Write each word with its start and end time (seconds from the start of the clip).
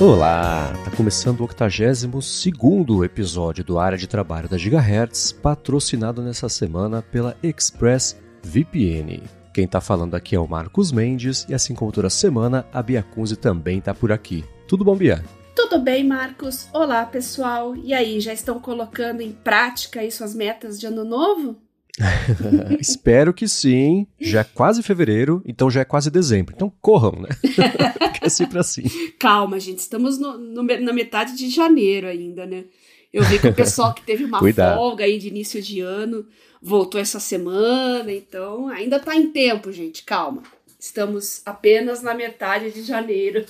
Olá, 0.00 0.72
tá 0.82 0.90
começando 0.96 1.40
o 1.40 1.42
82 1.42 3.04
episódio 3.04 3.62
do 3.62 3.78
Área 3.78 3.98
de 3.98 4.06
Trabalho 4.06 4.48
da 4.48 4.56
Gigahertz, 4.56 5.30
patrocinado 5.30 6.22
nessa 6.22 6.48
semana 6.48 7.02
pela 7.02 7.36
Express 7.42 8.18
VPN. 8.42 9.22
Quem 9.52 9.68
tá 9.68 9.78
falando 9.78 10.14
aqui 10.14 10.34
é 10.34 10.40
o 10.40 10.48
Marcos 10.48 10.90
Mendes 10.90 11.44
e 11.50 11.52
assim 11.52 11.74
como 11.74 11.92
toda 11.92 12.08
semana, 12.08 12.66
a 12.72 12.82
Bia 12.82 13.02
Kunze 13.02 13.36
também 13.36 13.78
tá 13.78 13.92
por 13.92 14.10
aqui. 14.10 14.42
Tudo 14.66 14.86
bom, 14.86 14.96
Bia? 14.96 15.22
Tudo 15.54 15.78
bem, 15.78 16.02
Marcos? 16.02 16.66
Olá, 16.72 17.04
pessoal. 17.04 17.76
E 17.76 17.92
aí, 17.92 18.20
já 18.20 18.32
estão 18.32 18.58
colocando 18.58 19.20
em 19.20 19.32
prática 19.32 20.00
aí 20.00 20.10
suas 20.10 20.34
metas 20.34 20.80
de 20.80 20.86
ano 20.86 21.04
novo? 21.04 21.58
Espero 22.80 23.32
que 23.32 23.46
sim. 23.48 24.06
Já 24.18 24.40
é 24.40 24.44
quase 24.44 24.82
fevereiro, 24.82 25.42
então 25.44 25.70
já 25.70 25.80
é 25.80 25.84
quase 25.84 26.10
dezembro. 26.10 26.54
Então 26.54 26.72
corram, 26.80 27.22
né? 27.22 27.28
é 28.20 28.28
sempre 28.28 28.58
assim. 28.58 28.84
Calma, 29.18 29.60
gente. 29.60 29.78
Estamos 29.78 30.18
no, 30.18 30.38
no, 30.38 30.62
na 30.62 30.92
metade 30.92 31.36
de 31.36 31.48
janeiro 31.48 32.06
ainda, 32.06 32.46
né? 32.46 32.64
Eu 33.12 33.24
vi 33.24 33.38
que 33.38 33.48
o 33.48 33.54
pessoal 33.54 33.92
que 33.92 34.02
teve 34.02 34.24
uma 34.24 34.38
folga 34.74 35.04
aí 35.04 35.18
de 35.18 35.28
início 35.28 35.60
de 35.60 35.80
ano 35.80 36.24
voltou 36.62 37.00
essa 37.00 37.18
semana, 37.18 38.12
então 38.12 38.68
ainda 38.68 39.00
tá 39.00 39.16
em 39.16 39.30
tempo, 39.30 39.72
gente. 39.72 40.04
Calma. 40.04 40.42
Estamos 40.80 41.42
apenas 41.44 42.02
na 42.02 42.14
metade 42.14 42.72
de 42.72 42.82
janeiro. 42.82 43.44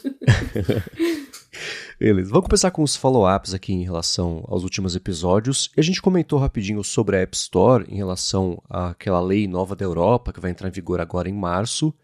Beleza, 1.97 2.29
vamos 2.29 2.49
começar 2.49 2.73
com 2.73 2.83
os 2.83 2.97
follow-ups 2.97 3.55
aqui 3.55 3.73
em 3.73 3.85
relação 3.85 4.45
aos 4.49 4.65
últimos 4.65 4.97
episódios. 4.97 5.71
E 5.77 5.81
a 5.81 5.83
gente 5.85 6.03
comentou 6.03 6.41
rapidinho 6.41 6.83
sobre 6.83 7.17
a 7.17 7.21
App 7.21 7.37
Store 7.37 7.87
em 7.89 7.95
relação 7.95 8.61
àquela 8.69 9.21
lei 9.21 9.47
nova 9.47 9.77
da 9.77 9.85
Europa 9.85 10.33
que 10.33 10.41
vai 10.41 10.51
entrar 10.51 10.67
em 10.67 10.73
vigor 10.73 11.01
agora 11.01 11.29
em 11.29 11.33
março. 11.33 11.95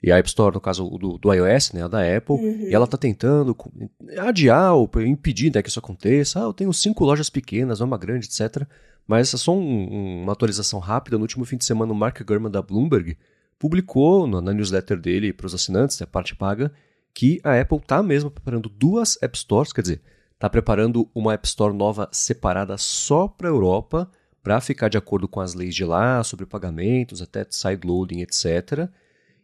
E 0.00 0.12
a 0.12 0.18
App 0.18 0.28
Store, 0.28 0.54
no 0.54 0.60
caso 0.60 0.88
do, 0.90 1.18
do 1.18 1.34
iOS, 1.34 1.72
né, 1.72 1.82
a 1.82 1.88
da 1.88 2.16
Apple, 2.16 2.36
uhum. 2.36 2.68
e 2.68 2.72
ela 2.72 2.84
está 2.84 2.96
tentando 2.96 3.56
adiar 4.18 4.76
ou 4.76 4.88
impedir 5.04 5.52
né, 5.52 5.62
que 5.62 5.68
isso 5.68 5.80
aconteça. 5.80 6.38
Ah, 6.38 6.44
eu 6.44 6.52
tenho 6.52 6.72
cinco 6.72 7.04
lojas 7.04 7.28
pequenas, 7.28 7.80
uma 7.80 7.98
grande, 7.98 8.28
etc. 8.28 8.62
Mas 9.04 9.34
é 9.34 9.36
só 9.36 9.52
um, 9.52 10.22
uma 10.22 10.32
atualização 10.32 10.78
rápida. 10.78 11.16
No 11.16 11.22
último 11.22 11.44
fim 11.44 11.56
de 11.56 11.64
semana, 11.64 11.92
o 11.92 11.96
Mark 11.96 12.22
Gurman 12.22 12.52
da 12.52 12.62
Bloomberg 12.62 13.16
publicou 13.58 14.26
na 14.26 14.52
newsletter 14.52 15.00
dele 15.00 15.32
para 15.32 15.46
os 15.46 15.54
assinantes, 15.54 16.00
a 16.00 16.06
parte 16.06 16.34
paga, 16.34 16.72
que 17.14 17.40
a 17.42 17.58
Apple 17.58 17.78
está 17.78 18.02
mesmo 18.02 18.30
preparando 18.30 18.68
duas 18.68 19.18
App 19.22 19.38
Stores, 19.38 19.72
quer 19.72 19.80
dizer, 19.80 20.02
está 20.34 20.50
preparando 20.50 21.10
uma 21.14 21.32
App 21.32 21.46
Store 21.46 21.74
nova 21.74 22.08
separada 22.12 22.76
só 22.76 23.26
para 23.26 23.48
a 23.48 23.50
Europa, 23.50 24.10
para 24.42 24.60
ficar 24.60 24.88
de 24.88 24.98
acordo 24.98 25.26
com 25.26 25.40
as 25.40 25.54
leis 25.54 25.74
de 25.74 25.84
lá, 25.84 26.22
sobre 26.22 26.46
pagamentos, 26.46 27.22
até 27.22 27.44
sideloading, 27.48 28.20
etc. 28.20 28.88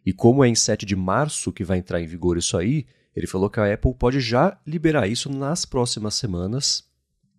E 0.05 0.13
como 0.13 0.43
é 0.43 0.47
em 0.47 0.55
7 0.55 0.85
de 0.85 0.95
março 0.95 1.51
que 1.51 1.63
vai 1.63 1.77
entrar 1.79 1.99
em 1.99 2.05
vigor 2.05 2.37
isso 2.37 2.55
aí, 2.55 2.85
ele 3.15 3.27
falou 3.27 3.49
que 3.49 3.59
a 3.59 3.73
Apple 3.73 3.93
pode 3.93 4.19
já 4.19 4.57
liberar 4.65 5.07
isso 5.07 5.31
nas 5.31 5.65
próximas 5.65 6.15
semanas. 6.15 6.83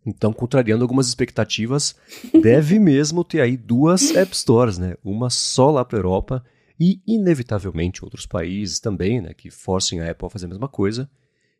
Então, 0.04 0.32
contrariando 0.32 0.84
algumas 0.84 1.08
expectativas, 1.08 1.96
deve 2.42 2.78
mesmo 2.78 3.24
ter 3.24 3.40
aí 3.40 3.56
duas 3.56 4.14
App 4.14 4.36
Stores, 4.36 4.78
né? 4.78 4.96
Uma 5.02 5.30
só 5.30 5.70
lá 5.70 5.84
para 5.84 5.96
a 5.96 6.00
Europa 6.00 6.44
e, 6.78 7.00
inevitavelmente, 7.06 8.04
outros 8.04 8.26
países 8.26 8.80
também, 8.80 9.20
né, 9.20 9.32
que 9.32 9.50
forcem 9.50 10.00
a 10.00 10.10
Apple 10.10 10.26
a 10.26 10.30
fazer 10.30 10.46
a 10.46 10.48
mesma 10.48 10.68
coisa, 10.68 11.08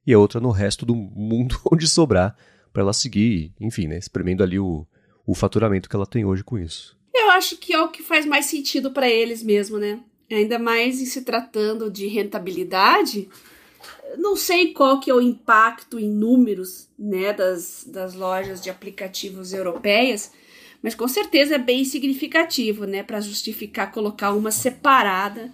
e 0.07 0.13
a 0.13 0.19
outra 0.19 0.41
no 0.41 0.51
resto 0.51 0.85
do 0.85 0.95
mundo 0.95 1.59
onde 1.71 1.87
sobrar 1.87 2.37
para 2.73 2.83
ela 2.83 2.93
seguir, 2.93 3.53
enfim, 3.61 3.87
né, 3.87 3.99
espremendo 3.99 4.43
ali 4.43 4.59
o, 4.59 4.87
o 5.27 5.35
faturamento 5.35 5.89
que 5.89 5.97
ela 5.97 6.07
tem 6.07 6.25
hoje 6.25 6.43
com 6.43 6.59
isso. 6.59 6.99
Eu 7.15 7.31
acho 7.31 7.57
que 7.57 7.73
é 7.73 7.81
o 7.81 7.91
que 7.91 8.03
faz 8.03 8.27
mais 8.27 8.47
sentido 8.47 8.91
para 8.91 9.09
eles 9.09 9.43
mesmo, 9.43 9.79
né? 9.79 10.01
Ainda 10.31 10.59
mais 10.59 11.01
em 11.01 11.07
se 11.07 11.23
tratando 11.23 11.89
de 11.89 12.09
rentabilidade. 12.09 13.29
Não 14.19 14.35
sei 14.35 14.73
qual 14.73 14.99
que 14.99 15.11
é 15.11 15.15
o 15.15 15.21
impacto 15.21 15.99
em 15.99 16.11
números, 16.11 16.89
né, 16.99 17.33
das, 17.33 17.85
das 17.87 18.15
lojas 18.15 18.61
de 18.61 18.69
aplicativos 18.69 19.53
europeias, 19.53 20.33
mas 20.85 20.95
com 20.95 21.09
certeza 21.09 21.55
é 21.55 21.59
bem 21.59 21.83
significativo, 21.83 22.85
né, 22.85 23.03
para 23.03 23.19
justificar 23.19 23.91
colocar 23.91 24.35
uma 24.35 24.51
separada 24.51 25.51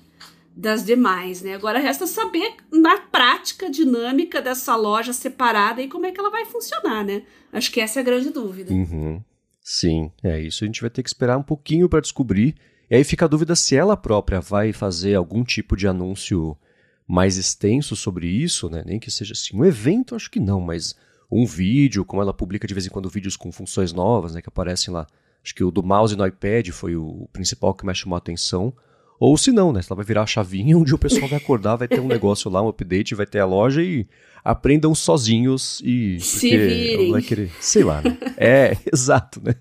das 0.56 0.84
demais, 0.84 1.40
né? 1.40 1.54
Agora 1.54 1.78
resta 1.78 2.04
saber 2.04 2.56
na 2.72 2.98
prática 2.98 3.70
dinâmica 3.70 4.42
dessa 4.42 4.74
loja 4.74 5.12
separada 5.12 5.80
e 5.80 5.86
como 5.86 6.04
é 6.04 6.10
que 6.10 6.18
ela 6.18 6.32
vai 6.32 6.46
funcionar, 6.46 7.04
né? 7.04 7.22
Acho 7.52 7.70
que 7.70 7.80
essa 7.80 8.00
é 8.00 8.02
a 8.02 8.04
grande 8.04 8.30
dúvida. 8.30 8.72
Uhum. 8.74 9.22
Sim, 9.62 10.10
é 10.20 10.40
isso. 10.40 10.64
A 10.64 10.66
gente 10.66 10.80
vai 10.80 10.90
ter 10.90 11.04
que 11.04 11.08
esperar 11.08 11.38
um 11.38 11.44
pouquinho 11.44 11.88
para 11.88 12.00
descobrir. 12.00 12.56
E 12.90 12.96
aí 12.96 13.04
fica 13.04 13.26
a 13.26 13.28
dúvida 13.28 13.54
se 13.54 13.76
ela 13.76 13.96
própria 13.96 14.40
vai 14.40 14.72
fazer 14.72 15.14
algum 15.14 15.44
tipo 15.44 15.76
de 15.76 15.86
anúncio 15.86 16.58
mais 17.06 17.36
extenso 17.36 17.94
sobre 17.94 18.26
isso, 18.26 18.68
né? 18.68 18.82
Nem 18.84 18.98
que 18.98 19.12
seja 19.12 19.32
assim 19.32 19.56
um 19.56 19.64
evento, 19.64 20.16
acho 20.16 20.28
que 20.28 20.40
não, 20.40 20.60
mas 20.60 20.96
um 21.30 21.46
vídeo, 21.46 22.04
como 22.04 22.20
ela 22.20 22.34
publica 22.34 22.66
de 22.66 22.74
vez 22.74 22.84
em 22.84 22.90
quando 22.90 23.08
vídeos 23.08 23.36
com 23.36 23.52
funções 23.52 23.92
novas, 23.92 24.34
né, 24.34 24.42
que 24.42 24.48
aparecem 24.48 24.92
lá. 24.92 25.06
Acho 25.44 25.54
que 25.54 25.64
o 25.64 25.70
do 25.70 25.82
mouse 25.82 26.16
no 26.16 26.26
iPad 26.26 26.68
foi 26.70 26.96
o 26.96 27.28
principal 27.32 27.74
que 27.74 27.84
mais 27.84 27.98
chamou 27.98 28.14
a 28.14 28.18
atenção. 28.18 28.72
Ou 29.18 29.36
se 29.36 29.52
não, 29.52 29.72
né? 29.72 29.82
Se 29.82 29.92
ela 29.92 29.96
vai 29.96 30.04
virar 30.04 30.22
a 30.22 30.26
chavinha, 30.26 30.76
onde 30.78 30.94
o 30.94 30.98
pessoal 30.98 31.28
vai 31.28 31.38
acordar, 31.38 31.76
vai 31.76 31.88
ter 31.88 32.00
um 32.00 32.08
negócio 32.08 32.50
lá, 32.50 32.62
um 32.62 32.68
update, 32.68 33.14
vai 33.14 33.26
ter 33.26 33.40
a 33.40 33.46
loja 33.46 33.82
e 33.82 34.06
aprendam 34.44 34.94
sozinhos 34.94 35.80
e. 35.84 36.18
Se 36.20 36.50
virem. 36.56 37.12
Vai 37.12 37.22
querer, 37.22 37.50
sei 37.60 37.84
lá, 37.84 38.00
né? 38.02 38.16
É, 38.36 38.76
exato, 38.92 39.40
né? 39.42 39.54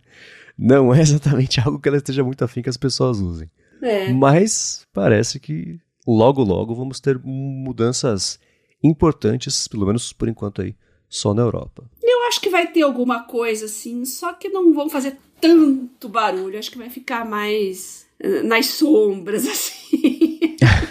Não 0.57 0.93
é 0.93 1.01
exatamente 1.01 1.59
algo 1.63 1.79
que 1.79 1.87
ela 1.87 1.97
esteja 1.97 2.23
muito 2.23 2.43
afim 2.43 2.61
que 2.61 2.69
as 2.69 2.77
pessoas 2.77 3.19
usem. 3.19 3.49
É. 3.81 4.11
Mas 4.11 4.85
parece 4.93 5.39
que 5.39 5.79
logo, 6.05 6.43
logo 6.43 6.75
vamos 6.75 6.99
ter 6.99 7.19
mudanças 7.23 8.39
importantes, 8.83 9.67
pelo 9.67 9.85
menos 9.85 10.11
por 10.11 10.27
enquanto 10.27 10.61
aí, 10.61 10.75
só 11.07 11.33
na 11.33 11.41
Europa. 11.41 11.89
Eu 12.01 12.23
acho 12.27 12.41
que 12.41 12.49
vai 12.49 12.67
ter 12.67 12.81
alguma 12.81 13.23
coisa 13.23 13.65
assim, 13.65 14.05
só 14.05 14.33
que 14.33 14.49
não 14.49 14.73
vão 14.73 14.89
fazer 14.89 15.17
tanto 15.39 16.09
barulho. 16.09 16.57
Acho 16.57 16.71
que 16.71 16.77
vai 16.77 16.89
ficar 16.89 17.25
mais 17.25 18.07
eh, 18.19 18.43
nas 18.43 18.67
sombras, 18.67 19.45
assim. 19.49 20.39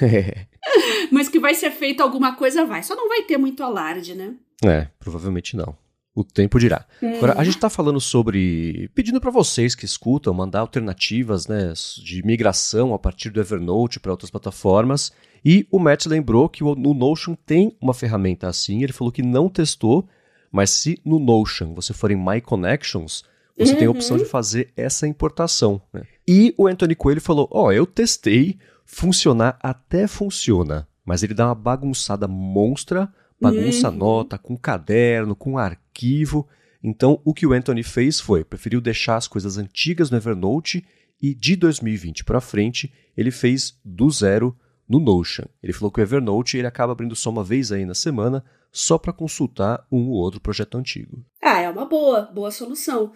é. 0.02 0.48
Mas 1.10 1.28
que 1.28 1.38
vai 1.38 1.54
ser 1.54 1.70
feito 1.70 2.02
alguma 2.02 2.34
coisa, 2.34 2.64
vai. 2.64 2.82
Só 2.82 2.94
não 2.94 3.08
vai 3.08 3.22
ter 3.22 3.38
muito 3.38 3.62
alarde, 3.62 4.14
né? 4.14 4.34
É, 4.64 4.88
provavelmente 4.98 5.56
não. 5.56 5.76
O 6.14 6.24
tempo 6.24 6.58
dirá. 6.58 6.84
Hum. 7.02 7.16
Agora, 7.16 7.34
a 7.38 7.44
gente 7.44 7.56
está 7.56 7.70
falando 7.70 8.00
sobre. 8.00 8.90
pedindo 8.94 9.20
para 9.20 9.30
vocês 9.30 9.74
que 9.74 9.84
escutam 9.84 10.34
mandar 10.34 10.60
alternativas 10.60 11.46
né, 11.46 11.72
de 12.02 12.24
migração 12.24 12.92
a 12.92 12.98
partir 12.98 13.30
do 13.30 13.40
Evernote 13.40 14.00
para 14.00 14.10
outras 14.10 14.30
plataformas. 14.30 15.12
E 15.44 15.66
o 15.70 15.78
Matt 15.78 16.06
lembrou 16.06 16.48
que 16.48 16.64
o, 16.64 16.74
no 16.74 16.92
Notion 16.92 17.36
tem 17.46 17.76
uma 17.80 17.94
ferramenta 17.94 18.48
assim. 18.48 18.82
Ele 18.82 18.92
falou 18.92 19.12
que 19.12 19.22
não 19.22 19.48
testou, 19.48 20.08
mas 20.50 20.70
se 20.70 21.00
no 21.04 21.20
Notion 21.20 21.72
você 21.72 21.92
for 21.92 22.10
em 22.10 22.16
My 22.16 22.40
Connections, 22.40 23.22
você 23.58 23.72
uhum. 23.72 23.78
tem 23.78 23.86
a 23.86 23.90
opção 23.90 24.16
de 24.16 24.22
uhum. 24.22 24.28
fazer 24.28 24.72
essa 24.76 25.06
importação. 25.06 25.80
Né? 25.92 26.02
E 26.26 26.54
o 26.56 26.66
Anthony 26.66 26.94
Coelho 26.94 27.20
falou: 27.20 27.48
Ó, 27.50 27.66
oh, 27.66 27.72
eu 27.72 27.86
testei, 27.86 28.58
funcionar 28.84 29.58
até 29.62 30.06
funciona, 30.06 30.86
mas 31.04 31.22
ele 31.22 31.34
dá 31.34 31.46
uma 31.46 31.54
bagunçada 31.54 32.28
monstra, 32.28 33.12
bagunça 33.40 33.90
uhum. 33.90 33.96
nota, 33.96 34.38
com 34.38 34.56
caderno, 34.56 35.34
com 35.34 35.58
arquivo. 35.58 36.46
Então, 36.82 37.20
o 37.24 37.34
que 37.34 37.46
o 37.46 37.52
Anthony 37.52 37.82
fez 37.82 38.20
foi, 38.20 38.44
preferiu 38.44 38.80
deixar 38.80 39.16
as 39.16 39.26
coisas 39.26 39.58
antigas 39.58 40.10
no 40.10 40.16
Evernote 40.16 40.84
e 41.20 41.34
de 41.34 41.56
2020 41.56 42.24
para 42.24 42.40
frente, 42.40 42.92
ele 43.16 43.30
fez 43.30 43.76
do 43.84 44.08
zero 44.10 44.56
no 44.88 45.00
Notion. 45.00 45.44
Ele 45.62 45.72
falou 45.72 45.90
que 45.90 46.00
o 46.00 46.02
Evernote 46.02 46.56
ele 46.56 46.66
acaba 46.66 46.92
abrindo 46.92 47.16
só 47.16 47.30
uma 47.30 47.44
vez 47.44 47.72
aí 47.72 47.84
na 47.84 47.94
semana, 47.94 48.44
só 48.70 48.96
para 48.96 49.12
consultar 49.12 49.84
um 49.90 50.08
ou 50.08 50.18
outro 50.18 50.40
projeto 50.40 50.78
antigo. 50.78 51.24
Ah, 51.42 51.60
é 51.60 51.68
uma 51.68 51.84
boa, 51.84 52.22
boa 52.22 52.50
solução. 52.50 53.12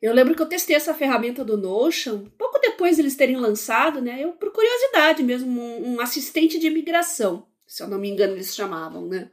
Eu 0.00 0.12
lembro 0.12 0.34
que 0.34 0.42
eu 0.42 0.46
testei 0.46 0.76
essa 0.76 0.94
ferramenta 0.94 1.44
do 1.44 1.56
Notion, 1.56 2.24
pouco 2.38 2.58
depois 2.60 2.98
eles 2.98 3.16
terem 3.16 3.36
lançado, 3.36 4.00
né? 4.00 4.22
Eu, 4.22 4.32
por 4.32 4.52
curiosidade 4.52 5.22
mesmo, 5.22 5.60
um, 5.60 5.94
um 5.94 6.00
assistente 6.00 6.58
de 6.58 6.66
imigração, 6.66 7.46
se 7.66 7.82
eu 7.82 7.88
não 7.88 7.98
me 7.98 8.08
engano 8.08 8.34
eles 8.34 8.54
chamavam, 8.54 9.06
né? 9.06 9.30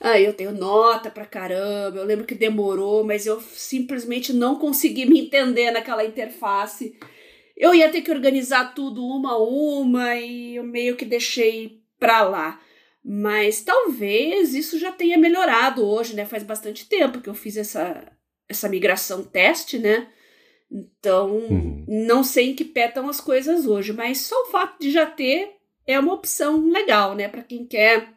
Aí 0.00 0.24
eu 0.24 0.32
tenho 0.32 0.52
nota 0.52 1.10
pra 1.10 1.26
caramba, 1.26 1.98
eu 1.98 2.04
lembro 2.04 2.24
que 2.24 2.34
demorou, 2.34 3.02
mas 3.02 3.26
eu 3.26 3.40
simplesmente 3.40 4.32
não 4.32 4.56
consegui 4.56 5.06
me 5.06 5.20
entender 5.20 5.70
naquela 5.72 6.04
interface. 6.04 6.96
Eu 7.56 7.74
ia 7.74 7.90
ter 7.90 8.02
que 8.02 8.10
organizar 8.10 8.74
tudo 8.74 9.04
uma 9.04 9.32
a 9.32 9.38
uma 9.38 10.14
e 10.14 10.56
eu 10.56 10.62
meio 10.62 10.96
que 10.96 11.04
deixei 11.04 11.82
pra 11.98 12.22
lá. 12.22 12.60
Mas 13.04 13.62
talvez 13.62 14.54
isso 14.54 14.78
já 14.78 14.92
tenha 14.92 15.18
melhorado 15.18 15.84
hoje, 15.84 16.14
né? 16.14 16.24
Faz 16.24 16.42
bastante 16.44 16.88
tempo 16.88 17.20
que 17.20 17.28
eu 17.28 17.34
fiz 17.34 17.56
essa, 17.56 18.12
essa 18.48 18.68
migração 18.68 19.22
teste, 19.22 19.78
né? 19.78 20.08
Então, 20.70 21.36
uhum. 21.36 21.84
não 21.88 22.22
sei 22.22 22.50
em 22.50 22.54
que 22.54 22.64
pé 22.64 22.88
estão 22.88 23.08
as 23.08 23.20
coisas 23.20 23.66
hoje, 23.66 23.92
mas 23.92 24.22
só 24.22 24.42
o 24.42 24.50
fato 24.50 24.80
de 24.80 24.90
já 24.90 25.06
ter 25.06 25.50
é 25.86 25.98
uma 25.98 26.12
opção 26.12 26.68
legal, 26.68 27.14
né? 27.14 27.28
Para 27.28 27.42
quem 27.42 27.64
quer 27.64 28.12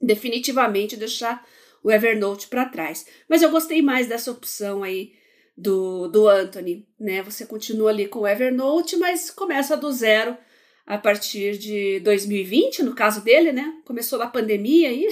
definitivamente 0.00 0.96
deixar 0.96 1.44
o 1.82 1.90
Evernote 1.90 2.48
para 2.48 2.68
trás. 2.68 3.06
Mas 3.28 3.42
eu 3.42 3.50
gostei 3.50 3.82
mais 3.82 4.06
dessa 4.06 4.30
opção 4.30 4.82
aí 4.82 5.12
do, 5.56 6.08
do 6.08 6.28
Anthony, 6.28 6.88
né? 6.98 7.22
Você 7.22 7.44
continua 7.44 7.90
ali 7.90 8.06
com 8.06 8.20
o 8.20 8.28
Evernote, 8.28 8.96
mas 8.96 9.30
começa 9.30 9.76
do 9.76 9.90
zero 9.92 10.36
a 10.90 10.98
partir 10.98 11.56
de 11.56 12.00
2020, 12.00 12.82
no 12.82 12.96
caso 12.96 13.22
dele, 13.22 13.52
né? 13.52 13.74
Começou 13.84 14.18
na 14.18 14.26
pandemia 14.26 14.88
aí. 14.88 15.06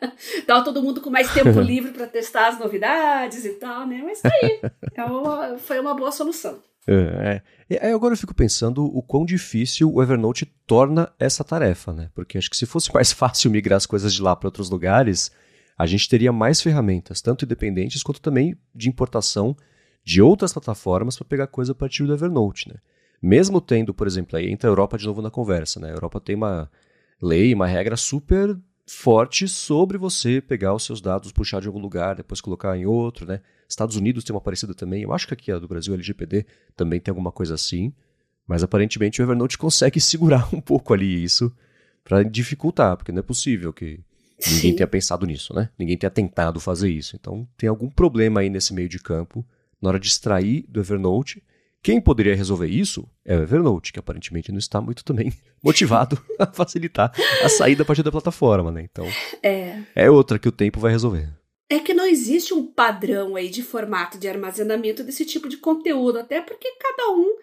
Tava 0.46 0.64
todo 0.64 0.82
mundo 0.82 1.02
com 1.02 1.10
mais 1.10 1.30
tempo 1.34 1.60
livre 1.60 1.92
para 1.92 2.06
testar 2.06 2.48
as 2.48 2.58
novidades 2.58 3.44
e 3.44 3.50
tal, 3.50 3.86
né? 3.86 4.00
Mas 4.02 4.22
tá 4.22 4.30
aí. 4.42 4.58
É 4.94 5.04
uma, 5.04 5.58
foi 5.58 5.78
uma 5.80 5.94
boa 5.94 6.10
solução. 6.10 6.62
É, 6.86 7.42
é. 7.68 7.92
Agora 7.92 8.14
eu 8.14 8.18
fico 8.18 8.34
pensando 8.34 8.82
o 8.86 9.02
quão 9.02 9.26
difícil 9.26 9.92
o 9.92 10.02
Evernote 10.02 10.46
torna 10.66 11.12
essa 11.18 11.44
tarefa, 11.44 11.92
né? 11.92 12.08
Porque 12.14 12.38
acho 12.38 12.48
que 12.48 12.56
se 12.56 12.64
fosse 12.64 12.88
mais 12.94 13.12
fácil 13.12 13.50
migrar 13.50 13.76
as 13.76 13.84
coisas 13.84 14.14
de 14.14 14.22
lá 14.22 14.34
para 14.34 14.48
outros 14.48 14.70
lugares, 14.70 15.30
a 15.76 15.84
gente 15.84 16.08
teria 16.08 16.32
mais 16.32 16.62
ferramentas, 16.62 17.20
tanto 17.20 17.44
independentes 17.44 18.02
quanto 18.02 18.22
também 18.22 18.56
de 18.74 18.88
importação 18.88 19.54
de 20.02 20.22
outras 20.22 20.54
plataformas 20.54 21.18
para 21.18 21.28
pegar 21.28 21.48
coisa 21.48 21.72
a 21.72 21.74
partir 21.74 22.04
do 22.04 22.14
Evernote, 22.14 22.70
né? 22.70 22.76
Mesmo 23.20 23.60
tendo, 23.60 23.92
por 23.92 24.06
exemplo, 24.06 24.38
aí 24.38 24.50
entra 24.50 24.68
a 24.68 24.72
Europa 24.72 24.96
de 24.96 25.06
novo 25.06 25.20
na 25.20 25.30
conversa, 25.30 25.80
né? 25.80 25.88
A 25.88 25.94
Europa 25.94 26.20
tem 26.20 26.36
uma 26.36 26.70
lei, 27.20 27.52
uma 27.52 27.66
regra 27.66 27.96
super 27.96 28.56
forte 28.86 29.46
sobre 29.46 29.98
você 29.98 30.40
pegar 30.40 30.74
os 30.74 30.84
seus 30.84 31.00
dados, 31.00 31.30
puxar 31.30 31.60
de 31.60 31.66
algum 31.66 31.80
lugar, 31.80 32.16
depois 32.16 32.40
colocar 32.40 32.76
em 32.76 32.86
outro, 32.86 33.26
né? 33.26 33.40
Estados 33.68 33.96
Unidos 33.96 34.24
tem 34.24 34.34
uma 34.34 34.40
parecida 34.40 34.74
também. 34.74 35.02
Eu 35.02 35.12
acho 35.12 35.26
que 35.26 35.34
aqui 35.34 35.52
a 35.52 35.58
do 35.58 35.68
Brasil, 35.68 35.92
a 35.92 35.96
LGPD, 35.96 36.46
também 36.74 36.98
tem 37.00 37.12
alguma 37.12 37.30
coisa 37.30 37.54
assim. 37.54 37.92
Mas 38.46 38.62
aparentemente 38.62 39.20
o 39.20 39.24
Evernote 39.24 39.58
consegue 39.58 40.00
segurar 40.00 40.48
um 40.54 40.60
pouco 40.60 40.94
ali 40.94 41.22
isso 41.22 41.52
para 42.02 42.22
dificultar, 42.22 42.96
porque 42.96 43.12
não 43.12 43.18
é 43.20 43.22
possível 43.22 43.72
que 43.72 44.00
ninguém 44.46 44.70
Sim. 44.70 44.76
tenha 44.76 44.86
pensado 44.86 45.26
nisso, 45.26 45.52
né? 45.54 45.68
Ninguém 45.78 45.98
tenha 45.98 46.10
tentado 46.10 46.58
fazer 46.58 46.88
isso. 46.88 47.14
Então 47.14 47.46
tem 47.58 47.68
algum 47.68 47.90
problema 47.90 48.40
aí 48.40 48.48
nesse 48.48 48.72
meio 48.72 48.88
de 48.88 48.98
campo 48.98 49.44
na 49.82 49.90
hora 49.90 50.00
de 50.00 50.08
extrair 50.08 50.64
do 50.66 50.80
Evernote 50.80 51.42
quem 51.82 52.00
poderia 52.00 52.34
resolver 52.34 52.66
isso 52.66 53.08
é 53.24 53.36
o 53.36 53.42
Evernote, 53.42 53.92
que 53.92 53.98
aparentemente 53.98 54.50
não 54.50 54.58
está 54.58 54.80
muito 54.80 55.04
também 55.04 55.32
motivado 55.62 56.22
a 56.38 56.46
facilitar 56.46 57.12
a 57.42 57.48
saída 57.48 57.82
a 57.82 57.86
partir 57.86 58.02
da 58.02 58.10
plataforma, 58.10 58.70
né? 58.70 58.82
Então, 58.82 59.06
é. 59.42 59.82
é 59.94 60.10
outra 60.10 60.38
que 60.38 60.48
o 60.48 60.52
tempo 60.52 60.80
vai 60.80 60.90
resolver. 60.90 61.28
É 61.70 61.78
que 61.78 61.92
não 61.92 62.06
existe 62.06 62.54
um 62.54 62.66
padrão 62.66 63.36
aí 63.36 63.48
de 63.48 63.62
formato 63.62 64.18
de 64.18 64.26
armazenamento 64.26 65.04
desse 65.04 65.24
tipo 65.24 65.48
de 65.48 65.58
conteúdo, 65.58 66.18
até 66.18 66.40
porque 66.40 66.68
cada 66.80 67.10
um 67.12 67.36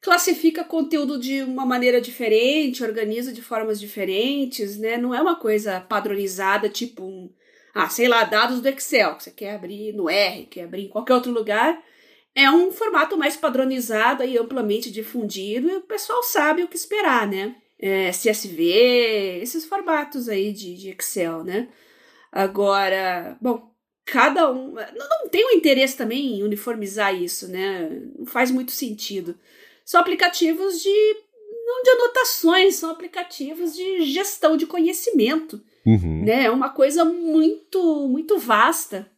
classifica 0.00 0.64
conteúdo 0.64 1.18
de 1.20 1.42
uma 1.42 1.64
maneira 1.64 2.00
diferente, 2.00 2.82
organiza 2.82 3.32
de 3.32 3.42
formas 3.42 3.78
diferentes, 3.78 4.76
né? 4.76 4.96
Não 4.96 5.14
é 5.14 5.22
uma 5.22 5.36
coisa 5.36 5.80
padronizada, 5.80 6.68
tipo 6.68 7.04
um, 7.04 7.30
ah, 7.74 7.88
sei 7.88 8.08
lá, 8.08 8.24
dados 8.24 8.60
do 8.60 8.68
Excel, 8.68 9.14
que 9.14 9.24
você 9.24 9.30
quer 9.30 9.54
abrir 9.54 9.92
no 9.92 10.10
R, 10.10 10.46
quer 10.46 10.64
abrir 10.64 10.86
em 10.86 10.88
qualquer 10.88 11.14
outro 11.14 11.30
lugar 11.30 11.80
é 12.34 12.50
um 12.50 12.70
formato 12.70 13.16
mais 13.16 13.36
padronizado 13.36 14.24
e 14.24 14.38
amplamente 14.38 14.90
difundido 14.90 15.68
e 15.68 15.76
o 15.76 15.82
pessoal 15.82 16.22
sabe 16.22 16.62
o 16.62 16.68
que 16.68 16.76
esperar, 16.76 17.26
né? 17.26 17.56
É, 17.78 18.10
CSV, 18.10 19.40
esses 19.42 19.64
formatos 19.64 20.28
aí 20.28 20.52
de, 20.52 20.76
de 20.76 20.90
Excel, 20.90 21.42
né? 21.42 21.68
Agora, 22.30 23.36
bom, 23.40 23.70
cada 24.04 24.50
um. 24.50 24.72
Não, 24.74 25.08
não 25.22 25.28
tem 25.30 25.46
um 25.46 25.56
interesse 25.56 25.96
também 25.96 26.38
em 26.38 26.42
uniformizar 26.42 27.14
isso, 27.14 27.48
né? 27.48 27.88
Não 28.18 28.26
faz 28.26 28.50
muito 28.50 28.70
sentido. 28.70 29.34
São 29.84 30.00
aplicativos 30.00 30.80
de. 30.80 31.16
não 31.66 31.82
de 31.82 31.90
anotações, 31.90 32.76
são 32.76 32.90
aplicativos 32.90 33.74
de 33.74 34.02
gestão 34.02 34.56
de 34.56 34.66
conhecimento. 34.66 35.60
Uhum. 35.86 36.24
Né? 36.24 36.44
É 36.44 36.50
uma 36.50 36.68
coisa 36.68 37.04
muito, 37.04 38.06
muito 38.08 38.38
vasta 38.38 39.10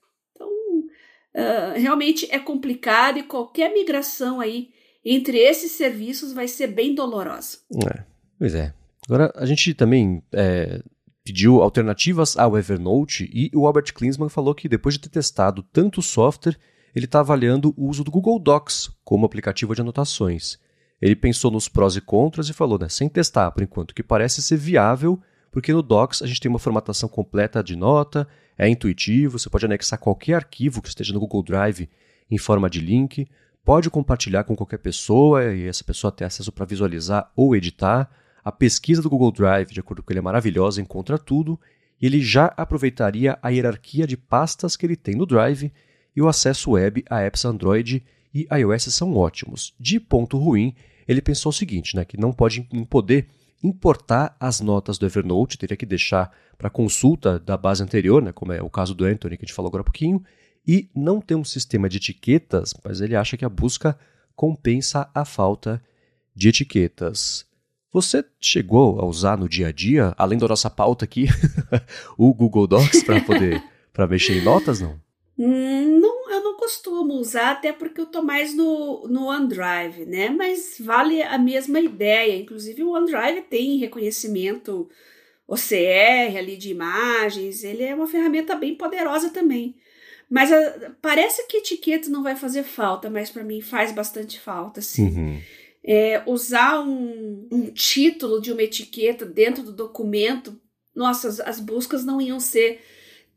uh, 1.35 1.79
realmente 1.79 2.29
é 2.31 2.39
complicado 2.39 3.19
e 3.19 3.23
qualquer 3.23 3.73
migração 3.73 4.41
aí 4.41 4.71
entre 5.05 5.39
esses 5.39 5.73
serviços 5.73 6.33
vai 6.33 6.47
ser 6.47 6.69
bem 6.69 6.95
dolorosa. 6.95 7.59
É, 7.87 8.05
pois 8.39 8.55
é. 8.55 8.73
Agora, 9.07 9.33
a 9.35 9.45
gente 9.45 9.75
também 9.75 10.23
é, 10.33 10.81
pediu 11.25 11.61
alternativas 11.61 12.37
ao 12.37 12.57
Evernote 12.57 13.29
e 13.33 13.51
o 13.55 13.67
Albert 13.67 13.93
Klinsmann 13.93 14.29
falou 14.29 14.55
que 14.55 14.69
depois 14.69 14.95
de 14.95 15.01
ter 15.01 15.09
testado 15.09 15.63
tanto 15.63 15.99
o 16.01 16.03
software, 16.03 16.57
ele 16.95 17.07
está 17.07 17.21
avaliando 17.21 17.75
o 17.77 17.89
uso 17.89 18.05
do 18.05 18.11
Google 18.11 18.39
Docs 18.39 18.91
como 19.05 19.27
aplicativo 19.27 19.75
de 19.75 19.81
anotações. 19.81 20.59
Ele 21.01 21.17
pensou 21.17 21.51
nos 21.51 21.69
prós 21.69 21.97
e 21.97 22.01
contras 22.01 22.49
e 22.49 22.53
falou, 22.53 22.79
né, 22.79 22.89
sem 22.89 23.09
testar 23.09 23.51
por 23.51 23.63
enquanto, 23.63 23.95
que 23.95 24.05
parece 24.05 24.41
ser 24.41 24.57
viável, 24.57 25.21
porque 25.51 25.73
no 25.73 25.83
Docs 25.83 26.23
a 26.23 26.27
gente 26.27 26.41
tem 26.41 26.49
uma 26.49 26.61
formatação 26.61 27.09
completa 27.09 27.63
de 27.63 27.75
nota, 27.75 28.29
é 28.57 28.69
intuitivo, 28.69 29.39
você 29.39 29.49
pode 29.49 29.65
anexar 29.65 29.99
qualquer 29.99 30.35
arquivo 30.35 30.83
que 30.83 30.89
esteja 30.89 31.13
no 31.13 31.21
Google 31.21 31.43
Drive 31.43 31.89
em 32.31 32.39
forma 32.39 32.69
de 32.69 32.81
link, 32.81 33.27
pode 33.65 33.91
compartilhar 33.91 34.45
com 34.45 34.57
qualquer 34.57 34.79
pessoa 34.79 35.53
e 35.55 35.67
essa 35.67 35.85
pessoa 35.85 36.13
ter 36.13 36.25
acesso 36.25 36.53
para 36.53 36.65
visualizar 36.65 37.31
ou 37.37 37.55
editar. 37.55 38.11
A 38.45 38.51
pesquisa 38.51 39.03
do 39.03 39.11
Google 39.11 39.33
Drive, 39.33 39.73
de 39.73 39.81
acordo 39.81 40.03
com 40.03 40.13
ele, 40.13 40.19
é 40.19 40.23
maravilhosa, 40.23 40.81
encontra 40.81 41.19
tudo 41.19 41.59
e 42.01 42.07
ele 42.07 42.21
já 42.21 42.53
aproveitaria 42.57 43.39
a 43.41 43.51
hierarquia 43.51 44.07
de 44.07 44.17
pastas 44.17 44.77
que 44.77 44.85
ele 44.85 44.97
tem 44.97 45.15
no 45.15 45.27
Drive 45.27 45.73
e 46.15 46.21
o 46.21 46.29
acesso 46.29 46.73
web 46.73 47.05
a 47.09 47.21
apps 47.21 47.45
Android 47.45 48.03
e 48.35 48.49
iOS 48.51 48.95
são 48.95 49.15
ótimos. 49.17 49.75
De 49.79 50.01
ponto 50.01 50.39
ruim, 50.39 50.75
ele 51.07 51.21
pensou 51.21 51.51
o 51.51 51.53
seguinte, 51.53 51.95
né, 51.95 52.05
que 52.05 52.19
não 52.19 52.33
pode 52.33 52.63
poder 52.89 53.29
importar 53.63 54.37
as 54.41 54.61
notas 54.61 54.99
do 54.99 55.07
Evernote, 55.07 55.59
teria 55.59 55.77
que 55.77 55.87
deixar 55.87 56.33
para 56.59 56.71
consulta 56.71 57.39
da 57.39 57.57
base 57.57 57.83
anterior, 57.83 58.23
né, 58.23 58.33
como 58.33 58.53
é 58.53 58.63
o 58.63 58.71
caso 58.71 58.95
do 58.95 59.05
Anthony 59.05 59.37
que 59.37 59.45
a 59.45 59.47
gente 59.47 59.55
falou 59.55 59.69
agora 59.69 59.83
há 59.83 59.85
pouquinho, 59.85 60.23
e 60.67 60.91
não 60.95 61.21
tem 61.21 61.37
um 61.37 61.45
sistema 61.45 61.89
de 61.89 61.97
etiquetas, 61.97 62.75
mas 62.85 63.01
ele 63.01 63.17
acha 63.17 63.37
que 63.37 63.45
a 63.45 63.49
busca 63.49 63.99
compensa 64.35 65.11
a 65.15 65.25
falta 65.25 65.83
de 66.35 66.49
etiquetas. 66.49 67.47
Você 67.93 68.25
chegou 68.41 69.01
a 69.01 69.05
usar 69.05 69.37
no 69.37 69.49
dia 69.49 69.69
a 69.69 69.73
dia, 69.73 70.15
além 70.17 70.39
da 70.39 70.49
nossa 70.49 70.71
pauta 70.71 71.05
aqui, 71.05 71.27
o 72.17 72.33
Google 72.33 72.67
Docs 72.67 73.03
para 73.03 73.21
poder 73.21 73.63
para 73.93 74.07
mexer 74.07 74.39
em 74.39 74.45
notas, 74.45 74.81
não? 74.81 74.99
Não, 75.37 76.31
eu 76.31 76.45
não 76.45 76.57
costumo 76.57 77.15
usar, 77.15 77.53
até 77.53 77.73
porque 77.73 78.01
eu 78.01 78.07
tô 78.07 78.23
mais 78.23 78.55
no, 78.55 79.09
no 79.09 79.27
OneDrive, 79.27 80.05
né? 80.07 80.29
Mas 80.29 80.77
vale 80.79 81.23
a 81.23 81.39
mesma 81.39 81.81
ideia. 81.81 82.37
Inclusive, 82.37 82.83
o 82.83 82.91
OneDrive 82.91 83.43
tem 83.43 83.79
reconhecimento 83.79 84.89
OCR 85.47 86.37
ali 86.37 86.57
de 86.57 86.71
imagens, 86.71 87.65
ele 87.65 87.83
é 87.83 87.95
uma 87.95 88.07
ferramenta 88.07 88.55
bem 88.55 88.75
poderosa 88.75 89.31
também. 89.31 89.77
Mas 90.31 90.51
a, 90.51 90.57
ah, 90.57 90.93
parece 91.03 91.47
que 91.47 91.59
etiqueta 91.59 92.09
não 92.09 92.23
vai 92.23 92.37
fazer 92.37 92.63
falta, 92.63 93.11
mas 93.11 93.31
para 93.31 93.45
mim 93.45 93.61
faz 93.61 93.93
bastante 93.93 94.41
falta, 94.41 94.81
sim. 94.81 95.09
Uhum. 95.09 95.41
É, 95.85 96.23
usar 96.27 96.81
um, 96.81 97.49
um 97.51 97.71
título 97.71 98.41
de 98.41 98.53
uma 98.53 98.63
etiqueta 98.63 99.27
dentro 99.27 99.63
do 99.63 99.73
documento, 99.73 100.59
nossa, 100.95 101.29
as, 101.29 101.41
as 101.41 101.61
buscas 101.61 102.05
não 102.05 102.21
iam 102.21 102.41
ser 102.41 102.81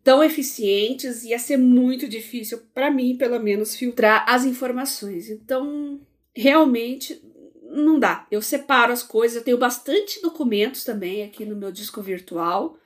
tão 0.06 0.24
eficientes, 0.24 1.24
ia 1.24 1.40
ser 1.40 1.58
muito 1.58 2.08
difícil, 2.08 2.62
para 2.76 2.92
mim, 2.92 3.18
pelo 3.18 3.40
menos, 3.40 3.76
filtrar 3.76 4.24
as 4.30 4.46
informações. 4.46 5.32
Então, 5.32 6.00
realmente, 6.32 7.20
não 7.64 7.98
dá. 7.98 8.28
Eu 8.30 8.40
separo 8.40 8.94
as 8.94 9.02
coisas, 9.02 9.36
eu 9.36 9.44
tenho 9.44 9.58
bastante 9.58 10.22
documentos 10.22 10.84
também 10.84 11.24
aqui 11.24 11.44
no 11.44 11.56
meu 11.56 11.72
disco 11.72 12.04
virtual, 12.04 12.78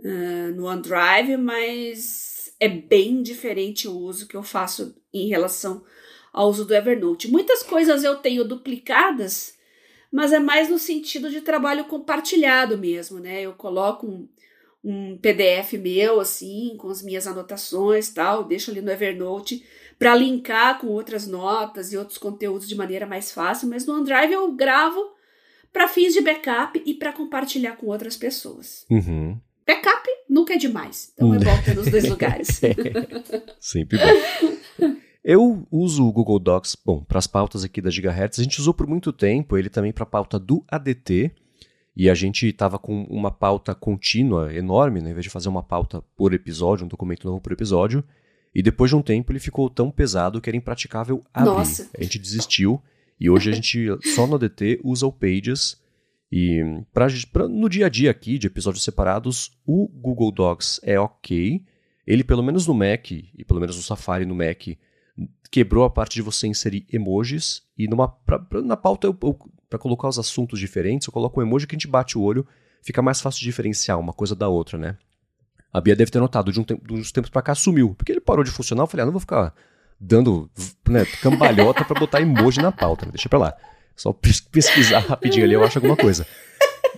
uh, 0.00 0.56
no 0.56 0.66
OneDrive, 0.66 1.36
mas 1.36 2.52
é 2.58 2.68
bem 2.68 3.22
diferente 3.22 3.86
o 3.86 3.96
uso 3.96 4.26
que 4.26 4.36
eu 4.36 4.42
faço 4.42 4.92
em 5.14 5.28
relação 5.28 5.84
ao 6.32 6.50
uso 6.50 6.64
do 6.64 6.74
Evernote. 6.74 7.30
Muitas 7.30 7.62
coisas 7.62 8.02
eu 8.02 8.16
tenho 8.16 8.42
duplicadas, 8.42 9.54
mas 10.12 10.32
é 10.32 10.40
mais 10.40 10.68
no 10.68 10.80
sentido 10.80 11.30
de 11.30 11.42
trabalho 11.42 11.84
compartilhado 11.84 12.76
mesmo, 12.76 13.20
né? 13.20 13.42
Eu 13.42 13.52
coloco 13.52 14.04
um, 14.04 14.28
um 14.86 15.18
PDF 15.18 15.72
meu, 15.72 16.20
assim, 16.20 16.76
com 16.78 16.88
as 16.88 17.02
minhas 17.02 17.26
anotações 17.26 18.08
tal, 18.10 18.44
deixo 18.44 18.70
ali 18.70 18.80
no 18.80 18.92
Evernote 18.92 19.64
para 19.98 20.14
linkar 20.14 20.78
com 20.78 20.86
outras 20.86 21.26
notas 21.26 21.92
e 21.92 21.96
outros 21.96 22.18
conteúdos 22.18 22.68
de 22.68 22.76
maneira 22.76 23.04
mais 23.04 23.32
fácil, 23.32 23.68
mas 23.68 23.84
no 23.84 23.94
OneDrive 23.94 24.32
eu 24.32 24.52
gravo 24.52 25.00
para 25.72 25.88
fins 25.88 26.14
de 26.14 26.20
backup 26.20 26.80
e 26.86 26.94
para 26.94 27.12
compartilhar 27.12 27.76
com 27.76 27.88
outras 27.88 28.16
pessoas. 28.16 28.86
Uhum. 28.88 29.36
Backup 29.66 30.08
nunca 30.30 30.54
é 30.54 30.56
demais, 30.56 31.10
então 31.12 31.34
é 31.34 31.38
bom 31.38 31.62
ter 31.64 31.74
nos 31.74 31.90
dois 31.90 32.08
lugares. 32.08 32.60
Sempre 33.58 33.98
bom. 33.98 34.96
Eu 35.24 35.66
uso 35.72 36.06
o 36.06 36.12
Google 36.12 36.38
Docs, 36.38 36.76
bom, 36.84 37.02
para 37.02 37.18
as 37.18 37.26
pautas 37.26 37.64
aqui 37.64 37.80
da 37.80 37.90
Gigahertz, 37.90 38.38
a 38.38 38.42
gente 38.44 38.60
usou 38.60 38.72
por 38.72 38.86
muito 38.86 39.12
tempo 39.12 39.58
ele 39.58 39.68
também 39.68 39.92
para 39.92 40.04
a 40.04 40.06
pauta 40.06 40.38
do 40.38 40.64
ADT, 40.68 41.32
e 41.96 42.10
a 42.10 42.14
gente 42.14 42.46
estava 42.46 42.78
com 42.78 43.04
uma 43.04 43.30
pauta 43.30 43.74
contínua 43.74 44.52
enorme, 44.54 45.00
né? 45.00 45.10
Em 45.10 45.14
vez 45.14 45.24
de 45.24 45.30
fazer 45.30 45.48
uma 45.48 45.62
pauta 45.62 46.02
por 46.14 46.34
episódio, 46.34 46.84
um 46.84 46.88
documento 46.88 47.26
novo 47.26 47.40
por 47.40 47.52
episódio. 47.52 48.04
E 48.54 48.62
depois 48.62 48.90
de 48.90 48.96
um 48.96 49.02
tempo 49.02 49.32
ele 49.32 49.38
ficou 49.38 49.70
tão 49.70 49.90
pesado 49.90 50.40
que 50.40 50.50
era 50.50 50.56
impraticável 50.56 51.22
abrir. 51.32 51.50
Nossa. 51.50 51.88
A 51.98 52.02
gente 52.02 52.18
desistiu. 52.18 52.82
E 53.18 53.30
hoje 53.30 53.50
a 53.50 53.54
gente 53.54 53.88
só 54.14 54.26
no 54.26 54.38
DT 54.38 54.80
usa 54.84 55.06
o 55.06 55.12
Pages. 55.12 55.80
E 56.30 56.62
pra, 56.92 57.06
pra, 57.32 57.48
no 57.48 57.68
dia 57.68 57.86
a 57.86 57.88
dia 57.88 58.10
aqui, 58.10 58.36
de 58.36 58.46
episódios 58.46 58.84
separados, 58.84 59.56
o 59.64 59.88
Google 59.88 60.30
Docs 60.30 60.80
é 60.82 61.00
ok. 61.00 61.64
Ele, 62.06 62.22
pelo 62.22 62.42
menos 62.42 62.66
no 62.66 62.74
Mac, 62.74 63.10
e 63.10 63.44
pelo 63.46 63.58
menos 63.58 63.76
no 63.76 63.82
Safari 63.82 64.26
no 64.26 64.34
Mac, 64.34 64.68
quebrou 65.50 65.84
a 65.84 65.90
parte 65.90 66.14
de 66.14 66.22
você 66.22 66.46
inserir 66.46 66.86
emojis 66.92 67.62
e 67.76 67.88
numa 67.88 68.08
pra, 68.08 68.38
pra, 68.38 68.62
na 68.62 68.76
pauta 68.76 69.12
para 69.68 69.78
colocar 69.78 70.08
os 70.08 70.18
assuntos 70.18 70.58
diferentes, 70.58 71.06
eu 71.06 71.12
coloco 71.12 71.40
um 71.40 71.42
emoji 71.42 71.66
que 71.66 71.74
a 71.74 71.78
gente 71.78 71.88
bate 71.88 72.16
o 72.16 72.22
olho, 72.22 72.46
fica 72.82 73.02
mais 73.02 73.20
fácil 73.20 73.42
diferenciar 73.42 73.98
uma 73.98 74.12
coisa 74.12 74.34
da 74.34 74.48
outra, 74.48 74.78
né? 74.78 74.96
A 75.72 75.80
Bia 75.80 75.94
deve 75.94 76.10
ter 76.10 76.20
notado, 76.20 76.52
de, 76.52 76.60
um 76.60 76.64
tempo, 76.64 76.86
de 76.86 76.94
uns 76.94 77.12
tempos 77.12 77.30
para 77.30 77.42
cá 77.42 77.54
sumiu, 77.54 77.94
porque 77.94 78.12
ele 78.12 78.20
parou 78.20 78.44
de 78.44 78.50
funcionar, 78.50 78.84
eu 78.84 78.86
falei, 78.86 79.02
ah, 79.02 79.06
não 79.06 79.12
vou 79.12 79.20
ficar 79.20 79.52
dando 80.00 80.50
né, 80.88 81.04
cambalhota 81.22 81.84
para 81.84 81.98
botar 81.98 82.20
emoji 82.20 82.60
na 82.60 82.72
pauta, 82.72 83.06
né? 83.06 83.12
deixa 83.12 83.28
pra 83.28 83.38
lá. 83.38 83.56
Só 83.94 84.12
pesquisar 84.12 85.00
rapidinho 85.00 85.44
ali 85.44 85.54
eu 85.54 85.64
acho 85.64 85.78
alguma 85.78 85.96
coisa. 85.96 86.26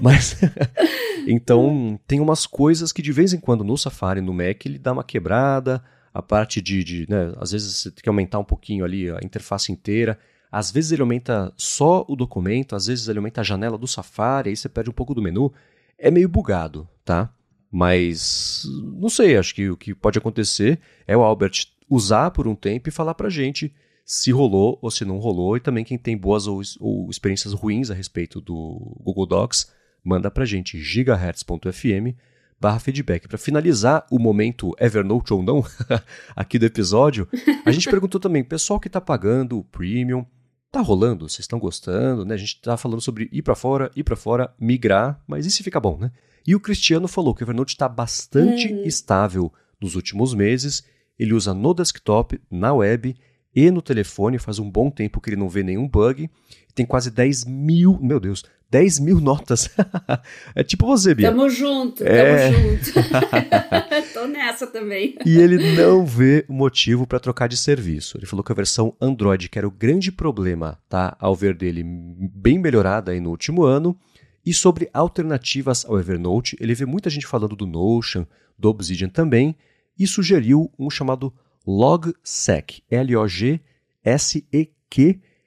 Mas 0.00 0.36
então 1.26 1.98
tem 2.06 2.20
umas 2.20 2.46
coisas 2.46 2.92
que 2.92 3.00
de 3.00 3.12
vez 3.12 3.32
em 3.32 3.38
quando 3.38 3.64
no 3.64 3.76
Safari, 3.78 4.20
no 4.20 4.32
Mac, 4.32 4.66
ele 4.66 4.78
dá 4.78 4.92
uma 4.92 5.04
quebrada, 5.04 5.82
a 6.18 6.22
parte 6.22 6.60
de, 6.60 6.82
de 6.82 7.06
né, 7.08 7.32
às 7.36 7.52
vezes 7.52 7.76
você 7.76 7.92
tem 7.92 8.02
que 8.02 8.08
aumentar 8.08 8.40
um 8.40 8.44
pouquinho 8.44 8.84
ali 8.84 9.08
a 9.08 9.20
interface 9.22 9.70
inteira. 9.70 10.18
Às 10.50 10.68
vezes 10.68 10.90
ele 10.90 11.02
aumenta 11.02 11.52
só 11.56 12.04
o 12.08 12.16
documento, 12.16 12.74
às 12.74 12.88
vezes 12.88 13.06
ele 13.06 13.20
aumenta 13.20 13.40
a 13.40 13.44
janela 13.44 13.78
do 13.78 13.86
Safari, 13.86 14.50
aí 14.50 14.56
você 14.56 14.68
perde 14.68 14.90
um 14.90 14.92
pouco 14.92 15.14
do 15.14 15.22
menu. 15.22 15.52
É 15.96 16.10
meio 16.10 16.28
bugado, 16.28 16.88
tá? 17.04 17.32
Mas 17.70 18.64
não 19.00 19.08
sei, 19.08 19.36
acho 19.36 19.54
que 19.54 19.70
o 19.70 19.76
que 19.76 19.94
pode 19.94 20.18
acontecer 20.18 20.80
é 21.06 21.16
o 21.16 21.22
Albert 21.22 21.66
usar 21.88 22.32
por 22.32 22.48
um 22.48 22.54
tempo 22.56 22.88
e 22.88 22.92
falar 22.92 23.14
pra 23.14 23.30
gente 23.30 23.72
se 24.04 24.32
rolou 24.32 24.76
ou 24.82 24.90
se 24.90 25.04
não 25.04 25.18
rolou, 25.18 25.56
e 25.56 25.60
também 25.60 25.84
quem 25.84 25.96
tem 25.96 26.16
boas 26.16 26.48
ou, 26.48 26.60
ou 26.80 27.08
experiências 27.08 27.52
ruins 27.52 27.92
a 27.92 27.94
respeito 27.94 28.40
do 28.40 28.96
Google 29.04 29.26
Docs, 29.26 29.70
manda 30.02 30.32
pra 30.32 30.44
gente 30.44 30.80
gigahertz.fm 30.80 32.16
barra 32.60 32.78
feedback. 32.78 33.28
Para 33.28 33.38
finalizar 33.38 34.06
o 34.10 34.18
momento 34.18 34.74
Evernote 34.80 35.32
ou 35.32 35.42
não 35.42 35.64
aqui 36.34 36.58
do 36.58 36.66
episódio, 36.66 37.28
a 37.64 37.70
gente 37.70 37.88
perguntou 37.90 38.20
também, 38.20 38.42
pessoal 38.42 38.80
que 38.80 38.88
está 38.88 39.00
pagando 39.00 39.58
o 39.58 39.64
premium, 39.64 40.26
tá 40.70 40.80
rolando? 40.80 41.28
Vocês 41.28 41.40
estão 41.40 41.58
gostando? 41.58 42.24
Né? 42.24 42.34
A 42.34 42.38
gente 42.38 42.60
tá 42.60 42.76
falando 42.76 43.00
sobre 43.00 43.28
ir 43.32 43.42
para 43.42 43.54
fora, 43.54 43.90
ir 43.94 44.04
para 44.04 44.16
fora, 44.16 44.54
migrar, 44.58 45.22
mas 45.26 45.46
e 45.46 45.50
se 45.50 45.62
fica 45.62 45.80
bom, 45.80 45.98
né? 45.98 46.10
E 46.46 46.54
o 46.54 46.60
Cristiano 46.60 47.06
falou 47.06 47.34
que 47.34 47.42
o 47.42 47.44
Evernote 47.44 47.74
está 47.74 47.88
bastante 47.88 48.72
uhum. 48.72 48.82
estável 48.84 49.52
nos 49.80 49.94
últimos 49.94 50.32
meses. 50.32 50.82
Ele 51.18 51.34
usa 51.34 51.52
no 51.52 51.74
desktop, 51.74 52.40
na 52.50 52.72
web 52.72 53.14
e 53.54 53.70
no 53.70 53.82
telefone. 53.82 54.38
Faz 54.38 54.58
um 54.58 54.70
bom 54.70 54.90
tempo 54.90 55.20
que 55.20 55.30
ele 55.30 55.36
não 55.36 55.48
vê 55.48 55.62
nenhum 55.62 55.88
bug. 55.88 56.30
Tem 56.74 56.86
quase 56.86 57.10
10 57.10 57.44
mil, 57.44 57.98
meu 58.00 58.20
Deus, 58.20 58.44
10 58.70 59.00
mil 59.00 59.20
notas. 59.20 59.70
é 60.54 60.62
tipo 60.62 60.86
você, 60.86 61.14
Bia. 61.14 61.30
Tamo 61.30 61.48
junto, 61.48 62.04
é... 62.04 62.50
tamo 62.50 62.58
junto. 62.58 62.92
Tô 64.14 64.26
nessa 64.26 64.66
também. 64.66 65.16
E 65.24 65.38
ele 65.38 65.74
não 65.74 66.04
vê 66.04 66.44
motivo 66.48 67.06
para 67.06 67.18
trocar 67.18 67.48
de 67.48 67.56
serviço. 67.56 68.18
Ele 68.18 68.26
falou 68.26 68.44
que 68.44 68.52
a 68.52 68.54
versão 68.54 68.94
Android, 69.00 69.48
que 69.48 69.58
era 69.58 69.66
o 69.66 69.70
grande 69.70 70.12
problema, 70.12 70.78
tá, 70.88 71.16
ao 71.18 71.34
ver 71.34 71.54
dele, 71.54 71.82
bem 71.84 72.58
melhorada 72.58 73.12
aí 73.12 73.20
no 73.20 73.30
último 73.30 73.64
ano. 73.64 73.98
E 74.44 74.54
sobre 74.54 74.88
alternativas 74.92 75.84
ao 75.84 75.98
Evernote, 75.98 76.56
ele 76.60 76.74
vê 76.74 76.86
muita 76.86 77.10
gente 77.10 77.26
falando 77.26 77.56
do 77.56 77.66
Notion, 77.66 78.24
do 78.58 78.68
Obsidian 78.68 79.08
também, 79.08 79.54
e 79.98 80.06
sugeriu 80.06 80.70
um 80.78 80.88
chamado 80.88 81.32
LogSec, 81.66 82.82
L-O-G-S-E-Q, 82.90 83.60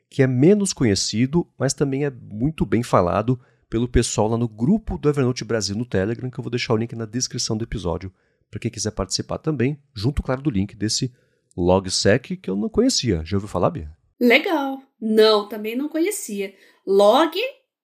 que 0.09 0.21
é 0.21 0.27
menos 0.27 0.73
conhecido, 0.73 1.47
mas 1.57 1.73
também 1.73 2.05
é 2.05 2.11
muito 2.11 2.65
bem 2.65 2.83
falado 2.83 3.39
pelo 3.69 3.87
pessoal 3.87 4.27
lá 4.27 4.37
no 4.37 4.49
grupo 4.49 4.97
do 4.97 5.07
Evernote 5.07 5.45
Brasil 5.45 5.75
no 5.75 5.85
Telegram, 5.85 6.29
que 6.29 6.37
eu 6.37 6.43
vou 6.43 6.51
deixar 6.51 6.73
o 6.73 6.77
link 6.77 6.93
na 6.95 7.05
descrição 7.05 7.55
do 7.55 7.63
episódio 7.63 8.13
para 8.49 8.59
quem 8.59 8.69
quiser 8.69 8.91
participar 8.91 9.37
também, 9.37 9.79
junto, 9.95 10.21
claro, 10.21 10.41
do 10.41 10.49
link 10.49 10.75
desse 10.75 11.13
LogSec 11.55 12.35
que 12.35 12.49
eu 12.49 12.55
não 12.57 12.67
conhecia. 12.67 13.23
Já 13.23 13.37
ouviu 13.37 13.47
falar, 13.47 13.69
Bia? 13.69 13.89
Legal. 14.19 14.83
Não, 14.99 15.47
também 15.47 15.75
não 15.75 15.87
conhecia. 15.87 16.53
Log, 16.85 17.33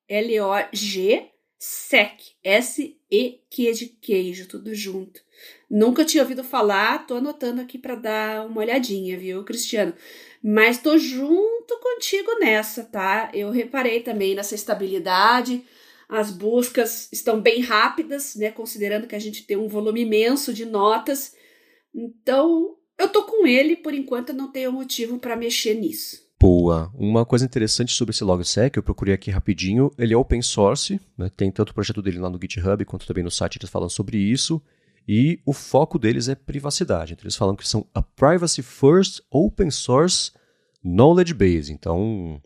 L-O-G, 0.09 1.29
SEC, 1.59 2.35
S-E-Q 2.43 3.73
de 3.73 3.87
queijo, 3.87 4.47
tudo 4.47 4.73
junto. 4.75 5.21
Nunca 5.69 6.05
tinha 6.05 6.23
ouvido 6.23 6.43
falar, 6.43 7.07
tô 7.07 7.15
anotando 7.15 7.61
aqui 7.61 7.77
para 7.77 7.95
dar 7.95 8.45
uma 8.45 8.61
olhadinha, 8.61 9.17
viu, 9.17 9.43
Cristiano? 9.43 9.93
Mas 10.43 10.81
tô 10.81 10.97
junto 10.97 11.79
contigo 11.79 12.39
nessa, 12.39 12.83
tá? 12.83 13.31
Eu 13.33 13.49
reparei 13.49 14.01
também 14.01 14.35
nessa 14.35 14.55
estabilidade. 14.55 15.65
As 16.07 16.31
buscas 16.31 17.09
estão 17.11 17.41
bem 17.41 17.61
rápidas, 17.61 18.35
né? 18.35 18.51
Considerando 18.51 19.07
que 19.07 19.15
a 19.15 19.19
gente 19.19 19.43
tem 19.43 19.57
um 19.57 19.67
volume 19.67 20.01
imenso 20.01 20.53
de 20.53 20.65
notas. 20.65 21.35
Então, 21.93 22.77
eu 22.97 23.09
tô 23.09 23.23
com 23.23 23.45
ele, 23.45 23.75
por 23.75 23.93
enquanto 23.93 24.29
eu 24.29 24.35
não 24.35 24.51
tenho 24.51 24.71
motivo 24.71 25.17
para 25.19 25.35
mexer 25.35 25.73
nisso. 25.73 26.26
Boa. 26.39 26.91
Uma 26.93 27.25
coisa 27.25 27.45
interessante 27.45 27.93
sobre 27.93 28.13
esse 28.13 28.23
LogSec, 28.23 28.77
eu 28.77 28.83
procurei 28.83 29.13
aqui 29.13 29.31
rapidinho, 29.31 29.91
ele 29.97 30.13
é 30.13 30.17
open 30.17 30.41
source, 30.41 30.99
né? 31.17 31.31
tem 31.35 31.51
tanto 31.51 31.71
o 31.71 31.73
projeto 31.73 32.01
dele 32.01 32.19
lá 32.19 32.29
no 32.29 32.39
GitHub 32.39 32.85
quanto 32.85 33.07
também 33.07 33.23
no 33.23 33.31
site 33.31 33.57
eles 33.57 33.69
falam 33.69 33.89
sobre 33.89 34.17
isso. 34.17 34.61
E 35.07 35.39
o 35.45 35.53
foco 35.53 35.97
deles 35.97 36.27
é 36.27 36.35
privacidade. 36.35 37.13
Então, 37.13 37.23
eles 37.23 37.37
falam 37.37 37.55
que 37.55 37.65
são 37.67 37.85
a 37.95 38.01
privacy 38.01 38.61
first 38.61 39.21
open 39.31 39.71
source 39.71 40.33
knowledge 40.83 41.33
base. 41.33 41.71
Então, 41.71 42.41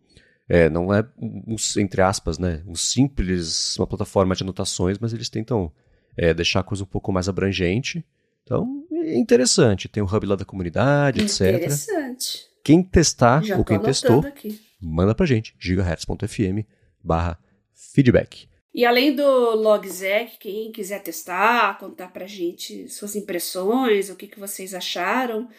é, 0.47 0.69
não 0.69 0.93
é, 0.93 1.03
um, 1.19 1.55
entre 1.77 2.01
aspas, 2.01 2.37
né, 2.37 2.61
um 2.67 2.75
simples, 2.75 3.77
uma 3.79 3.87
plataforma 3.87 4.35
de 4.35 4.43
anotações, 4.43 4.99
mas 4.99 5.11
eles 5.11 5.27
tentam 5.27 5.71
é, 6.15 6.35
deixar 6.35 6.59
a 6.59 6.63
coisa 6.63 6.83
um 6.83 6.87
pouco 6.87 7.11
mais 7.11 7.27
abrangente. 7.27 8.05
Então, 8.43 8.85
é 8.91 9.17
interessante. 9.17 9.89
Tem 9.89 10.03
o 10.03 10.05
hub 10.05 10.25
lá 10.27 10.35
da 10.35 10.45
comunidade, 10.45 11.19
interessante. 11.19 11.63
etc. 11.63 11.63
Interessante. 11.63 12.50
Quem 12.63 12.83
testar 12.83 13.43
Já 13.43 13.57
ou 13.57 13.65
quem 13.65 13.79
testou, 13.79 14.19
aqui. 14.19 14.59
manda 14.79 15.15
pra 15.15 15.25
gente, 15.25 15.55
gigahertz.fm 15.59 16.65
barra 17.03 17.39
feedback. 17.73 18.47
E 18.73 18.85
além 18.85 19.13
do 19.13 19.55
LogSec, 19.55 20.37
quem 20.39 20.71
quiser 20.71 21.01
testar, 21.03 21.77
contar 21.77 22.07
pra 22.07 22.25
gente 22.25 22.87
suas 22.87 23.15
impressões, 23.15 24.09
o 24.09 24.15
que, 24.15 24.27
que 24.27 24.39
vocês 24.39 24.73
acharam. 24.73 25.49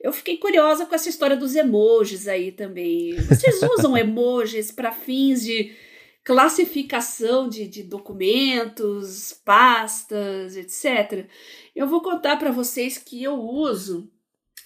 Eu 0.00 0.12
fiquei 0.12 0.38
curiosa 0.38 0.86
com 0.86 0.94
essa 0.94 1.08
história 1.08 1.36
dos 1.36 1.56
emojis 1.56 2.28
aí 2.28 2.52
também. 2.52 3.16
Vocês 3.22 3.60
usam 3.76 3.96
emojis 3.96 4.70
para 4.70 4.92
fins 4.92 5.42
de 5.42 5.74
classificação 6.22 7.48
de, 7.48 7.66
de 7.66 7.82
documentos, 7.82 9.32
pastas, 9.44 10.56
etc. 10.56 11.26
Eu 11.74 11.88
vou 11.88 12.00
contar 12.00 12.36
para 12.36 12.52
vocês 12.52 12.96
que 12.98 13.22
eu 13.22 13.34
uso. 13.34 14.08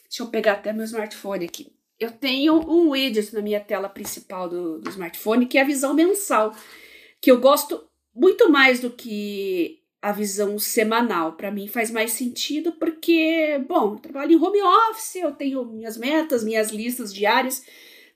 Deixa 0.04 0.22
eu 0.22 0.28
pegar 0.28 0.52
até 0.52 0.72
meu 0.72 0.84
smartphone 0.84 1.46
aqui. 1.46 1.73
Eu 1.98 2.10
tenho 2.10 2.54
um 2.54 2.90
widget 2.90 3.34
na 3.34 3.40
minha 3.40 3.60
tela 3.60 3.88
principal 3.88 4.48
do, 4.48 4.78
do 4.80 4.90
smartphone 4.90 5.46
que 5.46 5.58
é 5.58 5.62
a 5.62 5.66
visão 5.66 5.94
mensal, 5.94 6.54
que 7.20 7.30
eu 7.30 7.40
gosto 7.40 7.88
muito 8.14 8.50
mais 8.50 8.80
do 8.80 8.90
que 8.90 9.80
a 10.02 10.12
visão 10.12 10.58
semanal. 10.58 11.32
Para 11.32 11.50
mim 11.50 11.66
faz 11.66 11.90
mais 11.90 12.12
sentido 12.12 12.72
porque, 12.72 13.58
bom, 13.66 13.94
eu 13.94 13.98
trabalho 13.98 14.32
em 14.32 14.42
home 14.42 14.60
office, 14.90 15.16
eu 15.16 15.32
tenho 15.32 15.64
minhas 15.64 15.96
metas, 15.96 16.44
minhas 16.44 16.70
listas 16.70 17.12
diárias. 17.12 17.64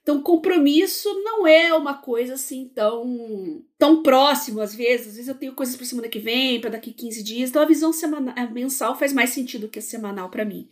Então, 0.01 0.21
compromisso 0.21 1.07
não 1.23 1.45
é 1.45 1.73
uma 1.73 1.95
coisa 1.95 2.33
assim 2.35 2.71
tão, 2.73 3.63
tão 3.77 4.01
próximo, 4.01 4.61
às 4.61 4.73
vezes. 4.73 5.07
Às 5.07 5.13
vezes 5.15 5.27
eu 5.27 5.35
tenho 5.35 5.53
coisas 5.53 5.75
para 5.75 5.85
semana 5.85 6.07
que 6.07 6.19
vem, 6.19 6.61
para 6.61 6.71
daqui 6.71 6.91
15 6.93 7.23
dias. 7.23 7.49
Então, 7.49 7.61
a 7.61 7.65
visão 7.65 7.91
semanal, 7.91 8.33
mensal 8.51 8.97
faz 8.97 9.11
mais 9.11 9.31
sentido 9.31 9.67
que 9.67 9.79
a 9.79 9.81
semanal 9.81 10.29
para 10.29 10.45
mim. 10.45 10.69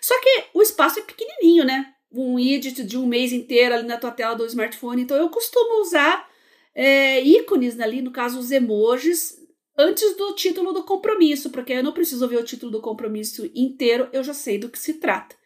Só 0.00 0.14
que 0.20 0.44
o 0.54 0.62
espaço 0.62 0.98
é 0.98 1.02
pequenininho, 1.02 1.64
né? 1.64 1.92
Um 2.12 2.38
edit 2.38 2.84
de 2.84 2.98
um 2.98 3.06
mês 3.06 3.32
inteiro 3.32 3.74
ali 3.74 3.86
na 3.86 3.96
tua 3.96 4.10
tela 4.10 4.34
do 4.34 4.46
smartphone. 4.46 5.02
Então, 5.02 5.16
eu 5.16 5.28
costumo 5.28 5.82
usar 5.82 6.28
é, 6.74 7.20
ícones 7.22 7.78
ali, 7.80 8.02
no 8.02 8.10
caso 8.10 8.38
os 8.38 8.50
emojis, 8.50 9.36
antes 9.76 10.16
do 10.16 10.34
título 10.34 10.72
do 10.72 10.84
compromisso, 10.84 11.50
porque 11.50 11.72
eu 11.72 11.82
não 11.82 11.92
preciso 11.92 12.28
ver 12.28 12.36
o 12.36 12.44
título 12.44 12.72
do 12.72 12.80
compromisso 12.80 13.50
inteiro, 13.54 14.08
eu 14.12 14.22
já 14.22 14.34
sei 14.34 14.58
do 14.58 14.68
que 14.68 14.78
se 14.78 14.94
trata. 14.94 15.36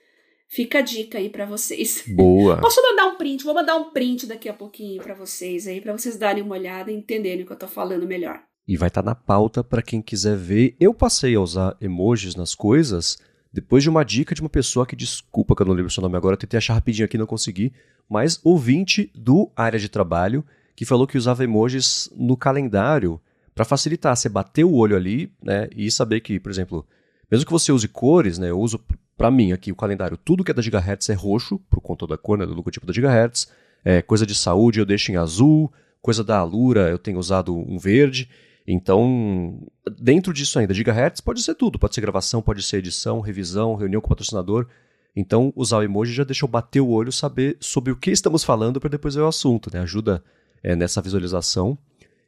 Fica 0.49 0.79
a 0.79 0.83
dica 0.83 1.19
aí 1.19 1.29
para 1.29 1.45
vocês. 1.45 2.05
Boa. 2.07 2.59
Posso 2.63 2.81
mandar 2.81 3.07
um 3.07 3.17
print? 3.17 3.45
Vou 3.45 3.55
mandar 3.55 3.77
um 3.77 3.91
print 3.91 4.27
daqui 4.27 4.49
a 4.49 4.55
pouquinho 4.55 5.03
para 5.03 5.15
vocês 5.15 5.67
aí, 5.67 5.81
para 5.81 5.93
vocês 5.93 6.17
darem 6.17 6.43
uma 6.43 6.55
olhada 6.55 6.91
e 6.91 6.95
entenderem 6.95 7.43
o 7.43 7.47
que 7.47 7.53
eu 7.53 7.59
tô 7.59 7.67
falando 7.67 8.07
melhor. 8.07 8.41
E 8.67 8.77
vai 8.77 8.89
estar 8.89 9.03
tá 9.03 9.11
na 9.11 9.15
pauta 9.15 9.65
para 9.65 9.83
quem 9.83 10.01
quiser 10.01 10.37
ver. 10.37 10.77
Eu 10.79 10.95
passei 10.95 11.35
a 11.35 11.41
usar 11.41 11.77
emojis 11.81 12.37
nas 12.37 12.55
coisas 12.55 13.19
depois 13.53 13.83
de 13.83 13.91
uma 13.91 14.05
dica 14.05 14.35
de 14.35 14.41
uma 14.41 14.51
pessoa 14.51 14.87
que, 14.87 14.97
desculpa 14.97 15.55
que 15.55 15.63
eu 15.63 15.67
não 15.67 15.73
lembro 15.73 15.89
o 15.89 15.91
seu 15.91 16.03
nome 16.03 16.17
agora, 16.17 16.37
tentei 16.37 16.59
achar 16.59 16.75
rapidinho 16.75 17.05
aqui 17.05 17.17
não 17.17 17.27
consegui, 17.27 17.73
mas 18.09 18.41
ouvinte 18.45 19.11
do 19.15 19.51
área 19.57 19.79
de 19.79 19.89
trabalho 19.89 20.45
que 20.75 20.85
falou 20.85 21.07
que 21.07 21.17
usava 21.17 21.43
emojis 21.43 22.11
no 22.15 22.37
calendário 22.37 23.21
para 23.55 23.65
facilitar 23.65 24.15
você 24.15 24.29
bater 24.29 24.65
o 24.65 24.75
olho 24.75 24.95
ali, 24.95 25.33
né, 25.43 25.69
e 25.75 25.91
saber 25.91 26.21
que, 26.21 26.39
por 26.39 26.51
exemplo, 26.51 26.87
mesmo 27.31 27.47
que 27.47 27.53
você 27.53 27.73
use 27.73 27.89
cores, 27.89 28.39
né, 28.39 28.51
eu 28.51 28.61
uso 28.61 28.79
para 29.17 29.31
mim 29.31 29.53
aqui 29.53 29.73
o 29.73 29.77
calendário, 29.77 30.19
tudo 30.19 30.45
que 30.45 30.51
é 30.51 30.55
da 30.55 30.61
Gigahertz 30.61 31.09
é 31.09 31.15
roxo, 31.15 31.59
por 31.71 31.81
conta 31.81 32.07
da 32.07 32.19
cor, 32.19 32.37
né, 32.37 32.45
do 32.45 32.53
logotipo 32.53 32.87
da 32.87 32.93
Gigahertz, 32.93 33.51
é, 33.83 34.03
coisa 34.03 34.27
de 34.27 34.35
saúde 34.35 34.79
eu 34.79 34.85
deixo 34.85 35.11
em 35.11 35.17
azul, 35.17 35.73
coisa 36.03 36.23
da 36.23 36.39
Alura 36.39 36.91
eu 36.91 36.99
tenho 36.99 37.19
usado 37.19 37.57
um 37.57 37.79
verde, 37.79 38.29
então, 38.67 39.61
dentro 39.99 40.33
disso 40.33 40.59
ainda, 40.59 40.75
Gigahertz 40.75 41.21
pode 41.21 41.41
ser 41.43 41.55
tudo, 41.55 41.79
pode 41.79 41.95
ser 41.95 42.01
gravação, 42.01 42.43
pode 42.43 42.63
ser 42.63 42.79
edição, 42.79 43.21
revisão, 43.21 43.77
reunião 43.77 44.01
com 44.01 44.07
o 44.07 44.09
patrocinador, 44.09 44.67
Então, 45.15 45.53
usar 45.57 45.79
o 45.79 45.83
emoji 45.83 46.13
já 46.13 46.25
deixa 46.25 46.45
eu 46.45 46.49
bater 46.49 46.81
o 46.81 46.89
olho, 46.89 47.11
saber 47.11 47.57
sobre 47.61 47.91
o 47.91 47.97
que 47.97 48.11
estamos 48.11 48.45
falando 48.45 48.79
para 48.79 48.91
depois 48.91 49.15
ver 49.15 49.23
o 49.23 49.29
assunto, 49.29 49.71
né? 49.73 49.81
Ajuda 49.81 50.23
é, 50.63 50.77
nessa 50.77 51.01
visualização. 51.01 51.79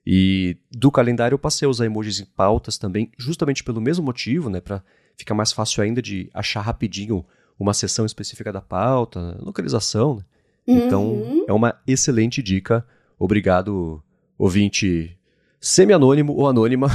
E 0.07 0.57
do 0.71 0.91
calendário 0.91 1.35
eu 1.35 1.39
passei 1.39 1.67
a 1.67 1.69
usar 1.69 1.85
emojis 1.85 2.19
em 2.21 2.25
pautas 2.25 2.79
também, 2.79 3.11
justamente 3.19 3.63
pelo 3.63 3.79
mesmo 3.79 4.05
motivo, 4.07 4.49
né? 4.49 4.61
Para 4.61 4.83
ficar 5.19 5.35
mais 5.35 5.53
fácil 5.53 5.83
ainda 5.83 6.01
de 6.01 6.31
achar 6.33 6.63
rapidinho 6.63 7.27
uma 7.59 7.75
sessão 7.75 8.07
específica 8.07 8.51
da 8.51 8.63
pauta, 8.63 9.37
localização, 9.41 10.17
né? 10.17 10.23
Então, 10.67 11.05
uhum. 11.05 11.45
é 11.49 11.53
uma 11.53 11.79
excelente 11.87 12.43
dica. 12.43 12.87
Obrigado, 13.19 14.03
ouvinte 14.39 15.18
semi-anônimo 15.61 16.35
ou 16.35 16.49
anônima, 16.49 16.89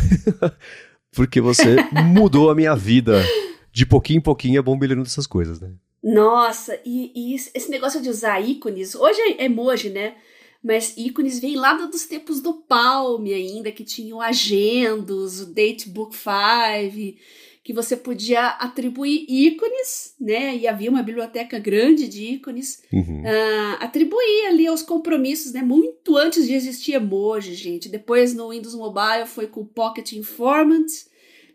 porque 1.11 1.41
você 1.41 1.75
mudou 1.91 2.49
a 2.49 2.55
minha 2.55 2.75
vida. 2.75 3.23
De 3.71 3.85
pouquinho 3.85 4.19
em 4.19 4.21
pouquinho 4.21 4.59
é 4.59 4.61
bom 4.61 4.77
melhorando 4.77 5.07
essas 5.07 5.25
coisas, 5.25 5.59
né? 5.59 5.71
Nossa, 6.03 6.79
e, 6.85 7.11
e, 7.15 7.33
esse 7.33 7.69
negócio 7.71 8.01
de 8.01 8.09
usar 8.09 8.39
ícones, 8.41 8.93
hoje 8.93 9.19
é 9.21 9.45
emoji, 9.45 9.89
né? 9.89 10.15
Mas 10.61 10.95
ícones 10.97 11.39
vem 11.39 11.55
lá 11.55 11.73
dos 11.73 12.05
tempos 12.05 12.41
do 12.41 12.53
Palm 12.53 13.25
ainda, 13.25 13.71
que 13.71 13.83
tinham 13.83 14.21
agendos, 14.21 15.41
o 15.41 15.47
Datebook 15.47 16.15
5, 16.15 17.17
que 17.63 17.71
você 17.71 17.95
podia 17.95 18.47
atribuir 18.47 19.25
ícones, 19.29 20.15
né? 20.19 20.55
E 20.55 20.67
havia 20.67 20.89
uma 20.89 21.01
biblioteca 21.01 21.57
grande 21.57 22.09
de 22.09 22.33
ícones, 22.33 22.83
uhum. 22.91 23.21
uh, 23.21 23.77
atribuir 23.79 24.47
ali 24.47 24.67
aos 24.67 24.81
compromissos, 24.81 25.53
né? 25.53 25.61
Muito 25.61 26.17
antes 26.17 26.45
de 26.45 26.53
existir 26.53 26.93
emoji, 26.93 27.55
gente. 27.55 27.87
Depois 27.87 28.33
no 28.33 28.49
Windows 28.49 28.75
Mobile 28.75 29.25
foi 29.25 29.47
com 29.47 29.61
o 29.61 29.65
Pocket 29.65 30.11
Informant. 30.11 30.87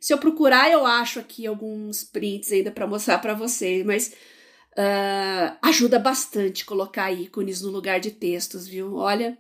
Se 0.01 0.15
eu 0.15 0.19
procurar, 0.19 0.71
eu 0.71 0.87
acho 0.87 1.21
aqui 1.21 1.47
alguns 1.47 2.05
prints 2.05 2.51
ainda 2.53 2.71
para 2.71 2.87
mostrar 2.87 3.19
para 3.19 3.35
vocês, 3.35 3.85
mas 3.85 4.15
uh, 4.79 5.59
ajuda 5.61 5.99
bastante 5.99 6.65
colocar 6.65 7.13
ícones 7.13 7.61
no 7.61 7.71
lugar 7.71 8.01
de 8.01 8.13
textos, 8.13 8.67
viu? 8.67 8.95
Olha, 8.95 9.37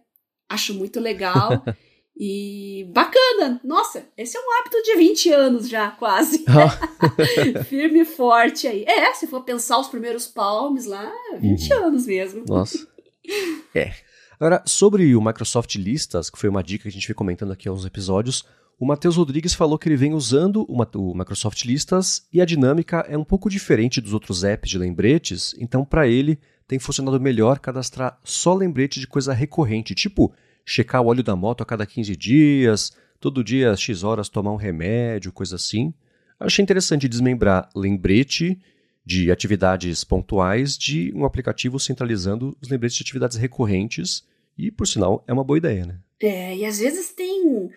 acho 0.50 0.74
muito 0.74 1.00
legal. 1.00 1.64
E 2.20 2.90
bacana! 2.92 3.60
Nossa, 3.62 4.04
esse 4.16 4.36
é 4.36 4.40
um 4.40 4.58
hábito 4.58 4.82
de 4.82 4.96
20 4.96 5.30
anos 5.30 5.68
já, 5.68 5.90
quase. 5.92 6.44
Ah. 6.48 7.62
Firme 7.64 8.00
e 8.00 8.04
forte 8.04 8.66
aí. 8.66 8.84
É, 8.84 9.14
se 9.14 9.28
for 9.28 9.42
pensar 9.42 9.78
os 9.78 9.86
primeiros 9.86 10.26
palmes 10.26 10.84
lá, 10.84 11.08
20 11.38 11.72
uhum. 11.72 11.86
anos 11.86 12.06
mesmo. 12.06 12.44
Nossa. 12.48 12.86
é. 13.72 13.92
Agora, 14.40 14.62
sobre 14.66 15.14
o 15.14 15.20
Microsoft 15.20 15.74
Listas, 15.76 16.28
que 16.28 16.38
foi 16.38 16.48
uma 16.48 16.62
dica 16.62 16.82
que 16.82 16.88
a 16.88 16.92
gente 16.92 17.06
vem 17.06 17.14
comentando 17.14 17.52
aqui 17.52 17.68
há 17.68 17.72
uns 17.72 17.84
episódios, 17.84 18.44
o 18.80 18.86
Matheus 18.86 19.16
Rodrigues 19.16 19.54
falou 19.54 19.78
que 19.78 19.88
ele 19.88 19.96
vem 19.96 20.14
usando 20.14 20.64
o 20.68 21.14
Microsoft 21.14 21.64
Listas 21.64 22.26
e 22.32 22.40
a 22.40 22.44
dinâmica 22.44 23.04
é 23.08 23.16
um 23.16 23.24
pouco 23.24 23.50
diferente 23.50 24.00
dos 24.00 24.14
outros 24.14 24.44
apps 24.44 24.70
de 24.70 24.78
lembretes, 24.78 25.54
então 25.58 25.84
para 25.84 26.06
ele 26.06 26.38
tem 26.66 26.78
funcionado 26.78 27.20
melhor 27.20 27.58
cadastrar 27.58 28.18
só 28.22 28.54
lembrete 28.54 29.00
de 29.00 29.06
coisa 29.06 29.32
recorrente, 29.32 29.94
tipo 29.94 30.32
checar 30.68 31.00
o 31.00 31.06
óleo 31.06 31.22
da 31.22 31.34
moto 31.34 31.62
a 31.62 31.66
cada 31.66 31.86
15 31.86 32.14
dias, 32.14 32.92
todo 33.18 33.42
dia 33.42 33.74
X 33.74 34.04
horas 34.04 34.28
tomar 34.28 34.52
um 34.52 34.56
remédio, 34.56 35.32
coisa 35.32 35.56
assim. 35.56 35.94
Achei 36.38 36.62
interessante 36.62 37.08
desmembrar 37.08 37.70
lembrete 37.74 38.60
de 39.04 39.32
atividades 39.32 40.04
pontuais 40.04 40.76
de 40.76 41.10
um 41.16 41.24
aplicativo 41.24 41.80
centralizando 41.80 42.54
os 42.60 42.68
lembretes 42.68 42.98
de 42.98 43.02
atividades 43.02 43.38
recorrentes 43.38 44.22
e, 44.58 44.70
por 44.70 44.86
sinal, 44.86 45.24
é 45.26 45.32
uma 45.32 45.42
boa 45.42 45.56
ideia, 45.56 45.86
né? 45.86 45.98
É, 46.20 46.54
e 46.54 46.66
às 46.66 46.78
vezes 46.78 47.12
tem 47.12 47.70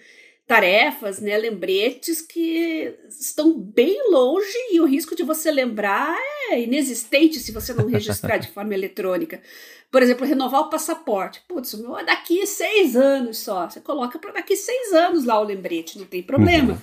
tarefas, 0.52 1.22
né, 1.22 1.38
lembretes 1.38 2.22
que 2.22 2.94
estão 3.08 3.58
bem 3.58 4.12
longe 4.12 4.54
e 4.74 4.82
o 4.82 4.86
risco 4.86 5.16
de 5.16 5.24
você 5.24 5.50
lembrar 5.50 6.14
é 6.50 6.62
inexistente 6.62 7.40
se 7.40 7.54
você 7.54 7.74
não 7.74 7.86
registrar 7.86 8.38
de 8.38 8.50
forma 8.52 8.74
eletrônica. 8.74 9.42
Por 9.90 10.04
exemplo, 10.04 10.28
renovar 10.28 10.60
o 10.60 10.70
passaporte. 10.70 11.42
Putz, 11.48 11.74
meu 11.76 11.98
é 11.98 12.04
daqui 12.04 12.46
seis 12.46 12.98
anos 12.98 13.38
só. 13.38 13.70
Você 13.70 13.80
coloca 13.80 14.20
para 14.20 14.34
daqui 14.34 14.58
seis 14.58 14.92
anos 14.92 15.24
lá 15.24 15.40
o 15.40 15.46
lembrete, 15.46 15.98
não 15.98 16.06
tem 16.06 16.22
problema. 16.22 16.74
Uhum. 16.74 16.80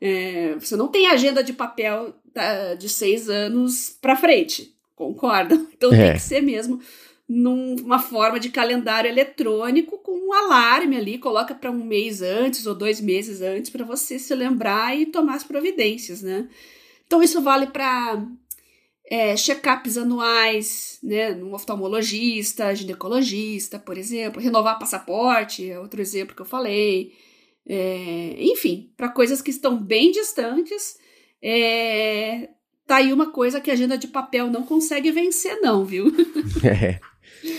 É, 0.00 0.54
você 0.58 0.74
não 0.74 0.88
tem 0.88 1.06
agenda 1.06 1.44
de 1.44 1.52
papel 1.52 2.12
tá, 2.34 2.74
de 2.74 2.88
seis 2.88 3.30
anos 3.30 3.96
para 4.02 4.16
frente, 4.16 4.74
concorda? 4.96 5.54
Então 5.76 5.92
é. 5.92 6.06
tem 6.06 6.12
que 6.14 6.22
ser 6.22 6.40
mesmo 6.40 6.80
numa 7.28 7.98
forma 7.98 8.38
de 8.38 8.50
calendário 8.50 9.08
eletrônico 9.08 9.98
com 9.98 10.28
um 10.28 10.32
alarme 10.32 10.96
ali, 10.96 11.18
coloca 11.18 11.54
para 11.54 11.70
um 11.70 11.84
mês 11.84 12.22
antes 12.22 12.66
ou 12.66 12.74
dois 12.74 13.00
meses 13.00 13.42
antes 13.42 13.70
para 13.70 13.84
você 13.84 14.18
se 14.18 14.34
lembrar 14.34 14.96
e 14.96 15.06
tomar 15.06 15.34
as 15.34 15.44
providências, 15.44 16.22
né? 16.22 16.48
Então 17.06 17.22
isso 17.22 17.40
vale 17.40 17.66
para 17.66 18.24
é, 19.08 19.34
check-ups 19.36 19.96
anuais, 19.96 20.98
né, 21.02 21.30
no 21.34 21.54
oftalmologista, 21.54 22.74
ginecologista, 22.74 23.78
por 23.78 23.96
exemplo, 23.96 24.40
renovar 24.40 24.78
passaporte, 24.78 25.68
é 25.68 25.78
outro 25.78 26.00
exemplo 26.00 26.34
que 26.34 26.42
eu 26.42 26.46
falei, 26.46 27.12
é, 27.68 28.36
enfim, 28.38 28.92
para 28.96 29.08
coisas 29.08 29.40
que 29.40 29.50
estão 29.50 29.76
bem 29.76 30.10
distantes, 30.10 30.98
é, 31.42 32.50
tá 32.86 32.96
aí 32.96 33.12
uma 33.12 33.30
coisa 33.30 33.60
que 33.60 33.70
a 33.70 33.74
agenda 33.74 33.96
de 33.96 34.08
papel 34.08 34.48
não 34.48 34.64
consegue 34.64 35.10
vencer 35.10 35.60
não, 35.60 35.84
viu? 35.84 36.06
É. 36.64 37.00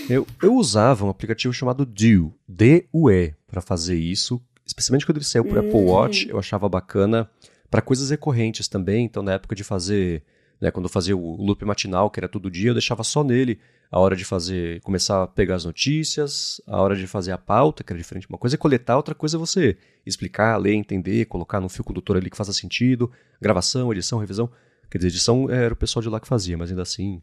Eu, 0.10 0.26
eu 0.42 0.56
usava 0.56 1.06
um 1.06 1.10
aplicativo 1.10 1.54
chamado 1.54 1.86
Due, 1.86 2.32
D-U-E, 2.48 3.34
para 3.46 3.62
fazer 3.62 3.96
isso, 3.96 4.42
especialmente 4.66 5.06
quando 5.06 5.18
ele 5.18 5.26
saiu 5.26 5.46
por 5.46 5.58
hum. 5.58 5.60
Apple 5.60 5.82
Watch, 5.82 6.30
eu 6.30 6.40
achava 6.40 6.68
bacana 6.68 7.30
para 7.70 7.82
coisas 7.82 8.10
recorrentes 8.10 8.68
também, 8.68 9.06
então 9.06 9.22
na 9.22 9.34
época 9.34 9.56
de 9.56 9.64
fazer 9.64 10.24
né, 10.60 10.72
quando 10.72 10.86
eu 10.86 10.90
fazia 10.90 11.16
o 11.16 11.42
loop 11.42 11.64
matinal, 11.66 12.10
que 12.10 12.20
era 12.20 12.28
todo 12.28 12.50
dia, 12.50 12.72
eu 12.72 12.74
deixava 12.74 13.04
só 13.04 13.24
nele 13.24 13.60
a 13.90 14.00
hora 14.00 14.16
de 14.16 14.26
fazer, 14.26 14.82
começar 14.82 15.24
a 15.24 15.28
pegar 15.28 15.56
as 15.56 15.64
notícias, 15.64 16.60
a 16.68 16.82
hora 16.82 16.96
de 16.96 17.08
fazer 17.08 17.32
a 17.32 17.38
pauta, 17.38 17.84
que 17.84 17.94
era 17.94 17.98
diferente. 17.98 18.28
Uma 18.28 18.38
coisa 18.38 18.56
é 18.56 18.58
coletar, 18.58 18.98
outra 18.98 19.16
coisa 19.16 19.38
é 19.38 19.40
você 19.40 19.78
explicar, 20.06 20.58
ler, 20.58 20.74
entender, 20.74 21.26
colocar 21.26 21.62
no 21.62 21.70
fio 21.70 21.84
condutor 21.84 22.18
ali 22.18 22.30
que 22.30 22.36
faça 22.36 22.52
sentido, 22.52 23.10
gravação, 23.42 23.92
edição, 23.92 24.20
revisão. 24.20 24.50
Quer 24.90 24.98
dizer, 24.98 25.08
edição 25.08 25.50
era 25.50 25.74
o 25.74 25.78
pessoal 25.78 26.04
de 26.04 26.10
lá 26.10 26.20
que 26.20 26.28
fazia, 26.28 26.58
mas 26.58 26.70
ainda 26.70 26.82
assim 26.82 27.22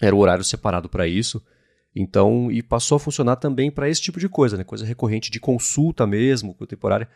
era 0.00 0.14
o 0.14 0.18
horário 0.18 0.42
separado 0.42 0.88
para 0.88 1.06
isso. 1.06 1.44
Então, 1.94 2.50
e 2.50 2.62
passou 2.62 2.96
a 2.96 3.00
funcionar 3.00 3.36
também 3.36 3.70
para 3.70 3.88
esse 3.88 4.02
tipo 4.02 4.18
de 4.18 4.28
coisa, 4.28 4.56
né? 4.56 4.64
Coisa 4.64 4.84
recorrente 4.84 5.30
de 5.30 5.38
consulta 5.38 6.06
mesmo, 6.06 6.54
temporária. 6.66 7.08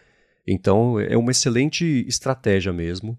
Então, 0.47 1.01
é 1.01 1.17
uma 1.17 1.33
excelente 1.33 2.05
estratégia 2.07 2.73
mesmo. 2.73 3.19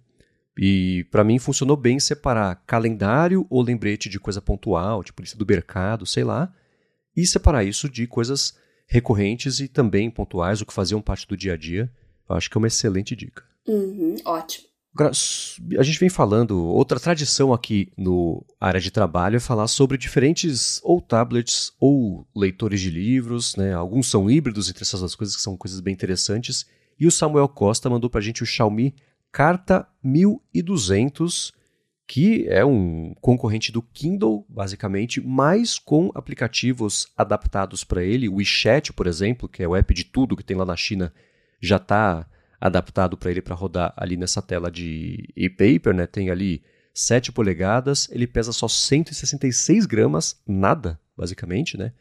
E 0.58 1.06
para 1.12 1.24
mim 1.24 1.40
funcionou 1.40 1.78
bem 1.78 2.00
separar 2.00 2.64
calendário 2.66 3.46
ou 3.50 3.62
lembrete 3.62 4.10
de 4.10 4.20
coisa 4.20 4.42
pontual, 4.42 5.04
tipo 5.04 5.22
lista 5.22 5.38
do 5.38 5.46
mercado, 5.46 6.06
sei 6.06 6.24
lá, 6.24 6.54
e 7.16 7.26
separar 7.26 7.64
isso 7.64 7.90
de 7.90 8.08
coisas 8.08 8.58
recorrentes 8.88 9.60
e 9.60 9.68
também 9.68 10.10
pontuais, 10.10 10.62
o 10.62 10.66
que 10.66 10.74
faziam 10.74 11.02
parte 11.02 11.28
do 11.28 11.38
dia 11.38 11.54
a 11.54 11.58
dia. 11.58 11.92
Eu 12.28 12.36
acho 12.36 12.50
que 12.50 12.58
é 12.58 12.60
uma 12.60 12.68
excelente 12.68 13.16
dica. 13.16 13.44
Uhum, 13.68 14.16
ótimo. 14.26 14.68
A 15.08 15.84
gente 15.84 16.00
vem 16.00 16.10
falando, 16.10 16.64
outra 16.66 17.00
tradição 17.00 17.54
aqui 17.54 17.92
no 17.98 18.46
área 18.60 18.80
de 18.80 18.92
trabalho 18.92 19.38
é 19.38 19.40
falar 19.40 19.68
sobre 19.68 19.98
diferentes 19.98 20.80
ou 20.84 21.02
tablets 21.02 21.72
ou 21.80 22.28
leitores 22.36 22.82
de 22.82 22.90
livros, 22.90 23.56
né? 23.56 23.74
Alguns 23.74 24.10
são 24.10 24.30
híbridos 24.30 24.70
entre 24.70 24.84
essas 24.84 25.00
duas 25.00 25.16
coisas, 25.16 25.36
que 25.36 25.42
são 25.42 25.56
coisas 25.56 25.80
bem 25.80 25.94
interessantes. 25.94 26.66
E 27.00 27.08
o 27.08 27.12
Samuel 27.12 27.48
Costa 27.48 27.90
mandou 27.90 28.10
pra 28.10 28.22
gente 28.22 28.44
o 28.44 28.46
Xiaomi 28.46 28.94
Carta 29.32 29.88
1200, 30.04 31.54
que 32.08 32.48
é 32.50 32.66
um 32.66 33.14
concorrente 33.22 33.72
do 33.72 33.82
Kindle, 33.82 34.46
basicamente, 34.50 35.22
mas 35.22 35.78
com 35.78 36.12
aplicativos 36.16 37.08
adaptados 37.16 37.84
para 37.84 38.04
ele. 38.04 38.28
O 38.28 38.36
WeChat, 38.36 38.92
por 38.92 39.06
exemplo, 39.06 39.48
que 39.48 39.62
é 39.62 39.68
o 39.68 39.76
app 39.76 39.94
de 39.94 40.04
tudo 40.04 40.36
que 40.36 40.44
tem 40.44 40.58
lá 40.58 40.66
na 40.66 40.76
China, 40.76 41.14
já 41.62 41.78
está 41.78 42.28
adaptado 42.60 43.18
para 43.18 43.32
ele 43.32 43.42
para 43.42 43.56
rodar 43.56 43.94
ali 43.96 44.18
nessa 44.18 44.42
tela 44.42 44.70
de 44.70 45.30
e-paper, 45.36 45.94
né? 45.94 46.06
Tem 46.06 46.30
ali 46.30 46.62
7 46.94 47.32
polegadas, 47.32 48.10
ele 48.12 48.28
pesa 48.28 48.52
só 48.52 48.68
166 48.68 49.86
gramas, 49.86 50.42
nada, 50.48 51.00
basicamente, 51.16 51.78
né? 51.78 51.94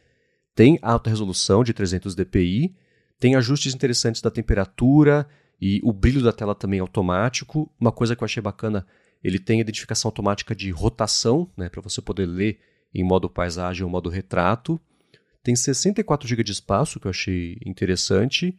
Tem 0.55 0.79
alta 0.83 1.09
resolução 1.09 1.63
de 1.63 1.73
300 1.73 2.15
dpi, 2.15 2.75
tem 3.21 3.37
ajustes 3.37 3.75
interessantes 3.75 4.21
da 4.21 4.31
temperatura, 4.31 5.29
e 5.61 5.81
o 5.83 5.93
brilho 5.93 6.23
da 6.23 6.33
tela 6.33 6.55
também 6.55 6.79
é 6.79 6.81
automático. 6.81 7.71
Uma 7.81 7.93
coisa 7.93 8.15
que 8.15 8.23
eu 8.23 8.27
achei 8.27 8.43
bacana, 8.43 8.87
ele 9.23 9.39
tem 9.39 9.61
identificação 9.61 10.09
automática 10.09 10.55
de 10.55 10.71
rotação, 10.71 11.51
né, 11.57 11.69
para 11.69 11.81
você 11.81 12.01
poder 12.01 12.27
ler 12.27 12.61
em 12.95 13.05
modo 13.05 13.29
paisagem 13.29 13.85
ou 13.85 13.91
modo 13.91 14.09
retrato. 14.09 14.81
Tem 15.43 15.55
64 15.55 16.29
GB 16.29 16.43
de 16.45 16.53
espaço, 16.53 17.01
que 17.01 17.07
eu 17.07 17.11
achei 17.11 17.59
interessante. 17.65 18.57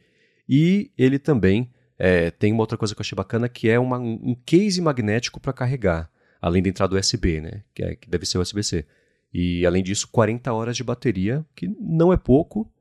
E 0.48 0.92
ele 0.98 1.20
também 1.20 1.70
é, 2.00 2.32
tem 2.32 2.54
uma 2.54 2.62
outra 2.62 2.78
coisa 2.78 2.96
que 2.96 3.00
eu 3.00 3.04
achei 3.04 3.16
bacana, 3.16 3.50
que 3.50 3.70
é 3.70 3.78
uma, 3.78 4.00
um 4.00 4.36
case 4.46 4.82
magnético 4.82 5.40
para 5.40 5.52
carregar, 5.52 6.10
além 6.42 6.64
da 6.64 6.70
entrada 6.70 6.98
USB, 6.98 7.42
né, 7.42 7.64
que, 7.76 7.84
é, 7.84 7.96
que 7.96 8.10
deve 8.10 8.26
ser 8.26 8.38
USB-C. 8.38 8.86
E 9.34 9.66
além 9.66 9.84
disso, 9.84 10.08
40 10.12 10.52
horas 10.54 10.78
de 10.78 10.84
bateria, 10.84 11.46
que 11.56 11.68
não 11.80 12.14
é 12.14 12.18
pouco, 12.18 12.72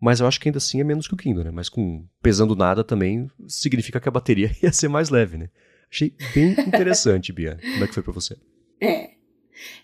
mas 0.00 0.20
eu 0.20 0.26
acho 0.26 0.38
que 0.38 0.48
ainda 0.48 0.58
assim 0.58 0.80
é 0.80 0.84
menos 0.84 1.08
que 1.08 1.14
o 1.14 1.16
Kindle, 1.16 1.42
né? 1.42 1.50
Mas 1.50 1.68
com 1.68 2.06
pesando 2.22 2.54
nada 2.54 2.84
também 2.84 3.28
significa 3.48 3.98
que 3.98 4.08
a 4.08 4.12
bateria 4.12 4.54
ia 4.62 4.72
ser 4.72 4.86
mais 4.86 5.08
leve, 5.08 5.36
né? 5.36 5.48
Achei 5.90 6.14
bem 6.34 6.52
interessante, 6.52 7.32
Bia. 7.32 7.58
Como 7.60 7.82
é 7.82 7.88
que 7.88 7.94
foi 7.94 8.02
para 8.02 8.12
você? 8.12 8.36
É. 8.80 9.10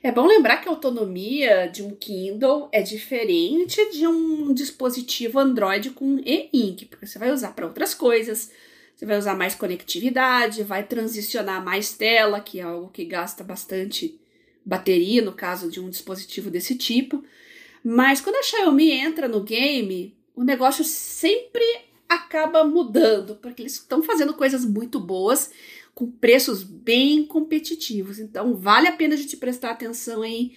É 0.00 0.12
bom 0.12 0.24
lembrar 0.24 0.58
que 0.58 0.68
a 0.68 0.70
autonomia 0.70 1.66
de 1.66 1.82
um 1.82 1.90
Kindle 1.96 2.68
é 2.70 2.80
diferente 2.80 3.90
de 3.90 4.06
um 4.06 4.54
dispositivo 4.54 5.40
Android 5.40 5.90
com 5.90 6.20
e-ink, 6.24 6.86
porque 6.86 7.06
você 7.06 7.18
vai 7.18 7.32
usar 7.32 7.54
para 7.54 7.66
outras 7.66 7.92
coisas, 7.92 8.52
você 9.04 9.06
vai 9.06 9.18
usar 9.18 9.36
mais 9.36 9.54
conectividade, 9.54 10.62
vai 10.62 10.82
transicionar 10.82 11.62
mais 11.62 11.92
tela, 11.92 12.40
que 12.40 12.58
é 12.58 12.62
algo 12.62 12.88
que 12.88 13.04
gasta 13.04 13.44
bastante 13.44 14.18
bateria 14.64 15.20
no 15.20 15.32
caso 15.32 15.70
de 15.70 15.78
um 15.78 15.90
dispositivo 15.90 16.50
desse 16.50 16.74
tipo. 16.74 17.22
Mas 17.84 18.20
quando 18.20 18.36
a 18.36 18.42
Xiaomi 18.42 18.90
entra 18.90 19.28
no 19.28 19.42
game, 19.42 20.16
o 20.34 20.42
negócio 20.42 20.82
sempre 20.82 21.62
acaba 22.08 22.64
mudando, 22.64 23.36
porque 23.36 23.62
eles 23.62 23.74
estão 23.74 24.02
fazendo 24.02 24.32
coisas 24.32 24.64
muito 24.64 24.98
boas 24.98 25.50
com 25.94 26.10
preços 26.10 26.62
bem 26.62 27.24
competitivos. 27.26 28.18
Então, 28.18 28.54
vale 28.54 28.88
a 28.88 28.92
pena 28.92 29.14
a 29.14 29.18
gente 29.18 29.36
prestar 29.36 29.70
atenção 29.70 30.22
aí 30.22 30.52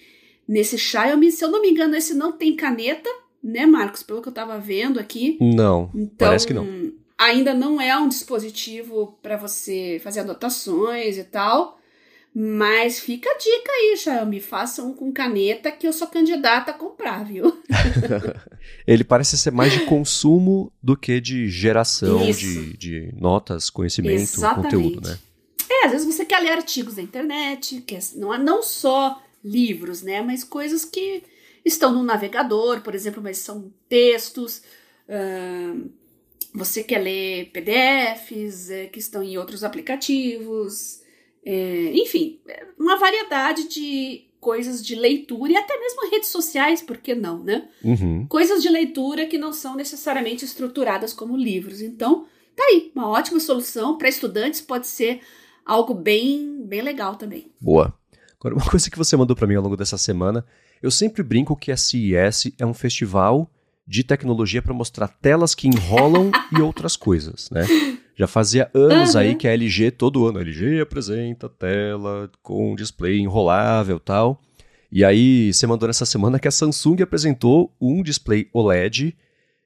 nesse 0.48 0.78
Xiaomi. 0.78 1.30
Se 1.30 1.44
eu 1.44 1.50
não 1.50 1.60
me 1.60 1.68
engano, 1.70 1.94
esse 1.94 2.14
não 2.14 2.32
tem 2.32 2.56
caneta, 2.56 3.10
né, 3.42 3.66
Marcos? 3.66 4.02
Pelo 4.02 4.22
que 4.22 4.28
eu 4.28 4.30
estava 4.30 4.58
vendo 4.58 4.98
aqui. 4.98 5.36
Não, 5.38 5.90
então, 5.94 6.16
parece 6.16 6.46
que 6.46 6.54
não. 6.54 6.66
Ainda 7.18 7.52
não 7.52 7.80
é 7.80 7.96
um 7.98 8.08
dispositivo 8.08 9.18
para 9.20 9.36
você 9.36 10.00
fazer 10.02 10.20
anotações 10.20 11.18
e 11.18 11.24
tal. 11.24 11.78
Mas 12.40 13.00
fica 13.00 13.28
a 13.28 13.36
dica 13.36 13.72
aí, 13.72 13.96
Xiaomi. 13.96 14.40
Faça 14.40 14.82
um 14.82 14.92
com 14.92 15.10
caneta 15.10 15.72
que 15.72 15.88
eu 15.88 15.92
sou 15.92 16.06
candidata 16.06 16.70
a 16.70 16.74
comprar, 16.74 17.24
viu? 17.24 17.60
Ele 18.86 19.02
parece 19.02 19.36
ser 19.36 19.50
mais 19.50 19.72
de 19.72 19.80
consumo 19.86 20.72
do 20.80 20.96
que 20.96 21.20
de 21.20 21.48
geração 21.48 22.30
de, 22.30 22.76
de 22.76 23.12
notas, 23.16 23.70
conhecimento, 23.70 24.20
Exatamente. 24.20 24.74
conteúdo, 24.76 25.08
né? 25.08 25.18
É, 25.68 25.86
às 25.86 25.92
vezes 25.92 26.06
você 26.06 26.24
quer 26.24 26.40
ler 26.40 26.52
artigos 26.52 26.94
da 26.94 27.02
internet, 27.02 27.80
que 27.80 27.98
não, 28.14 28.32
é, 28.32 28.38
não 28.38 28.62
só 28.62 29.20
livros, 29.44 30.02
né? 30.02 30.22
Mas 30.22 30.44
coisas 30.44 30.84
que 30.84 31.24
estão 31.64 31.92
no 31.92 32.04
navegador, 32.04 32.82
por 32.82 32.94
exemplo, 32.94 33.22
mas 33.22 33.38
são 33.38 33.72
textos. 33.88 34.62
Uh, 35.08 35.90
você 36.54 36.82
quer 36.82 36.98
ler 36.98 37.50
PDFs 37.52 38.70
é, 38.70 38.86
que 38.86 38.98
estão 38.98 39.22
em 39.22 39.36
outros 39.38 39.62
aplicativos. 39.62 41.00
É, 41.44 41.92
enfim, 41.94 42.40
uma 42.78 42.96
variedade 42.96 43.68
de 43.68 44.24
coisas 44.40 44.84
de 44.84 44.94
leitura 44.94 45.52
e 45.52 45.56
até 45.56 45.78
mesmo 45.78 46.10
redes 46.10 46.28
sociais, 46.28 46.80
por 46.80 46.98
que 46.98 47.14
não, 47.14 47.42
né? 47.42 47.68
Uhum. 47.82 48.26
Coisas 48.26 48.62
de 48.62 48.68
leitura 48.68 49.26
que 49.26 49.38
não 49.38 49.52
são 49.52 49.74
necessariamente 49.74 50.44
estruturadas 50.44 51.12
como 51.12 51.36
livros. 51.36 51.80
Então, 51.80 52.26
tá 52.54 52.62
aí, 52.64 52.92
uma 52.94 53.08
ótima 53.08 53.40
solução 53.40 53.98
para 53.98 54.08
estudantes, 54.08 54.60
pode 54.60 54.86
ser 54.86 55.20
algo 55.64 55.92
bem, 55.92 56.62
bem 56.64 56.82
legal 56.82 57.16
também. 57.16 57.50
Boa. 57.60 57.94
Agora, 58.38 58.54
uma 58.54 58.70
coisa 58.70 58.90
que 58.90 58.96
você 58.96 59.16
mandou 59.16 59.36
para 59.36 59.46
mim 59.46 59.56
ao 59.56 59.62
longo 59.62 59.76
dessa 59.76 59.98
semana, 59.98 60.46
eu 60.82 60.90
sempre 60.90 61.22
brinco 61.22 61.56
que 61.56 61.72
a 61.72 61.76
CES 61.76 62.52
é 62.58 62.64
um 62.64 62.74
festival 62.74 63.50
de 63.88 64.04
tecnologia 64.04 64.60
para 64.60 64.74
mostrar 64.74 65.08
telas 65.08 65.54
que 65.54 65.66
enrolam 65.66 66.30
e 66.54 66.60
outras 66.60 66.94
coisas, 66.94 67.48
né? 67.50 67.64
Já 68.14 68.26
fazia 68.26 68.70
anos 68.74 69.14
uhum. 69.14 69.20
aí 69.20 69.34
que 69.34 69.48
a 69.48 69.52
LG, 69.52 69.92
todo 69.92 70.26
ano, 70.26 70.38
a 70.38 70.42
LG 70.42 70.80
apresenta 70.80 71.48
tela 71.48 72.30
com 72.42 72.74
display 72.74 73.18
enrolável 73.18 73.98
tal. 73.98 74.42
E 74.92 75.04
aí, 75.04 75.52
você 75.52 75.66
mandou 75.66 75.86
nessa 75.86 76.04
semana 76.04 76.38
que 76.38 76.48
a 76.48 76.50
Samsung 76.50 77.02
apresentou 77.02 77.74
um 77.80 78.02
display 78.02 78.48
OLED 78.52 79.16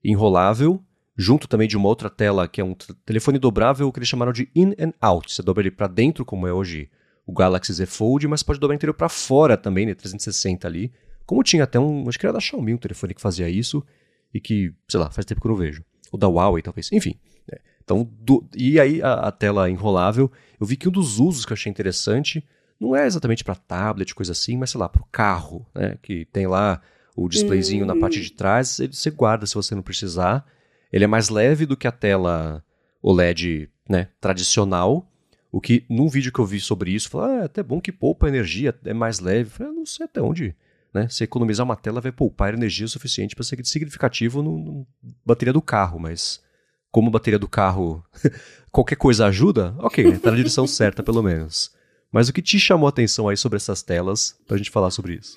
enrolável 0.04 0.80
junto 1.16 1.48
também 1.48 1.68
de 1.68 1.76
uma 1.76 1.88
outra 1.88 2.08
tela 2.08 2.48
que 2.48 2.60
é 2.60 2.64
um 2.64 2.74
telefone 3.04 3.38
dobrável 3.38 3.90
que 3.90 3.98
eles 3.98 4.08
chamaram 4.08 4.32
de 4.32 4.48
in 4.54 4.72
and 4.78 4.92
out. 5.00 5.32
Você 5.32 5.42
dobra 5.42 5.62
ele 5.62 5.70
para 5.70 5.86
dentro, 5.86 6.24
como 6.24 6.46
é 6.46 6.52
hoje 6.52 6.88
o 7.26 7.32
Galaxy 7.32 7.72
Z 7.72 7.86
Fold, 7.86 8.26
mas 8.28 8.42
pode 8.42 8.60
dobrar 8.60 8.74
inteiro 8.74 8.94
para 8.94 9.08
fora 9.08 9.56
também, 9.56 9.86
né, 9.86 9.94
360 9.94 10.66
ali. 10.66 10.92
Como 11.26 11.42
tinha 11.42 11.64
até 11.64 11.78
um, 11.78 12.08
acho 12.08 12.18
que 12.18 12.26
era 12.26 12.32
da 12.32 12.40
Xiaomi 12.40 12.74
um 12.74 12.78
telefone 12.78 13.14
que 13.14 13.20
fazia 13.20 13.48
isso 13.48 13.84
e 14.32 14.40
que, 14.40 14.72
sei 14.88 15.00
lá, 15.00 15.10
faz 15.10 15.24
tempo 15.24 15.40
que 15.40 15.46
eu 15.46 15.50
não 15.50 15.56
vejo. 15.56 15.84
O 16.10 16.16
da 16.16 16.28
Huawei 16.28 16.62
talvez, 16.62 16.90
enfim. 16.92 17.14
Né. 17.50 17.58
Então, 17.82 18.08
do, 18.20 18.46
e 18.54 18.78
aí 18.78 19.02
a, 19.02 19.14
a, 19.14 19.32
tela 19.32 19.70
enrolável, 19.70 20.30
eu 20.60 20.66
vi 20.66 20.76
que 20.76 20.88
um 20.88 20.92
dos 20.92 21.18
usos 21.18 21.44
que 21.44 21.52
eu 21.52 21.54
achei 21.54 21.70
interessante 21.70 22.44
não 22.80 22.96
é 22.96 23.06
exatamente 23.06 23.44
para 23.44 23.54
tablet, 23.54 24.14
coisa 24.14 24.32
assim, 24.32 24.56
mas 24.56 24.70
sei 24.70 24.80
lá, 24.80 24.88
para 24.88 25.02
o 25.02 25.06
carro, 25.10 25.66
né, 25.74 25.96
que 26.02 26.24
tem 26.26 26.46
lá 26.46 26.80
o 27.14 27.28
displayzinho 27.28 27.86
na 27.86 27.94
parte 27.94 28.20
de 28.20 28.32
trás, 28.32 28.80
ele, 28.80 28.94
você 28.94 29.10
guarda 29.10 29.46
se 29.46 29.54
você 29.54 29.74
não 29.74 29.82
precisar 29.82 30.44
ele 30.92 31.04
é 31.04 31.06
mais 31.06 31.30
leve 31.30 31.64
do 31.64 31.76
que 31.76 31.88
a 31.88 31.92
tela 31.92 32.62
OLED 33.02 33.70
né, 33.88 34.08
tradicional. 34.20 35.08
O 35.50 35.60
que, 35.60 35.84
num 35.88 36.08
vídeo 36.08 36.32
que 36.32 36.38
eu 36.38 36.44
vi 36.44 36.60
sobre 36.60 36.92
isso, 36.92 37.08
falou, 37.08 37.26
ah, 37.26 37.40
é 37.40 37.44
até 37.44 37.62
bom 37.62 37.80
que 37.80 37.90
poupa 37.90 38.28
energia, 38.28 38.74
é 38.84 38.92
mais 38.92 39.18
leve. 39.18 39.48
Eu 39.48 39.52
falei, 39.54 39.72
ah, 39.72 39.74
não 39.74 39.86
sei 39.86 40.04
até 40.04 40.20
onde. 40.20 40.54
Né? 40.92 41.08
Se 41.08 41.24
economizar 41.24 41.64
uma 41.64 41.76
tela, 41.76 42.00
vai 42.00 42.12
poupar 42.12 42.52
energia 42.52 42.86
suficiente 42.86 43.34
para 43.34 43.44
ser 43.44 43.64
significativo 43.64 44.42
na 44.42 44.84
bateria 45.24 45.52
do 45.52 45.62
carro, 45.62 45.98
mas 45.98 46.42
como 46.90 47.08
a 47.08 47.12
bateria 47.12 47.38
do 47.38 47.48
carro 47.48 48.04
qualquer 48.70 48.96
coisa 48.96 49.26
ajuda, 49.26 49.74
ok, 49.78 50.04
né? 50.04 50.18
tá 50.18 50.30
na 50.30 50.36
direção 50.36 50.66
certa 50.68 51.02
pelo 51.02 51.22
menos. 51.22 51.72
Mas 52.12 52.28
o 52.28 52.32
que 52.32 52.42
te 52.42 52.60
chamou 52.60 52.86
a 52.86 52.90
atenção 52.90 53.28
aí 53.28 53.36
sobre 53.36 53.56
essas 53.56 53.82
telas, 53.82 54.38
pra 54.46 54.58
gente 54.58 54.70
falar 54.70 54.90
sobre 54.90 55.14
isso? 55.14 55.34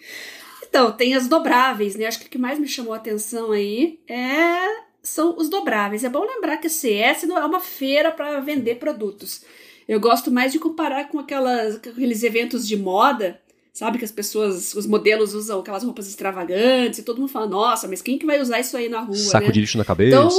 Então, 0.68 0.92
tem 0.92 1.16
as 1.16 1.30
dobráveis, 1.30 1.96
né? 1.96 2.06
Acho 2.06 2.20
que 2.20 2.28
o 2.28 2.30
que 2.30 2.38
mais 2.38 2.60
me 2.60 2.68
chamou 2.68 2.94
a 2.94 2.98
atenção 2.98 3.54
aí 3.54 4.02
é 4.10 4.84
são 5.02 5.38
os 5.38 5.48
dobráveis. 5.48 6.04
É 6.04 6.10
bom 6.10 6.26
lembrar 6.26 6.58
que 6.58 6.68
a 6.68 6.70
CS 6.70 7.24
não 7.24 7.38
é 7.38 7.46
uma 7.46 7.62
feira 7.62 8.12
para 8.12 8.42
vender 8.42 8.76
produtos. 8.76 9.46
Eu 9.88 10.00
gosto 10.00 10.32
mais 10.32 10.52
de 10.52 10.60
comparar 10.60 11.08
com 11.08 11.20
aquelas, 11.20 11.76
aqueles 11.76 12.24
eventos 12.24 12.68
de 12.68 12.76
moda, 12.76 13.40
sabe? 13.76 14.00
Que 14.00 14.06
as 14.06 14.12
pessoas, 14.12 14.74
os 14.74 14.88
modelos 14.88 15.34
usam 15.34 15.60
aquelas 15.60 15.84
roupas 15.84 16.08
extravagantes 16.08 16.98
e 16.98 17.04
todo 17.04 17.20
mundo 17.20 17.30
fala, 17.30 17.46
nossa, 17.46 17.90
mas 17.90 18.02
quem 18.02 18.18
que 18.18 18.26
vai 18.26 18.40
usar 18.40 18.62
isso 18.62 18.78
aí 18.78 18.88
na 18.88 19.02
rua? 19.02 19.18
Saco 19.18 19.48
né? 19.48 19.52
de 19.52 19.60
lixo 19.60 19.78
na 19.78 19.84
cabeça. 19.84 20.16
Então, 20.18 20.30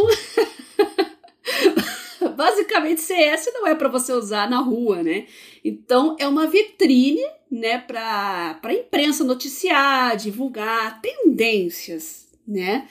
basicamente, 2.35 3.03
CS 3.03 3.51
não 3.53 3.66
é 3.66 3.75
para 3.75 3.90
você 3.90 4.14
usar 4.14 4.49
na 4.49 4.59
rua, 4.61 5.03
né? 5.03 5.27
Então, 5.62 6.16
é 6.18 6.27
uma 6.27 6.46
vitrine, 6.46 7.22
né, 7.51 7.77
para 7.77 8.59
a 8.62 8.72
imprensa 8.72 9.22
noticiar, 9.22 10.16
divulgar 10.16 11.03
tendências, 11.03 12.29
né? 12.49 12.88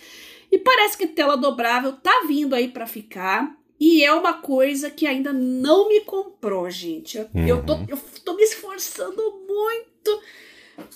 E 0.52 0.60
parece 0.60 0.96
que 0.96 1.08
tela 1.08 1.36
dobrável 1.36 1.94
tá 1.94 2.24
vindo 2.28 2.54
aí 2.54 2.68
para 2.68 2.86
ficar. 2.86 3.58
E 3.80 4.04
é 4.04 4.14
uma 4.14 4.34
coisa 4.34 4.92
que 4.92 5.08
ainda 5.08 5.34
não 5.34 5.90
me 5.90 6.02
comprou, 6.02 6.70
gente. 6.70 7.18
Eu, 7.18 7.30
uhum. 7.34 7.48
eu, 7.48 7.66
tô, 7.66 7.74
eu 7.90 7.98
tô 8.24 8.36
me 8.36 8.44
esforçando 8.44 9.22
muito 9.48 9.95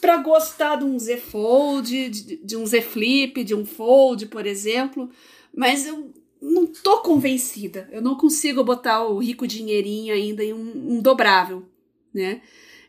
para 0.02 0.18
gostar 0.18 0.78
de 0.78 0.84
um 0.84 0.98
Z 1.00 1.18
Fold, 1.18 2.10
de, 2.10 2.36
de 2.38 2.58
um 2.58 2.66
Z 2.66 2.82
Flip, 2.82 3.44
de 3.44 3.56
um 3.56 3.66
Fold, 3.66 4.28
por 4.28 4.46
exemplo. 4.46 5.10
Mas 5.54 5.86
eu 5.86 6.12
não 6.42 6.66
tô 6.66 7.00
convencida. 7.02 7.88
Eu 7.92 8.02
não 8.02 8.16
consigo 8.16 8.64
botar 8.64 9.06
o 9.06 9.20
rico 9.20 9.48
dinheirinho 9.48 10.14
ainda 10.14 10.44
em 10.44 10.54
um, 10.54 10.96
um 10.96 11.02
dobrável, 11.02 11.64
né? 12.14 12.42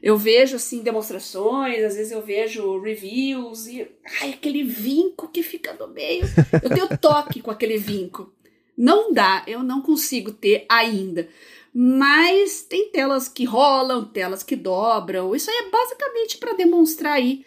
Eu 0.02 0.16
vejo 0.16 0.56
assim 0.56 0.82
demonstrações, 0.82 1.84
às 1.84 1.94
vezes 1.94 2.10
eu 2.10 2.22
vejo 2.22 2.80
reviews 2.80 3.66
e 3.66 3.86
ai, 4.22 4.30
aquele 4.30 4.64
vinco 4.64 5.28
que 5.28 5.42
fica 5.42 5.74
no 5.74 5.88
meio. 5.88 6.24
Eu 6.62 6.70
tenho 6.70 6.98
toque 6.98 7.42
com 7.42 7.50
aquele 7.50 7.76
vinco. 7.76 8.32
Não 8.74 9.12
dá, 9.12 9.44
eu 9.46 9.62
não 9.62 9.82
consigo 9.82 10.32
ter 10.32 10.64
ainda. 10.70 11.28
Mas 11.72 12.62
tem 12.62 12.90
telas 12.90 13.28
que 13.28 13.44
rolam, 13.44 14.04
telas 14.04 14.42
que 14.42 14.56
dobram. 14.56 15.34
Isso 15.34 15.50
aí 15.50 15.56
é 15.56 15.70
basicamente 15.70 16.38
para 16.38 16.52
demonstrar 16.52 17.12
aí 17.12 17.44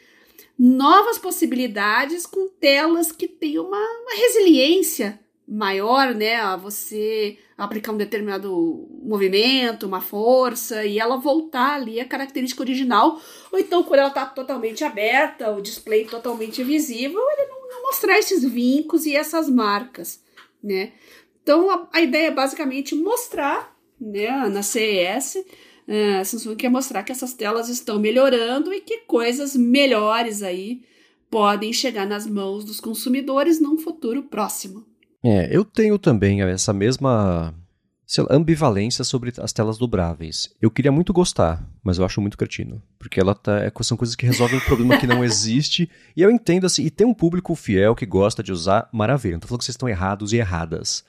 novas 0.58 1.18
possibilidades 1.18 2.26
com 2.26 2.48
telas 2.48 3.12
que 3.12 3.28
têm 3.28 3.60
uma, 3.60 3.78
uma 3.78 4.16
resiliência 4.16 5.20
maior, 5.48 6.16
né, 6.16 6.36
a 6.36 6.56
você 6.56 7.38
aplicar 7.58 7.92
um 7.92 7.98
determinado 7.98 8.88
movimento, 9.04 9.86
uma 9.86 10.00
força 10.02 10.86
e 10.86 10.98
ela 10.98 11.18
voltar 11.18 11.76
ali 11.76 12.00
a 12.00 12.08
característica 12.08 12.64
original, 12.64 13.22
ou 13.52 13.60
então 13.60 13.84
quando 13.84 14.00
ela 14.00 14.10
está 14.10 14.26
totalmente 14.26 14.84
aberta, 14.84 15.52
o 15.52 15.62
display 15.62 16.06
totalmente 16.06 16.64
visível, 16.64 17.22
ele 17.32 17.48
não, 17.48 17.70
não, 17.70 17.84
mostrar 17.84 18.18
esses 18.18 18.44
vincos 18.44 19.06
e 19.06 19.16
essas 19.16 19.50
marcas, 19.50 20.24
né? 20.64 20.94
Então 21.42 21.70
a, 21.70 21.90
a 21.92 22.02
ideia 22.02 22.28
é 22.28 22.32
basicamente 22.32 22.96
mostrar, 22.96 23.73
né, 24.04 24.50
na 24.50 24.62
CES, 24.62 25.36
uh, 25.88 26.20
a 26.20 26.26
Samsung 26.26 26.56
quer 26.56 26.70
mostrar 26.70 27.04
que 27.04 27.12
essas 27.12 27.34
telas 27.34 27.70
estão 27.70 28.00
melhorando 28.00 28.74
e 28.74 28.82
que 28.82 29.00
coisas 29.00 29.56
melhores 29.56 30.44
aí 30.44 30.82
podem 31.30 31.74
chegar 31.74 32.06
nas 32.06 32.28
mãos 32.28 32.64
dos 32.64 32.80
consumidores 32.80 33.60
num 33.60 33.78
futuro 33.78 34.24
próximo. 34.24 34.86
É, 35.24 35.48
eu 35.56 35.64
tenho 35.64 35.98
também 35.98 36.42
essa 36.42 36.74
mesma 36.74 37.56
lá, 38.20 38.28
ambivalência 38.30 39.04
sobre 39.04 39.34
as 39.38 39.54
telas 39.54 39.78
dobráveis. 39.78 40.54
Eu 40.62 40.70
queria 40.70 40.92
muito 40.92 41.14
gostar, 41.14 41.66
mas 41.84 41.98
eu 41.98 42.06
acho 42.06 42.22
muito 42.22 42.38
cretino. 42.38 42.84
Porque 43.00 43.20
ela 43.20 43.34
tá, 43.34 43.60
é, 43.64 43.72
são 43.82 43.98
coisas 43.98 44.16
que 44.16 44.26
resolvem 44.26 44.58
um 44.58 44.64
problema 44.64 44.98
que 44.98 45.08
não 45.08 45.24
existe. 45.26 45.90
E 46.16 46.22
eu 46.22 46.30
entendo 46.30 46.66
assim, 46.66 46.84
e 46.84 46.92
tem 46.92 47.08
um 47.08 47.14
público 47.14 47.56
fiel 47.56 47.96
que 47.96 48.06
gosta 48.06 48.44
de 48.44 48.52
usar, 48.52 48.90
maravilha. 48.92 49.34
Não 49.34 49.40
tô 49.40 49.48
falando 49.48 49.60
que 49.60 49.66
vocês 49.66 49.76
estão 49.76 49.90
errados 49.90 50.34
e 50.34 50.38
erradas. 50.38 51.06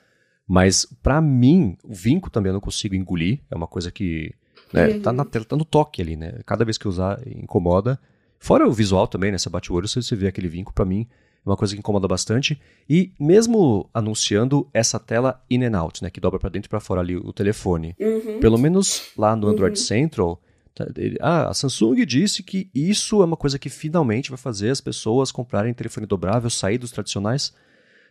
Mas, 0.47 0.85
para 1.01 1.19
mim, 1.21 1.77
o 1.83 1.93
vinco 1.93 2.29
também 2.29 2.49
eu 2.49 2.53
não 2.53 2.61
consigo 2.61 2.95
engolir. 2.95 3.39
É 3.49 3.55
uma 3.55 3.67
coisa 3.67 3.91
que. 3.91 4.33
Né, 4.73 4.99
tá 4.99 5.13
na 5.13 5.23
tela, 5.23 5.45
tá 5.45 5.55
no 5.55 5.65
toque 5.65 6.01
ali, 6.01 6.15
né? 6.15 6.39
Cada 6.45 6.65
vez 6.65 6.77
que 6.77 6.85
eu 6.85 6.89
usar, 6.89 7.19
incomoda. 7.25 7.99
Fora 8.39 8.67
o 8.67 8.71
visual 8.71 9.07
também, 9.07 9.31
né? 9.31 9.37
Você 9.37 9.49
bate 9.49 9.71
o 9.71 9.75
olho, 9.75 9.87
você 9.87 10.15
vê 10.15 10.27
aquele 10.27 10.47
vinco, 10.47 10.73
para 10.73 10.85
mim 10.85 11.07
é 11.45 11.49
uma 11.49 11.55
coisa 11.55 11.75
que 11.75 11.79
incomoda 11.79 12.07
bastante. 12.07 12.59
E 12.89 13.11
mesmo 13.19 13.87
anunciando 13.93 14.67
essa 14.73 14.99
tela 14.99 15.41
in 15.49 15.63
and 15.63 15.77
out, 15.77 16.03
né? 16.03 16.09
Que 16.09 16.19
dobra 16.19 16.39
para 16.39 16.49
dentro 16.49 16.67
e 16.67 16.69
para 16.69 16.79
fora 16.79 17.01
ali 17.01 17.15
o 17.15 17.31
telefone. 17.31 17.95
Uhum. 17.99 18.39
Pelo 18.39 18.57
menos 18.57 19.11
lá 19.15 19.35
no 19.35 19.47
Android 19.47 19.79
Uhum. 19.79 19.85
Central, 19.85 20.41
tá, 20.73 20.87
ah, 21.21 21.49
a 21.49 21.53
Samsung 21.53 22.03
disse 22.05 22.41
que 22.41 22.69
isso 22.73 23.21
é 23.21 23.25
uma 23.25 23.37
coisa 23.37 23.59
que 23.59 23.69
finalmente 23.69 24.31
vai 24.31 24.37
fazer 24.37 24.71
as 24.71 24.81
pessoas 24.81 25.31
comprarem 25.31 25.73
telefone 25.73 26.07
dobrável, 26.07 26.49
sair 26.49 26.79
dos 26.79 26.91
tradicionais. 26.91 27.53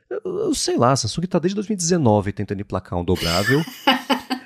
Eu, 0.09 0.21
eu 0.25 0.55
sei 0.55 0.77
lá, 0.77 0.93
a 0.93 0.97
Samsung 0.97 1.27
tá 1.27 1.39
desde 1.39 1.55
2019 1.55 2.33
tentando 2.33 2.61
emplacar 2.61 2.99
um 2.99 3.05
dobrável. 3.05 3.63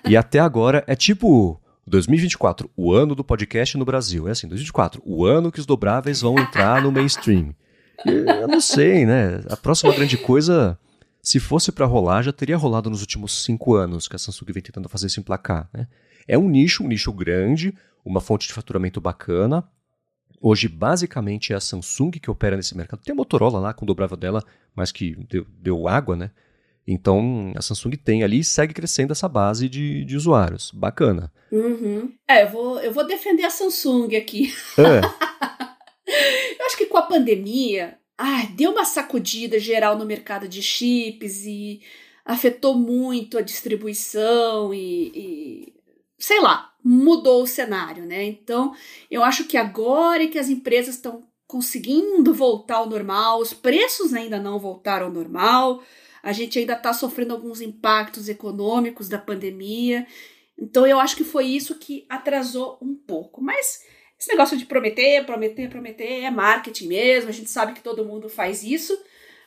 e 0.09 0.17
até 0.17 0.39
agora 0.39 0.85
é 0.87 0.95
tipo 0.95 1.61
2024, 1.87 2.71
o 2.77 2.93
ano 2.93 3.15
do 3.15 3.25
podcast 3.25 3.77
no 3.77 3.85
Brasil. 3.85 4.29
É 4.29 4.33
assim, 4.33 4.47
2024, 4.47 5.03
o 5.05 5.25
ano 5.25 5.51
que 5.51 5.61
os 5.61 5.67
dobráveis 5.67 6.21
vão 6.21 6.39
entrar 6.39 6.83
no 6.83 6.93
mainstream. 6.93 7.55
Eu 8.07 8.47
não 8.47 8.61
sei, 8.61 9.05
né? 9.05 9.43
A 9.49 9.57
próxima 9.57 9.93
grande 9.93 10.17
coisa, 10.17 10.79
se 11.23 11.41
fosse 11.41 11.73
pra 11.73 11.87
rolar, 11.87 12.23
já 12.23 12.33
teria 12.33 12.57
rolado 12.57 12.89
nos 12.89 13.01
últimos 13.01 13.45
cinco 13.45 13.75
anos 13.75 14.07
que 14.07 14.15
a 14.15 14.19
Samsung 14.19 14.53
vem 14.53 14.63
tentando 14.63 14.89
fazer 14.89 15.07
isso 15.07 15.19
emplacar, 15.21 15.69
né? 15.73 15.89
É 16.27 16.39
um 16.39 16.49
nicho, 16.49 16.85
um 16.85 16.89
nicho 16.89 17.13
grande, 17.13 17.75
uma 18.05 18.21
fonte 18.21 18.47
de 18.47 18.53
faturamento 18.53 19.01
bacana. 19.01 19.65
Hoje, 20.41 20.69
basicamente, 20.69 21.53
é 21.53 21.57
a 21.57 21.61
Samsung 21.61 22.13
que 22.13 22.31
opera 22.31 22.57
nesse 22.57 22.77
mercado. 22.77 23.03
Tem 23.03 23.13
a 23.13 23.17
Motorola 23.17 23.59
lá 23.59 23.75
com 23.75 23.85
o 23.85 23.87
dobrável 23.87 24.17
dela, 24.17 24.43
mas 24.75 24.93
que 24.93 25.17
deu, 25.29 25.47
deu 25.61 25.89
água, 25.89 26.17
né? 26.17 26.31
Então, 26.87 27.53
a 27.55 27.61
Samsung 27.61 27.97
tem 27.97 28.23
ali 28.23 28.39
e 28.39 28.45
segue 28.45 28.73
crescendo 28.73 29.13
essa 29.13 29.29
base 29.29 29.69
de, 29.69 30.05
de 30.05 30.17
usuários. 30.17 30.71
Bacana. 30.71 31.31
Uhum. 31.53 32.13
É, 32.27 32.45
eu 32.45 32.51
vou, 32.51 32.81
eu 32.81 32.93
vou 32.93 33.07
defender 33.07 33.45
a 33.45 33.51
Samsung 33.51 34.17
aqui. 34.17 34.55
É, 34.79 35.01
Eu 36.59 36.67
acho 36.67 36.77
que 36.77 36.87
com 36.87 36.97
a 36.97 37.03
pandemia, 37.03 37.99
ai, 38.17 38.47
deu 38.49 38.71
uma 38.71 38.85
sacudida 38.85 39.59
geral 39.59 39.99
no 39.99 40.07
mercado 40.07 40.49
de 40.49 40.63
chips 40.63 41.45
e 41.45 41.83
afetou 42.25 42.75
muito 42.75 43.37
a 43.37 43.43
distribuição 43.43 44.73
e, 44.73 45.13
e, 45.15 45.75
sei 46.19 46.41
lá, 46.41 46.73
mudou 46.89 47.43
o 47.43 47.47
cenário, 47.47 48.07
né? 48.07 48.25
Então, 48.25 48.75
eu 49.11 49.23
acho 49.23 49.45
que 49.45 49.59
agora 49.59 50.25
é 50.25 50.27
que 50.27 50.39
as 50.39 50.49
empresas 50.49 50.95
estão 50.95 51.23
conseguindo 51.47 52.33
voltar 52.33 52.77
ao 52.77 52.89
normal, 52.89 53.41
os 53.41 53.53
preços 53.53 54.15
ainda 54.15 54.41
não 54.41 54.59
voltaram 54.59 55.07
ao 55.07 55.13
normal, 55.13 55.83
a 56.23 56.33
gente 56.33 56.59
ainda 56.59 56.73
está 56.73 56.95
sofrendo 56.95 57.35
alguns 57.35 57.61
impactos 57.61 58.27
econômicos 58.27 59.07
da 59.07 59.19
pandemia. 59.19 60.07
Então, 60.59 60.87
eu 60.87 60.99
acho 60.99 61.15
que 61.15 61.25
foi 61.25 61.45
isso 61.45 61.75
que 61.75 62.07
atrasou 62.09 62.79
um 62.81 62.95
pouco. 62.95 63.43
Mas 63.43 63.83
esse 64.19 64.31
negócio 64.31 64.57
de 64.57 64.65
prometer, 64.65 65.27
prometer, 65.27 65.69
prometer 65.69 66.23
é 66.23 66.31
marketing 66.31 66.87
mesmo, 66.87 67.29
a 67.29 67.33
gente 67.33 67.51
sabe 67.51 67.75
que 67.75 67.83
todo 67.83 68.05
mundo 68.05 68.31
faz 68.31 68.63
isso, 68.63 68.99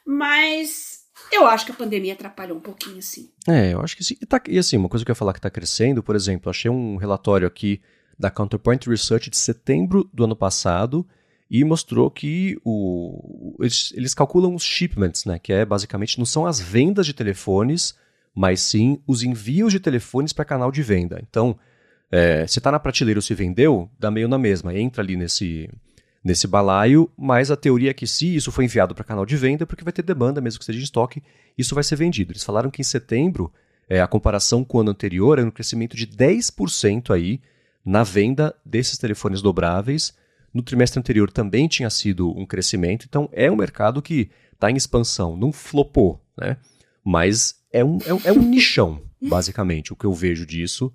mas 0.06 1.01
eu 1.32 1.46
acho 1.48 1.66
que 1.66 1.72
a 1.72 1.76
pandemia 1.76 2.14
atrapalhou 2.14 2.58
um 2.58 2.62
pouquinho, 2.62 3.02
sim. 3.02 3.30
É, 3.48 3.74
eu 3.74 3.82
acho 3.82 3.96
que 3.96 4.04
sim. 4.04 4.16
E, 4.22 4.26
tá- 4.26 4.42
e 4.48 4.58
assim, 4.58 4.78
uma 4.78 4.90
coisa 4.90 5.04
que 5.06 5.12
eu 5.12 5.14
ia 5.14 5.16
falar 5.16 5.34
que 5.34 5.40
está 5.40 5.50
crescendo, 5.50 6.04
por 6.04 6.16
exemplo, 6.16 6.50
achei 6.50 6.70
um 6.70 6.96
relatório 6.98 7.48
aqui 7.48 7.82
da 8.18 8.30
Counterpoint 8.30 8.88
Research 8.90 9.30
de 9.30 9.38
setembro 9.38 10.10
do 10.14 10.24
ano 10.26 10.36
passado 10.36 11.08
e 11.50 11.64
mostrou 11.64 12.10
que 12.10 12.58
o, 12.64 13.56
eles, 13.60 13.92
eles 13.96 14.14
calculam 14.14 14.54
os 14.56 14.64
shipments, 14.64 15.26
né? 15.26 15.40
Que 15.40 15.52
é 15.52 15.66
basicamente 15.66 16.18
não 16.18 16.26
são 16.26 16.46
as 16.46 16.60
vendas 16.60 17.06
de 17.06 17.14
telefones, 17.14 17.96
mas 18.34 18.62
sim 18.62 19.02
os 19.08 19.24
envios 19.24 19.72
de 19.74 19.80
telefones 19.80 20.32
para 20.32 20.46
canal 20.46 20.72
de 20.72 20.82
venda. 20.82 21.20
Então, 21.30 21.58
é, 22.12 22.46
se 22.48 22.60
está 22.60 22.72
na 22.72 22.80
prateleira 22.80 23.18
ou 23.18 23.22
se 23.22 23.34
vendeu, 23.34 23.90
dá 24.00 24.10
meio 24.12 24.28
na 24.28 24.38
mesma, 24.38 24.74
entra 24.78 25.02
ali 25.02 25.18
nesse, 25.18 25.70
nesse 26.24 26.48
balaio, 26.48 27.10
mas 27.18 27.50
a 27.50 27.56
teoria 27.56 27.90
é 27.90 27.94
que 27.94 28.06
se 28.06 28.36
isso 28.36 28.52
foi 28.52 28.66
enviado 28.66 28.94
para 28.94 29.04
canal 29.04 29.26
de 29.26 29.36
venda, 29.36 29.64
é 29.64 29.66
porque 29.66 29.84
vai 29.84 29.94
ter 29.94 30.04
demanda, 30.04 30.40
mesmo 30.40 30.60
que 30.60 30.64
esteja 30.64 30.80
em 30.80 30.84
estoque, 30.84 31.24
isso 31.58 31.74
vai 31.74 31.84
ser 31.84 31.96
vendido. 31.96 32.32
Eles 32.32 32.44
falaram 32.44 32.70
que 32.70 32.82
em 32.82 32.86
setembro, 32.86 33.52
é, 33.90 34.02
a 34.02 34.08
comparação 34.08 34.64
com 34.64 34.78
o 34.78 34.82
ano 34.82 34.92
anterior 34.92 35.40
era 35.40 35.48
um 35.48 35.52
crescimento 35.52 35.98
de 35.98 36.06
10% 36.06 37.14
aí 37.14 37.42
na 37.84 38.04
venda 38.04 38.56
desses 38.64 38.98
telefones 38.98 39.42
dobráveis. 39.42 40.14
No 40.54 40.62
trimestre 40.62 41.00
anterior 41.00 41.32
também 41.32 41.68
tinha 41.68 41.90
sido 41.90 42.30
um 42.38 42.46
crescimento, 42.46 43.06
então 43.10 43.28
é 43.32 43.50
um 43.50 43.56
mercado 43.56 44.02
que 44.02 44.30
está 44.54 44.70
em 44.70 44.76
expansão, 44.76 45.36
não 45.36 45.52
flopou, 45.52 46.22
né? 46.38 46.58
Mas 47.04 47.56
é 47.74 47.84
um, 47.84 47.98
é 48.06 48.14
um, 48.14 48.22
é 48.26 48.32
um 48.32 48.42
nichão, 48.42 49.02
basicamente, 49.20 49.92
o 49.92 49.96
que 49.96 50.06
eu 50.06 50.14
vejo 50.14 50.46
disso. 50.46 50.94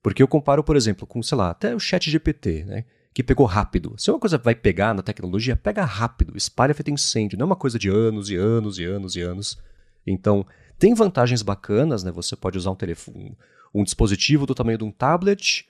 Porque 0.00 0.22
eu 0.22 0.28
comparo, 0.28 0.62
por 0.62 0.76
exemplo, 0.76 1.06
com, 1.06 1.20
sei 1.22 1.36
lá, 1.36 1.50
até 1.50 1.74
o 1.74 1.80
chat 1.80 2.08
GPT, 2.08 2.64
né? 2.64 2.84
Que 3.14 3.22
pegou 3.22 3.46
rápido. 3.46 3.94
Se 3.98 4.10
uma 4.10 4.20
coisa 4.20 4.38
vai 4.38 4.54
pegar 4.54 4.94
na 4.94 5.02
tecnologia, 5.02 5.56
pega 5.56 5.84
rápido, 5.84 6.36
espalha 6.36 6.74
feito 6.74 6.90
incêndio. 6.90 7.38
Não 7.38 7.44
é 7.44 7.46
uma 7.46 7.56
coisa 7.56 7.78
de 7.78 7.88
anos 7.88 8.30
e 8.30 8.36
anos 8.36 8.78
e 8.78 8.84
anos 8.84 9.16
e 9.16 9.20
anos. 9.20 9.58
Então, 10.06 10.46
tem 10.78 10.94
vantagens 10.94 11.42
bacanas, 11.42 12.04
né? 12.04 12.12
Você 12.12 12.36
pode 12.36 12.56
usar 12.56 12.70
um 12.70 12.76
telefone, 12.76 13.36
um 13.74 13.82
dispositivo 13.82 14.46
do 14.46 14.54
tamanho 14.54 14.78
de 14.78 14.84
um 14.84 14.92
tablet 14.92 15.68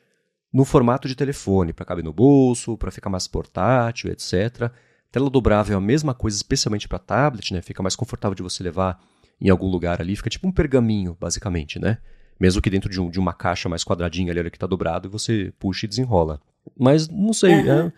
no 0.52 0.64
formato 0.64 1.08
de 1.08 1.14
telefone, 1.14 1.72
para 1.72 1.84
caber 1.84 2.04
no 2.04 2.12
bolso, 2.12 2.76
para 2.76 2.90
ficar 2.90 3.10
mais 3.10 3.26
portátil, 3.26 4.10
etc. 4.10 4.70
Tela 5.10 5.30
dobrável 5.30 5.74
é 5.74 5.78
a 5.78 5.80
mesma 5.80 6.14
coisa, 6.14 6.36
especialmente 6.36 6.88
para 6.88 6.98
tablet, 6.98 7.52
né? 7.52 7.62
Fica 7.62 7.82
mais 7.82 7.96
confortável 7.96 8.34
de 8.34 8.42
você 8.42 8.62
levar 8.62 9.00
em 9.40 9.48
algum 9.48 9.68
lugar 9.68 10.00
ali, 10.00 10.16
fica 10.16 10.28
tipo 10.28 10.46
um 10.46 10.52
pergaminho, 10.52 11.16
basicamente, 11.18 11.78
né? 11.78 11.98
Mesmo 12.40 12.60
que 12.60 12.70
dentro 12.70 12.90
de, 12.90 13.00
um, 13.00 13.10
de 13.10 13.18
uma 13.18 13.32
caixa 13.32 13.68
mais 13.68 13.84
quadradinha 13.84 14.30
ali, 14.32 14.40
olha 14.40 14.50
que 14.50 14.56
está 14.56 14.66
dobrado, 14.66 15.08
e 15.08 15.10
você 15.10 15.52
puxa 15.58 15.86
e 15.86 15.88
desenrola. 15.88 16.40
Mas 16.78 17.08
não 17.08 17.32
sei, 17.32 17.54
Uhum. 17.54 17.92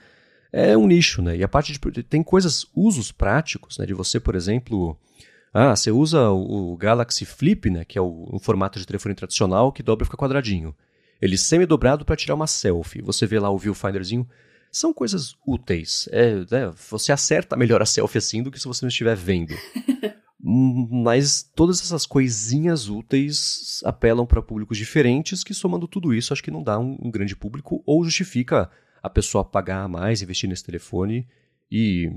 é, 0.53 0.71
é 0.73 0.77
um 0.77 0.87
nicho, 0.87 1.23
né? 1.23 1.37
E 1.37 1.43
a 1.45 1.49
parte 1.49 1.73
de. 1.73 2.03
Tem 2.03 2.23
coisas, 2.23 2.67
usos 2.75 3.11
práticos, 3.13 3.79
né? 3.79 3.87
De 3.87 3.95
você, 3.95 4.19
por 4.21 4.35
exemplo. 4.35 4.97
Ah, 5.53 5.75
você 5.75 5.91
usa 5.91 6.31
o, 6.31 6.73
o 6.73 6.77
Galaxy 6.77 7.25
Flip, 7.25 7.69
né? 7.71 7.85
Que 7.85 7.99
é 7.99 8.01
o, 8.01 8.29
um 8.33 8.39
formato 8.39 8.79
de 8.79 8.87
telefone 8.87 9.15
tradicional 9.15 9.73
que 9.73 9.83
dobra 9.83 10.05
e 10.05 10.07
fica 10.07 10.17
quadradinho. 10.17 10.75
Ele 11.21 11.37
semi-dobrado 11.37 12.05
para 12.05 12.17
tirar 12.17 12.35
uma 12.35 12.47
selfie. 12.47 13.03
Você 13.03 13.27
vê 13.27 13.39
lá 13.41 13.51
o 13.51 13.59
viewfinderzinho. 13.59 14.29
São 14.73 14.95
coisas 14.95 15.35
úteis. 15.45 16.09
É, 16.13 16.37
né, 16.51 16.73
você 16.89 17.11
acerta 17.13 17.57
melhor 17.57 17.83
a 17.83 17.87
selfie 17.87 18.19
assim 18.19 18.43
do 18.43 18.51
que 18.51 18.59
se 18.61 18.67
você 18.69 18.85
não 18.85 18.89
estiver 18.89 19.17
vendo. 19.17 19.55
Mas 20.53 21.49
todas 21.55 21.81
essas 21.81 22.05
coisinhas 22.05 22.89
úteis 22.89 23.81
apelam 23.85 24.27
para 24.27 24.43
públicos 24.43 24.77
diferentes, 24.77 25.45
que 25.45 25.55
somando 25.55 25.87
tudo 25.87 26.13
isso, 26.13 26.33
acho 26.33 26.43
que 26.43 26.51
não 26.51 26.63
dá 26.63 26.77
um, 26.77 26.99
um 27.01 27.11
grande 27.11 27.37
público 27.37 27.81
ou 27.87 28.03
justifica 28.03 28.69
a 29.01 29.09
pessoa 29.09 29.45
pagar 29.45 29.89
mais, 29.89 30.23
investir 30.23 30.49
nesse 30.49 30.65
telefone 30.65 31.25
e, 31.71 32.11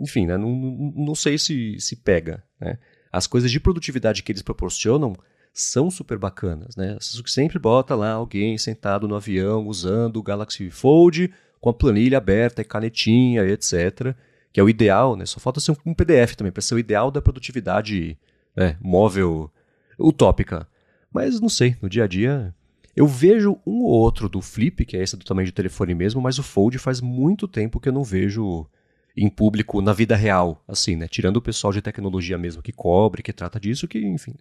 enfim, 0.00 0.24
né, 0.26 0.38
não, 0.38 0.50
não, 0.96 1.14
sei 1.14 1.36
se, 1.36 1.78
se 1.78 1.96
pega. 1.96 2.42
Né? 2.58 2.78
As 3.12 3.26
coisas 3.26 3.50
de 3.50 3.60
produtividade 3.60 4.22
que 4.22 4.32
eles 4.32 4.42
proporcionam 4.42 5.14
são 5.52 5.90
super 5.90 6.16
bacanas. 6.16 6.76
Né? 6.76 6.96
Samsung 6.98 7.26
sempre 7.26 7.58
bota 7.58 7.94
lá 7.94 8.12
alguém 8.12 8.56
sentado 8.56 9.06
no 9.06 9.16
avião 9.16 9.66
usando 9.66 10.16
o 10.16 10.22
Galaxy 10.22 10.70
Fold 10.70 11.30
com 11.60 11.68
a 11.68 11.74
planilha 11.74 12.16
aberta 12.16 12.62
e 12.62 12.64
canetinha, 12.64 13.44
etc 13.44 14.16
que 14.56 14.60
é 14.60 14.62
o 14.62 14.70
ideal, 14.70 15.16
né? 15.16 15.26
Só 15.26 15.38
falta 15.38 15.60
ser 15.60 15.76
um 15.84 15.92
PDF 15.92 16.34
também, 16.34 16.50
para 16.50 16.62
ser 16.62 16.74
o 16.74 16.78
ideal 16.78 17.10
da 17.10 17.20
produtividade 17.20 18.18
né, 18.56 18.78
móvel 18.80 19.52
utópica. 20.00 20.66
Mas 21.12 21.38
não 21.38 21.48
sei, 21.50 21.76
no 21.82 21.90
dia 21.90 22.04
a 22.04 22.06
dia. 22.06 22.54
Eu 22.96 23.06
vejo 23.06 23.60
um 23.66 23.82
ou 23.82 23.90
outro 23.90 24.30
do 24.30 24.40
Flip, 24.40 24.86
que 24.86 24.96
é 24.96 25.02
esse 25.02 25.14
do 25.14 25.26
tamanho 25.26 25.44
de 25.44 25.52
telefone 25.52 25.94
mesmo, 25.94 26.22
mas 26.22 26.38
o 26.38 26.42
Fold 26.42 26.78
faz 26.78 27.02
muito 27.02 27.46
tempo 27.46 27.78
que 27.78 27.90
eu 27.90 27.92
não 27.92 28.02
vejo 28.02 28.66
em 29.14 29.28
público 29.28 29.82
na 29.82 29.92
vida 29.92 30.16
real, 30.16 30.64
assim, 30.66 30.96
né? 30.96 31.06
Tirando 31.06 31.36
o 31.36 31.42
pessoal 31.42 31.70
de 31.70 31.82
tecnologia 31.82 32.38
mesmo 32.38 32.62
que 32.62 32.72
cobre, 32.72 33.22
que 33.22 33.34
trata 33.34 33.60
disso, 33.60 33.86
que, 33.86 33.98
enfim, 33.98 34.32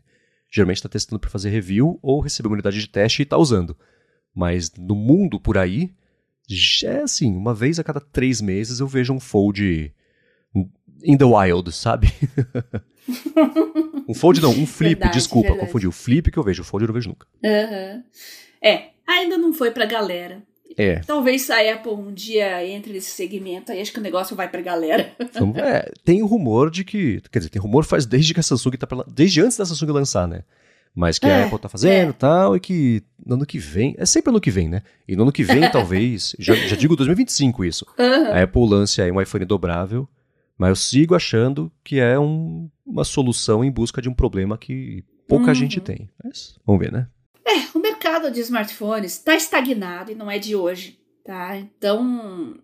geralmente 0.50 0.78
está 0.78 0.88
testando 0.88 1.20
para 1.20 1.30
fazer 1.30 1.50
review 1.50 2.00
ou 2.02 2.22
receber 2.22 2.48
uma 2.48 2.54
unidade 2.54 2.80
de 2.80 2.88
teste 2.88 3.22
e 3.22 3.24
está 3.24 3.36
usando. 3.36 3.76
Mas 4.34 4.72
no 4.78 4.96
mundo 4.96 5.42
por 5.42 5.58
aí, 5.58 5.94
já 6.48 6.90
é 6.92 7.02
assim, 7.02 7.36
uma 7.36 7.54
vez 7.54 7.80
a 7.80 7.84
cada 7.84 8.00
três 8.00 8.40
meses 8.40 8.80
eu 8.80 8.88
vejo 8.88 9.12
um 9.12 9.20
Fold 9.20 9.94
in 11.04 11.18
the 11.18 11.26
wild, 11.26 11.72
sabe? 11.72 12.12
um 14.08 14.14
fold 14.14 14.42
não, 14.42 14.52
um 14.52 14.66
flip, 14.66 14.96
Verdade, 14.96 15.14
desculpa, 15.14 15.50
verdade. 15.50 15.68
confundi. 15.68 15.88
O 15.88 15.92
flip 15.92 16.32
que 16.32 16.38
eu 16.38 16.44
vejo, 16.44 16.62
o 16.62 16.66
fold 16.66 16.84
eu 16.84 16.88
não 16.88 16.94
vejo 16.94 17.10
nunca. 17.10 17.28
Uhum. 17.44 18.04
É, 18.62 18.90
ainda 19.08 19.38
não 19.38 19.54
foi 19.54 19.72
pra 19.72 19.86
galera. 19.86 20.42
É, 20.78 20.96
Talvez 21.00 21.50
a 21.50 21.60
Apple 21.72 21.94
um 21.94 22.12
dia 22.14 22.66
entre 22.68 22.92
nesse 22.92 23.12
segmento 23.12 23.72
aí, 23.72 23.80
acho 23.80 23.94
que 23.94 24.00
o 24.00 24.04
negócio 24.04 24.36
vai 24.36 24.50
pra 24.50 24.62
galera. 24.62 25.10
vamos- 25.34 25.58
é, 25.58 25.90
tem 26.04 26.22
o 26.22 26.26
rumor 26.26 26.70
de 26.70 26.84
que, 26.84 27.22
quer 27.32 27.40
dizer, 27.40 27.50
tem 27.50 27.62
rumor 27.62 27.86
faz 27.86 28.06
desde 28.06 28.34
que 28.34 28.40
a 28.42 28.44
Samsung 28.44 28.72
tá 28.72 28.86
pra, 28.86 29.06
desde 29.08 29.40
antes 29.42 29.56
da 29.58 29.66
Samsung 29.66 29.92
lançar, 29.92 30.28
né? 30.28 30.44
Mas 30.94 31.18
que 31.20 31.28
É, 31.28 31.44
a 31.44 31.46
Apple 31.46 31.60
tá 31.60 31.70
fazendo 31.70 32.08
é. 32.08 32.10
e 32.10 32.14
tal, 32.14 32.56
e 32.56 32.60
que 32.60 33.04
no 33.26 33.36
ano 33.36 33.46
que 33.46 33.58
vem, 33.58 33.96
é 33.98 34.06
sempre 34.06 34.30
ano 34.32 34.40
que 34.42 34.50
vem, 34.52 34.68
né? 34.70 34.82
E 35.08 35.16
no 35.16 35.24
ano 35.24 35.32
que 35.32 35.44
vem, 35.44 35.60
talvez, 35.72 36.36
já, 36.40 36.56
já 36.56 36.76
digo 36.76 36.96
2025 36.96 37.64
isso, 37.64 37.86
Uhum. 37.98 38.32
a 38.34 38.44
Apple 38.44 38.68
lance 38.70 39.02
aí 39.02 39.12
um 39.12 39.22
iPhone 39.22 39.46
dobrável, 39.46 40.08
mas 40.58 40.70
eu 40.70 40.76
sigo 40.76 41.16
achando 41.16 41.72
que 41.84 42.00
é 42.00 42.20
um- 42.20 42.70
uma 42.86 43.04
solução 43.04 43.64
em 43.64 43.72
busca 43.72 44.02
de 44.02 44.10
um 44.10 44.14
problema 44.14 44.58
que 44.58 45.04
pouca 45.28 45.48
Uhum. 45.50 45.56
gente 45.56 45.80
tem. 45.82 46.10
Mas 46.24 46.56
vamos 46.66 46.80
ver, 46.80 46.92
né? 46.92 47.08
É, 47.46 47.78
o 47.78 47.80
mercado 47.82 48.32
de 48.32 48.40
smartphones 48.42 49.14
está 49.14 49.36
estagnado 49.36 50.12
e 50.12 50.16
não 50.16 50.30
é 50.30 50.40
de 50.40 50.56
hoje, 50.56 51.00
tá? 51.24 51.58
Então, 51.58 52.58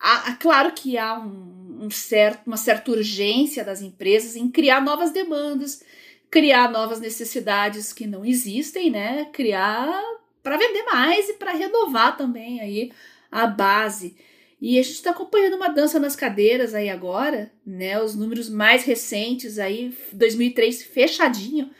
há, 0.00 0.32
claro 0.34 0.72
que 0.72 0.98
há 0.98 1.18
um, 1.18 1.78
um 1.82 1.90
certo, 1.90 2.46
uma 2.46 2.56
certa 2.56 2.90
urgência 2.90 3.64
das 3.64 3.82
empresas 3.82 4.34
em 4.36 4.48
criar 4.50 4.80
novas 4.80 5.12
demandas, 5.12 5.82
criar 6.30 6.70
novas 6.70 7.00
necessidades 7.00 7.92
que 7.92 8.06
não 8.06 8.24
existem, 8.24 8.90
né? 8.90 9.26
Criar 9.32 10.00
para 10.42 10.56
vender 10.56 10.82
mais 10.84 11.28
e 11.28 11.34
para 11.34 11.52
renovar 11.52 12.16
também 12.16 12.60
aí 12.60 12.92
a 13.30 13.46
base. 13.46 14.16
E 14.60 14.78
a 14.78 14.82
gente 14.82 14.94
está 14.94 15.10
acompanhando 15.10 15.56
uma 15.56 15.68
dança 15.68 16.00
nas 16.00 16.16
cadeiras 16.16 16.74
aí 16.74 16.88
agora, 16.88 17.52
né? 17.64 18.00
Os 18.00 18.14
números 18.14 18.48
mais 18.48 18.84
recentes 18.84 19.58
aí, 19.58 19.96
2003 20.12 20.82
fechadinho. 20.82 21.70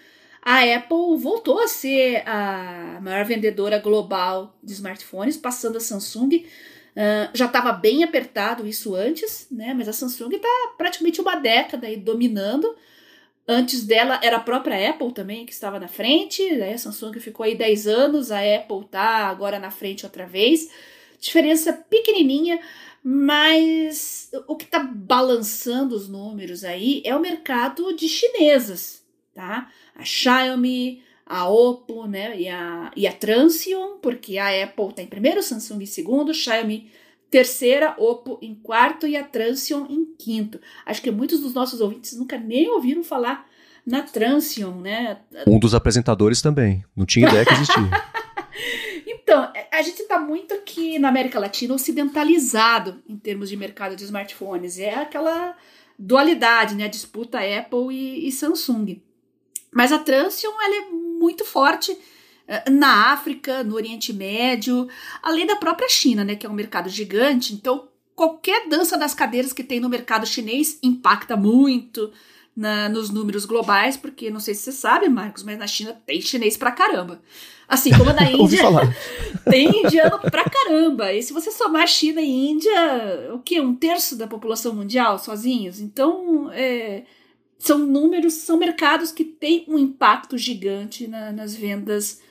A 0.43 0.63
Apple 0.63 1.17
voltou 1.19 1.59
a 1.59 1.67
ser 1.67 2.23
a 2.25 3.01
maior 3.03 3.25
vendedora 3.25 3.79
global 3.79 4.57
de 4.63 4.75
smartphones, 4.75 5.37
passando 5.37 5.77
a 5.77 5.81
Samsung. 5.81 6.47
Uh, 6.97 7.29
já 7.35 7.47
estava 7.47 7.73
bem 7.73 8.05
apertado 8.05 8.67
isso 8.67 8.95
antes, 8.95 9.49
né? 9.51 9.75
Mas 9.75 9.89
a 9.89 9.93
Samsung 9.93 10.37
está 10.37 10.49
praticamente 10.79 11.21
uma 11.21 11.37
década 11.37 11.87
aí 11.87 11.97
dominando. 11.97 12.77
Antes 13.49 13.85
dela 13.85 14.21
era 14.23 14.37
a 14.37 14.41
própria 14.41 14.91
Apple 14.91 15.13
também 15.13 15.47
que 15.47 15.53
estava 15.53 15.81
na 15.81 15.89
frente, 15.89 16.49
né? 16.55 16.75
A 16.75 16.79
Samsung 16.79 17.19
ficou 17.21 17.45
aí 17.45 17.57
10 17.57 17.87
anos, 17.87 18.31
a 18.31 18.39
Apple 18.39 18.85
tá 18.91 19.27
agora 19.27 19.59
na 19.59 19.71
frente 19.71 20.05
outra 20.05 20.27
vez. 20.27 20.71
Diferença 21.27 21.73
pequenininha, 21.73 22.61
mas 23.03 24.31
o 24.47 24.57
que 24.57 24.65
está 24.65 24.79
balançando 24.79 25.95
os 25.95 26.09
números 26.09 26.63
aí 26.65 27.03
é 27.05 27.15
o 27.15 27.21
mercado 27.21 27.95
de 27.95 28.09
chinesas, 28.09 29.03
tá? 29.35 29.71
A 29.95 30.05
Xiaomi, 30.05 31.03
a 31.27 31.49
Oppo, 31.49 32.07
né? 32.07 32.41
E 32.41 32.49
a, 32.49 32.93
e 32.95 33.07
a 33.07 33.13
Transion, 33.13 33.99
porque 34.01 34.39
a 34.39 34.65
Apple 34.65 34.91
está 34.91 35.03
em 35.03 35.07
primeiro, 35.07 35.43
Samsung 35.43 35.83
em 35.83 35.87
segundo, 35.87 36.33
Xiaomi 36.33 36.91
terceira, 37.29 37.95
Oppo 37.99 38.39
em 38.41 38.55
quarto 38.55 39.07
e 39.07 39.17
a 39.17 39.25
Transion 39.25 39.87
em 39.91 40.05
quinto. 40.17 40.61
Acho 40.85 41.03
que 41.03 41.11
muitos 41.11 41.41
dos 41.41 41.53
nossos 41.53 41.81
ouvintes 41.81 42.17
nunca 42.17 42.39
nem 42.39 42.69
ouviram 42.71 43.03
falar 43.03 43.47
na 43.85 44.03
Transion, 44.03 44.81
né? 44.81 45.19
Um 45.47 45.59
dos 45.59 45.75
apresentadores 45.75 46.41
também. 46.41 46.85
Não 46.95 47.05
tinha 47.05 47.29
ideia 47.29 47.45
que 47.45 47.53
existia. 47.53 47.83
então, 49.37 49.51
é, 49.55 49.69
a 49.71 49.83
gente 49.83 50.01
está 50.01 50.19
muito 50.19 50.55
aqui 50.55 50.99
na 50.99 51.09
América 51.09 51.39
Latina 51.39 51.75
ocidentalizado 51.75 53.03
em 53.07 53.17
termos 53.19 53.51
de 53.51 53.57
mercado 53.57 53.95
de 53.95 54.05
smartphones. 54.05 54.79
É 54.79 54.95
aquela 54.95 55.55
dualidade, 55.99 56.75
né? 56.75 56.85
A 56.85 56.89
disputa 56.89 57.39
Apple 57.39 57.95
e, 57.95 58.27
e 58.27 58.33
Samsung. 58.33 59.03
Mas 59.71 59.93
a 59.93 59.99
Transion 59.99 60.53
ela 60.63 60.77
é 60.77 60.91
muito 60.91 61.45
forte 61.45 61.97
eh, 62.49 62.71
na 62.71 63.13
África, 63.13 63.63
no 63.63 63.75
Oriente 63.75 64.11
Médio, 64.11 64.89
além 65.23 65.47
da 65.47 65.57
própria 65.57 65.89
China, 65.89 66.25
né, 66.25 66.35
que 66.35 66.47
é 66.47 66.49
um 66.49 66.55
mercado 66.55 66.89
gigante. 66.89 67.53
Então, 67.53 67.89
qualquer 68.15 68.69
dança 68.69 68.97
das 68.97 69.13
cadeiras 69.13 69.53
que 69.53 69.63
tem 69.63 69.81
no 69.81 69.89
mercado 69.91 70.25
chinês 70.25 70.79
impacta 70.83 71.37
muito 71.37 72.11
na, 72.57 72.89
nos 72.89 73.11
números 73.11 73.45
globais, 73.45 73.97
porque 73.97 74.31
não 74.31 74.41
sei 74.41 74.55
se 74.55 74.63
você 74.63 74.73
sabe, 74.73 75.09
Marcos, 75.09 75.43
mas 75.43 75.59
na 75.59 75.67
China 75.67 75.93
tem 76.07 76.21
chinês 76.21 76.57
pra 76.57 76.73
caramba. 76.73 77.21
Assim 77.69 77.91
como 77.91 78.13
na 78.13 78.25
Índia, 78.33 78.63
tem 79.51 79.69
indiano 79.85 80.19
pra 80.19 80.45
caramba. 80.45 81.13
E 81.13 81.23
se 81.23 81.33
você 81.33 81.51
somar 81.51 81.87
China 81.87 82.23
e 82.23 82.51
Índia, 82.51 83.35
o 83.35 83.41
que? 83.41 83.61
Um 83.61 83.75
terço 83.75 84.17
da 84.17 84.27
população 84.27 84.75
mundial 84.75 85.19
sozinhos? 85.19 85.81
Então, 85.81 86.51
é, 86.53 87.03
são 87.59 87.79
números, 87.79 88.33
são 88.35 88.57
mercados 88.57 89.13
que 89.13 89.25
têm 89.25 89.65
um 89.69 89.79
impacto 89.79 90.39
gigante 90.39 91.07
na, 91.07 91.33
nas 91.33 91.55
vendas 91.55 92.23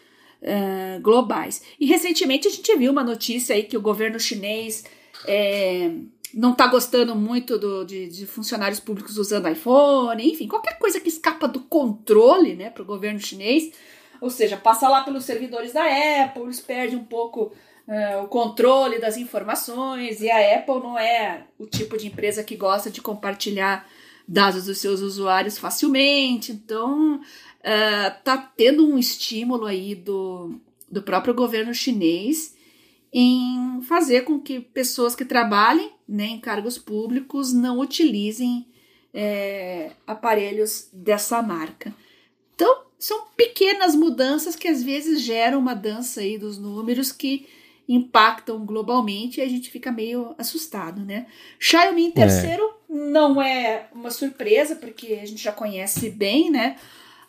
uh, 0.41 0.99
globais. 1.01 1.61
E 1.79 1.85
recentemente 1.85 2.47
a 2.47 2.51
gente 2.51 2.75
viu 2.75 2.91
uma 2.91 3.03
notícia 3.03 3.55
aí 3.55 3.63
que 3.63 3.77
o 3.77 3.81
governo 3.81 4.19
chinês 4.19 4.85
é, 5.27 5.91
não 6.35 6.51
está 6.51 6.67
gostando 6.67 7.15
muito 7.15 7.57
do, 7.57 7.85
de, 7.85 8.09
de, 8.09 8.27
funcionários 8.27 8.81
públicos 8.81 9.17
usando 9.17 9.47
iPhone, 9.47 10.21
enfim, 10.21 10.49
qualquer 10.49 10.77
coisa 10.77 10.99
que 10.99 11.07
escapa 11.07 11.47
do 11.47 11.61
controle 11.61 12.55
né, 12.55 12.69
para 12.69 12.83
o 12.83 12.85
governo 12.85 13.21
chinês, 13.21 13.71
ou 14.19 14.29
seja, 14.29 14.57
passa 14.57 14.89
lá 14.89 15.01
pelos 15.03 15.23
servidores 15.23 15.71
da 15.71 15.85
Apple, 16.25 16.43
eles 16.43 16.59
perdem 16.59 16.97
um 16.97 17.05
pouco 17.05 17.53
uh, 17.87 18.21
o 18.21 18.27
controle 18.27 18.99
das 18.99 19.15
informações, 19.15 20.19
e 20.19 20.29
a 20.29 20.57
Apple 20.57 20.81
não 20.81 20.99
é 20.99 21.45
o 21.57 21.65
tipo 21.65 21.97
de 21.97 22.07
empresa 22.07 22.43
que 22.43 22.57
gosta 22.57 22.91
de 22.91 23.01
compartilhar 23.01 23.87
dados 24.27 24.65
dos 24.65 24.79
seus 24.79 24.99
usuários 24.99 25.57
facilmente, 25.57 26.51
então 26.51 27.15
uh, 27.15 28.23
tá 28.25 28.37
tendo 28.57 28.85
um 28.85 28.97
estímulo 28.97 29.65
aí 29.65 29.95
do, 29.95 30.59
do 30.91 31.01
próprio 31.01 31.33
governo 31.33 31.73
chinês 31.73 32.53
em 33.13 33.81
fazer 33.83 34.25
com 34.25 34.37
que 34.37 34.59
pessoas 34.59 35.15
que 35.15 35.23
trabalhem 35.23 35.94
né, 36.07 36.25
em 36.25 36.39
cargos 36.39 36.77
públicos 36.77 37.53
não 37.53 37.79
utilizem 37.79 38.67
é, 39.13 39.91
aparelhos 40.05 40.89
dessa 40.91 41.41
marca. 41.41 41.93
Então, 42.53 42.83
são 42.97 43.25
pequenas 43.35 43.95
mudanças 43.95 44.55
que 44.55 44.67
às 44.67 44.83
vezes 44.83 45.21
geram 45.21 45.59
uma 45.59 45.73
dança 45.73 46.21
aí 46.21 46.37
dos 46.37 46.57
números 46.57 47.11
que 47.11 47.47
impactam 47.87 48.65
globalmente 48.65 49.39
e 49.39 49.43
a 49.43 49.47
gente 49.47 49.69
fica 49.69 49.91
meio 49.91 50.33
assustado, 50.37 51.05
né? 51.05 51.27
Xiaomi 51.59 52.05
em 52.05 52.09
é. 52.09 52.11
terceiro 52.11 52.63
é. 52.89 52.93
não 52.93 53.41
é 53.41 53.87
uma 53.93 54.09
surpresa, 54.09 54.75
porque 54.75 55.19
a 55.21 55.25
gente 55.25 55.41
já 55.41 55.51
conhece 55.51 56.09
bem, 56.09 56.49
né? 56.49 56.77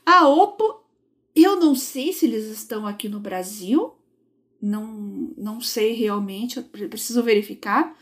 A 0.04 0.26
Oppo, 0.28 0.82
eu 1.34 1.56
não 1.56 1.74
sei 1.74 2.12
se 2.12 2.26
eles 2.26 2.46
estão 2.46 2.86
aqui 2.86 3.08
no 3.08 3.20
Brasil, 3.20 3.94
não, 4.60 4.86
não 5.36 5.60
sei 5.60 5.92
realmente, 5.92 6.56
eu 6.56 6.88
preciso 6.88 7.22
verificar. 7.22 7.94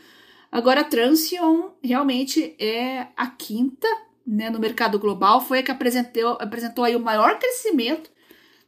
Agora, 0.55 0.79
a 0.79 0.83
Transion 0.85 1.71
realmente 1.83 2.55
é 2.57 3.07
a 3.17 3.27
quinta 3.27 3.85
né, 4.25 4.49
no 4.49 4.57
mercado 4.57 4.97
global, 4.97 5.41
foi 5.41 5.59
a 5.59 5.63
que 5.63 5.69
apresentou, 5.69 6.37
apresentou 6.39 6.85
aí 6.85 6.95
o 6.95 6.99
maior 7.01 7.37
crescimento 7.37 8.09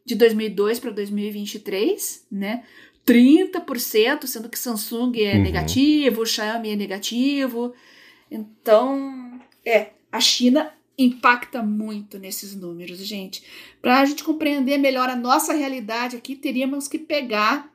de 0.04 0.14
2002 0.14 0.82
para 0.82 0.92
2023, 0.92 2.28
né? 2.30 2.66
30%, 3.06 4.28
sendo 4.28 4.50
que 4.50 4.60
Samsung 4.60 5.14
é 5.22 5.36
uhum. 5.36 5.42
negativo, 5.42 6.26
Xiaomi 6.26 6.72
é 6.72 6.76
negativo. 6.76 7.74
Então, 8.30 9.40
é, 9.66 9.92
a 10.12 10.20
China 10.20 10.70
impacta 10.98 11.64
muito 11.64 12.20
nesses 12.20 12.54
números, 12.54 12.98
gente. 12.98 13.42
Para 13.82 14.02
a 14.02 14.06
gente 14.06 14.26
compreender 14.26 14.78
melhor 14.78 15.08
a 15.10 15.16
nossa 15.16 15.54
realidade 15.54 16.18
aqui, 16.18 16.36
teríamos 16.36 16.90
que 16.90 17.00
pegar 17.00 17.74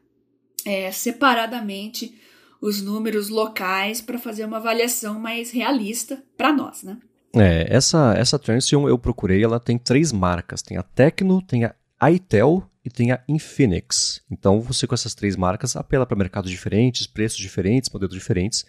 é, 0.66 0.92
separadamente 0.92 2.20
os 2.62 2.80
números 2.80 3.28
locais 3.28 4.00
para 4.00 4.18
fazer 4.18 4.44
uma 4.44 4.58
avaliação 4.58 5.18
mais 5.18 5.50
realista 5.50 6.22
para 6.36 6.52
nós, 6.52 6.84
né? 6.84 6.96
É, 7.34 7.66
essa, 7.68 8.14
essa 8.16 8.38
Transion 8.38 8.88
eu 8.88 8.96
procurei, 8.96 9.42
ela 9.42 9.58
tem 9.58 9.76
três 9.76 10.12
marcas. 10.12 10.62
Tem 10.62 10.76
a 10.76 10.82
Tecno, 10.82 11.42
tem 11.42 11.64
a 11.64 12.10
itel 12.10 12.62
e 12.84 12.90
tem 12.90 13.10
a 13.10 13.20
Infinix. 13.28 14.22
Então 14.30 14.60
você 14.60 14.86
com 14.86 14.94
essas 14.94 15.14
três 15.14 15.34
marcas 15.34 15.74
apela 15.74 16.06
para 16.06 16.16
mercados 16.16 16.50
diferentes, 16.50 17.06
preços 17.06 17.38
diferentes, 17.38 17.90
modelos 17.90 18.14
diferentes 18.14 18.64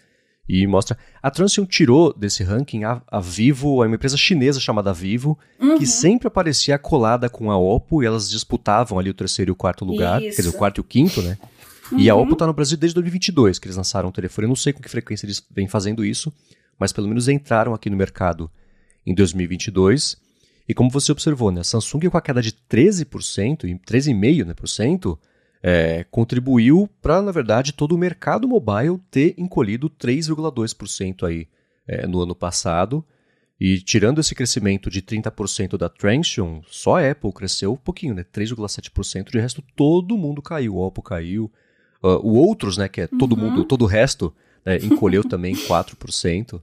e 0.48 0.66
mostra. 0.66 0.98
A 1.22 1.30
Transion 1.30 1.64
tirou 1.64 2.12
desse 2.12 2.42
ranking 2.42 2.84
a, 2.84 3.00
a 3.06 3.20
Vivo, 3.20 3.76
uma 3.76 3.94
empresa 3.94 4.16
chinesa 4.16 4.58
chamada 4.60 4.92
Vivo, 4.92 5.38
uhum. 5.60 5.78
que 5.78 5.86
sempre 5.86 6.26
aparecia 6.26 6.78
colada 6.78 7.28
com 7.28 7.50
a 7.50 7.56
Oppo 7.56 8.02
e 8.02 8.06
elas 8.06 8.28
disputavam 8.28 8.98
ali 8.98 9.10
o 9.10 9.14
terceiro 9.14 9.50
e 9.50 9.52
o 9.52 9.56
quarto 9.56 9.84
lugar, 9.84 10.20
Isso. 10.20 10.36
quer 10.36 10.42
dizer, 10.42 10.54
o 10.54 10.58
quarto 10.58 10.78
e 10.78 10.80
o 10.80 10.84
quinto, 10.84 11.22
né? 11.22 11.38
Uhum. 11.92 11.98
E 11.98 12.08
a 12.08 12.14
Oppo 12.14 12.32
está 12.32 12.46
no 12.46 12.52
Brasil 12.52 12.76
desde 12.76 12.94
2022, 12.94 13.58
que 13.58 13.66
eles 13.66 13.76
lançaram 13.76 14.08
o 14.08 14.12
telefone. 14.12 14.46
Eu 14.46 14.48
não 14.48 14.56
sei 14.56 14.72
com 14.72 14.80
que 14.80 14.88
frequência 14.88 15.26
eles 15.26 15.44
vêm 15.50 15.68
fazendo 15.68 16.04
isso, 16.04 16.32
mas 16.78 16.92
pelo 16.92 17.08
menos 17.08 17.28
entraram 17.28 17.74
aqui 17.74 17.90
no 17.90 17.96
mercado 17.96 18.50
em 19.06 19.14
2022. 19.14 20.16
E 20.68 20.74
como 20.74 20.90
você 20.90 21.12
observou, 21.12 21.50
né, 21.50 21.60
a 21.60 21.64
Samsung 21.64 22.08
com 22.08 22.16
a 22.16 22.22
queda 22.22 22.40
de 22.40 22.52
13%, 22.52 23.04
13,5%, 23.86 24.44
né, 24.46 24.54
por 24.54 24.68
cento, 24.68 25.18
é, 25.62 26.04
contribuiu 26.10 26.88
para, 27.00 27.20
na 27.22 27.32
verdade, 27.32 27.72
todo 27.72 27.92
o 27.92 27.98
mercado 27.98 28.48
mobile 28.48 28.98
ter 29.10 29.34
encolhido 29.36 29.90
3,2% 29.90 31.26
aí 31.26 31.48
é, 31.86 32.06
no 32.06 32.20
ano 32.20 32.34
passado. 32.34 33.04
E 33.60 33.78
tirando 33.80 34.20
esse 34.20 34.34
crescimento 34.34 34.90
de 34.90 35.00
30% 35.00 35.76
da 35.76 35.88
Transion, 35.88 36.60
só 36.66 36.98
a 36.98 37.10
Apple 37.10 37.32
cresceu 37.32 37.72
um 37.72 37.76
pouquinho, 37.76 38.14
né? 38.14 38.24
3,7%, 38.24 39.30
de 39.30 39.38
resto 39.38 39.62
todo 39.76 40.18
mundo 40.18 40.42
caiu, 40.42 40.74
o 40.74 40.84
Oppo 40.84 41.02
caiu. 41.02 41.50
Uh, 42.04 42.20
o 42.22 42.34
outros, 42.34 42.76
né, 42.76 42.86
que 42.86 43.00
é 43.00 43.06
todo 43.06 43.32
uhum. 43.32 43.38
mundo, 43.38 43.64
todo 43.64 43.82
o 43.82 43.86
resto, 43.86 44.34
né, 44.62 44.76
encolheu 44.76 45.24
também 45.24 45.54
4%. 45.54 46.60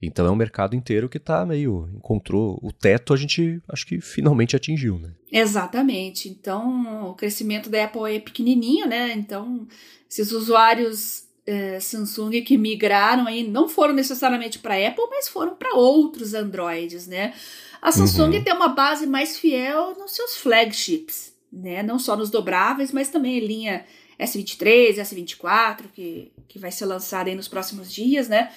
Então 0.00 0.26
é 0.26 0.30
um 0.30 0.36
mercado 0.36 0.76
inteiro 0.76 1.08
que 1.08 1.16
está 1.16 1.44
meio. 1.44 1.88
encontrou 1.96 2.58
o 2.62 2.70
teto, 2.70 3.12
a 3.12 3.16
gente 3.16 3.60
acho 3.68 3.84
que 3.86 4.00
finalmente 4.00 4.54
atingiu, 4.54 4.98
né? 4.98 5.10
Exatamente. 5.32 6.28
Então 6.28 7.10
o 7.10 7.14
crescimento 7.14 7.68
da 7.68 7.84
Apple 7.84 8.14
é 8.14 8.20
pequenininho, 8.20 8.86
né? 8.86 9.14
Então 9.14 9.66
esses 10.08 10.30
usuários 10.32 11.24
é, 11.46 11.80
Samsung 11.80 12.42
que 12.42 12.58
migraram 12.58 13.26
aí 13.26 13.46
não 13.48 13.68
foram 13.68 13.94
necessariamente 13.94 14.58
para 14.58 14.74
Apple, 14.86 15.06
mas 15.10 15.28
foram 15.28 15.54
para 15.54 15.74
outros 15.74 16.34
Androids, 16.34 17.06
né? 17.06 17.32
A 17.80 17.90
Samsung 17.90 18.36
uhum. 18.36 18.44
tem 18.44 18.52
uma 18.52 18.68
base 18.68 19.06
mais 19.06 19.38
fiel 19.38 19.96
nos 19.98 20.12
seus 20.12 20.36
flagships, 20.36 21.32
né? 21.52 21.82
Não 21.82 21.98
só 21.98 22.16
nos 22.16 22.30
dobráveis, 22.30 22.92
mas 22.92 23.08
também 23.08 23.38
em 23.38 23.46
linha 23.46 23.84
S23, 24.18 24.96
S24, 24.96 25.84
que, 25.92 26.32
que 26.48 26.58
vai 26.58 26.70
ser 26.70 26.86
lançada 26.86 27.28
aí 27.28 27.36
nos 27.36 27.48
próximos 27.48 27.92
dias, 27.92 28.28
né? 28.28 28.50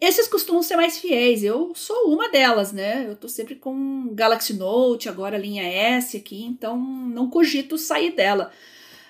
Esses 0.00 0.28
costumam 0.28 0.62
ser 0.62 0.76
mais 0.76 0.98
fiéis. 0.98 1.44
Eu 1.44 1.72
sou 1.74 2.12
uma 2.12 2.28
delas, 2.28 2.72
né? 2.72 3.06
Eu 3.08 3.16
tô 3.16 3.28
sempre 3.28 3.54
com 3.54 4.10
Galaxy 4.12 4.54
Note, 4.54 5.08
agora 5.08 5.38
linha 5.38 5.62
S 5.62 6.16
aqui, 6.16 6.44
então 6.44 6.76
não 6.76 7.30
cogito 7.30 7.78
sair 7.78 8.14
dela. 8.14 8.50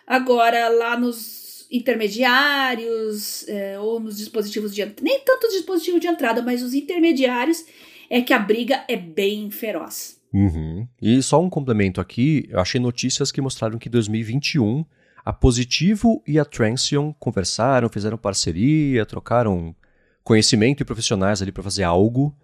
Agora, 0.06 0.68
lá 0.68 0.98
nos 0.98 1.66
intermediários 1.70 3.48
é, 3.48 3.78
ou 3.80 3.98
nos 3.98 4.18
dispositivos 4.18 4.74
de 4.74 4.84
nem 5.02 5.20
tanto 5.20 5.48
dispositivo 5.48 5.98
de 5.98 6.06
entrada, 6.06 6.42
mas 6.42 6.62
os 6.62 6.74
intermediários 6.74 7.64
é 8.10 8.20
que 8.20 8.32
a 8.32 8.38
briga 8.38 8.84
é 8.86 8.96
bem 8.96 9.50
feroz. 9.50 10.20
Uhum. 10.32 10.86
E 11.00 11.22
só 11.22 11.40
um 11.40 11.48
complemento 11.48 12.00
aqui, 12.00 12.46
eu 12.50 12.60
achei 12.60 12.80
notícias 12.80 13.32
que 13.32 13.40
mostraram 13.40 13.78
que 13.78 13.88
em 13.88 13.90
2021 13.90 14.84
a 15.24 15.32
Positivo 15.32 16.22
e 16.26 16.38
a 16.38 16.44
Transion 16.44 17.12
conversaram, 17.18 17.88
fizeram 17.88 18.18
parceria, 18.18 19.06
trocaram 19.06 19.74
conhecimento 20.22 20.82
e 20.82 20.84
profissionais 20.84 21.40
ali 21.40 21.50
para 21.50 21.62
fazer 21.62 21.82
algo, 21.82 22.36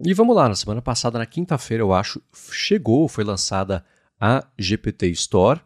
E 0.00 0.14
vamos 0.14 0.36
lá, 0.36 0.48
na 0.48 0.54
semana 0.54 0.80
passada, 0.80 1.18
na 1.18 1.26
quinta-feira, 1.26 1.82
eu 1.82 1.92
acho, 1.92 2.22
chegou, 2.52 3.08
foi 3.08 3.24
lançada 3.24 3.84
a 4.20 4.46
GPT 4.56 5.08
Store. 5.10 5.60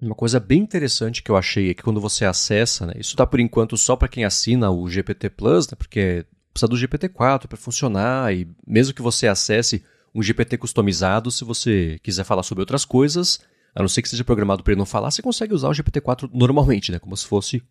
Uma 0.00 0.14
coisa 0.14 0.40
bem 0.40 0.60
interessante 0.60 1.22
que 1.22 1.30
eu 1.30 1.36
achei 1.36 1.70
é 1.70 1.74
que 1.74 1.82
quando 1.82 2.00
você 2.00 2.24
acessa, 2.24 2.86
né, 2.86 2.94
isso 2.96 3.10
está 3.10 3.24
por 3.26 3.38
enquanto 3.38 3.76
só 3.76 3.94
para 3.94 4.08
quem 4.08 4.24
assina 4.24 4.70
o 4.70 4.88
GPT 4.88 5.30
Plus, 5.30 5.68
né, 5.68 5.76
porque 5.78 6.24
precisa 6.52 6.68
do 6.68 6.76
GPT-4 6.76 7.46
para 7.46 7.56
funcionar, 7.56 8.34
e 8.34 8.48
mesmo 8.66 8.92
que 8.92 9.02
você 9.02 9.28
acesse 9.28 9.84
um 10.12 10.22
GPT 10.22 10.58
customizado 10.58 11.30
se 11.30 11.44
você 11.44 12.00
quiser 12.02 12.24
falar 12.24 12.42
sobre 12.42 12.62
outras 12.62 12.84
coisas, 12.84 13.38
a 13.74 13.80
não 13.82 13.88
ser 13.88 14.02
que 14.02 14.08
seja 14.08 14.24
programado 14.24 14.64
para 14.64 14.72
ele 14.72 14.78
não 14.78 14.86
falar, 14.86 15.12
você 15.12 15.22
consegue 15.22 15.54
usar 15.54 15.68
o 15.68 15.72
GPT-4 15.72 16.28
normalmente, 16.32 16.90
né? 16.90 16.98
Como 16.98 17.16
se 17.16 17.24
fosse 17.24 17.62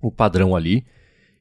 o 0.00 0.10
padrão 0.10 0.56
ali. 0.56 0.86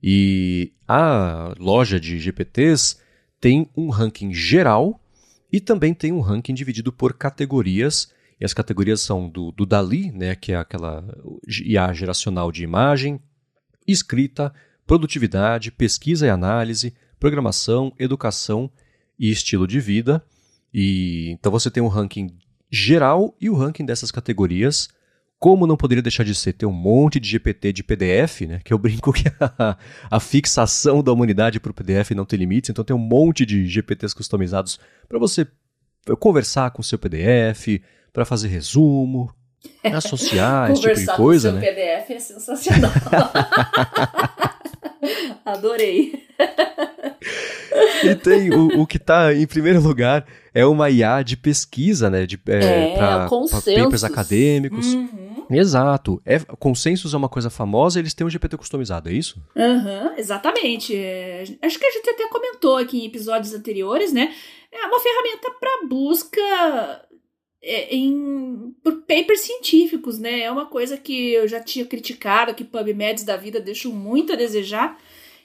E 0.03 0.73
a 0.87 1.53
loja 1.57 1.99
de 1.99 2.19
GPTs 2.19 2.97
tem 3.41 3.67
um 3.75 3.89
ranking 3.89 4.31
geral 4.31 5.01
e 5.51 5.59
também 5.59 5.93
tem 5.93 6.13
um 6.13 6.21
ranking 6.21 6.53
dividido 6.53 6.93
por 6.93 7.13
categorias. 7.13 8.13
E 8.39 8.45
as 8.45 8.53
categorias 8.53 9.01
são 9.01 9.27
do, 9.27 9.51
do 9.51 9.65
DALI, 9.65 10.11
né, 10.11 10.35
que 10.35 10.51
é 10.51 10.55
aquela 10.55 11.03
IA 11.65 11.91
geracional 11.91 12.51
de 12.51 12.63
imagem, 12.63 13.19
escrita, 13.87 14.53
produtividade, 14.85 15.71
pesquisa 15.71 16.27
e 16.27 16.29
análise, 16.29 16.93
programação, 17.19 17.91
educação 17.99 18.71
e 19.19 19.31
estilo 19.31 19.67
de 19.67 19.79
vida. 19.79 20.23
E 20.73 21.29
então 21.31 21.51
você 21.51 21.69
tem 21.69 21.83
um 21.83 21.87
ranking 21.87 22.37
geral 22.69 23.35
e 23.41 23.49
o 23.49 23.55
ranking 23.55 23.85
dessas 23.85 24.11
categorias 24.11 24.87
como 25.41 25.65
não 25.65 25.75
poderia 25.75 26.03
deixar 26.03 26.23
de 26.23 26.35
ser 26.35 26.53
ter 26.53 26.67
um 26.67 26.71
monte 26.71 27.19
de 27.19 27.27
GPT 27.27 27.73
de 27.73 27.83
PDF, 27.83 28.41
né? 28.41 28.61
Que 28.63 28.71
eu 28.71 28.77
brinco 28.77 29.11
que 29.11 29.23
a, 29.39 29.75
a 30.11 30.19
fixação 30.19 31.01
da 31.01 31.11
humanidade 31.11 31.59
para 31.59 31.71
o 31.71 31.73
PDF 31.73 32.11
não 32.11 32.25
tem 32.25 32.37
limites, 32.37 32.69
então 32.69 32.85
tem 32.85 32.95
um 32.95 32.99
monte 32.99 33.43
de 33.43 33.65
GPTs 33.65 34.13
customizados 34.13 34.79
para 35.09 35.17
você 35.17 35.47
conversar 36.19 36.69
com 36.69 36.81
o 36.81 36.83
seu 36.83 36.99
PDF, 36.99 37.81
para 38.13 38.23
fazer 38.23 38.49
resumo, 38.49 39.33
associar 39.83 40.69
esse 40.69 40.81
tipo 40.81 40.93
de 40.93 41.07
coisa, 41.07 41.51
com 41.51 41.57
né? 41.57 41.71
PDF 41.71 42.11
é 42.11 42.19
sensacional. 42.19 42.91
Adorei. 45.43 46.27
E 48.03 48.13
tem 48.13 48.53
o, 48.53 48.81
o 48.81 48.85
que 48.85 48.97
está 48.97 49.33
em 49.33 49.47
primeiro 49.47 49.81
lugar 49.81 50.23
é 50.53 50.63
uma 50.65 50.91
IA 50.91 51.23
de 51.23 51.35
pesquisa, 51.35 52.11
né? 52.11 52.27
De, 52.27 52.39
é, 52.47 52.93
é 52.93 52.95
para 52.95 53.27
papers 53.27 54.03
acadêmicos. 54.03 54.93
Uhum. 54.93 55.30
Exato. 55.57 56.21
É, 56.25 56.35
é 57.13 57.17
uma 57.17 57.29
coisa 57.29 57.49
famosa, 57.49 57.99
eles 57.99 58.13
têm 58.13 58.25
um 58.25 58.29
GPT 58.29 58.57
customizado, 58.57 59.09
é 59.09 59.13
isso? 59.13 59.41
Uhum, 59.55 60.17
exatamente. 60.17 60.95
É, 60.95 61.43
acho 61.61 61.79
que 61.79 61.85
a 61.85 61.91
gente 61.91 62.09
até 62.09 62.27
comentou 62.27 62.77
aqui 62.77 62.99
em 62.99 63.05
episódios 63.05 63.53
anteriores, 63.53 64.13
né? 64.13 64.33
É 64.71 64.85
uma 64.85 64.99
ferramenta 64.99 65.51
para 65.59 65.87
busca 65.87 66.41
é, 67.61 67.95
em, 67.95 68.73
por 68.83 69.01
papers 69.01 69.41
científicos, 69.41 70.17
né? 70.17 70.41
É 70.41 70.51
uma 70.51 70.65
coisa 70.65 70.97
que 70.97 71.31
eu 71.33 71.47
já 71.47 71.59
tinha 71.59 71.85
criticado, 71.85 72.55
que 72.55 72.63
PubMeds 72.63 73.23
da 73.23 73.37
vida 73.37 73.59
deixam 73.59 73.91
muito 73.91 74.33
a 74.33 74.37
desejar. 74.37 74.97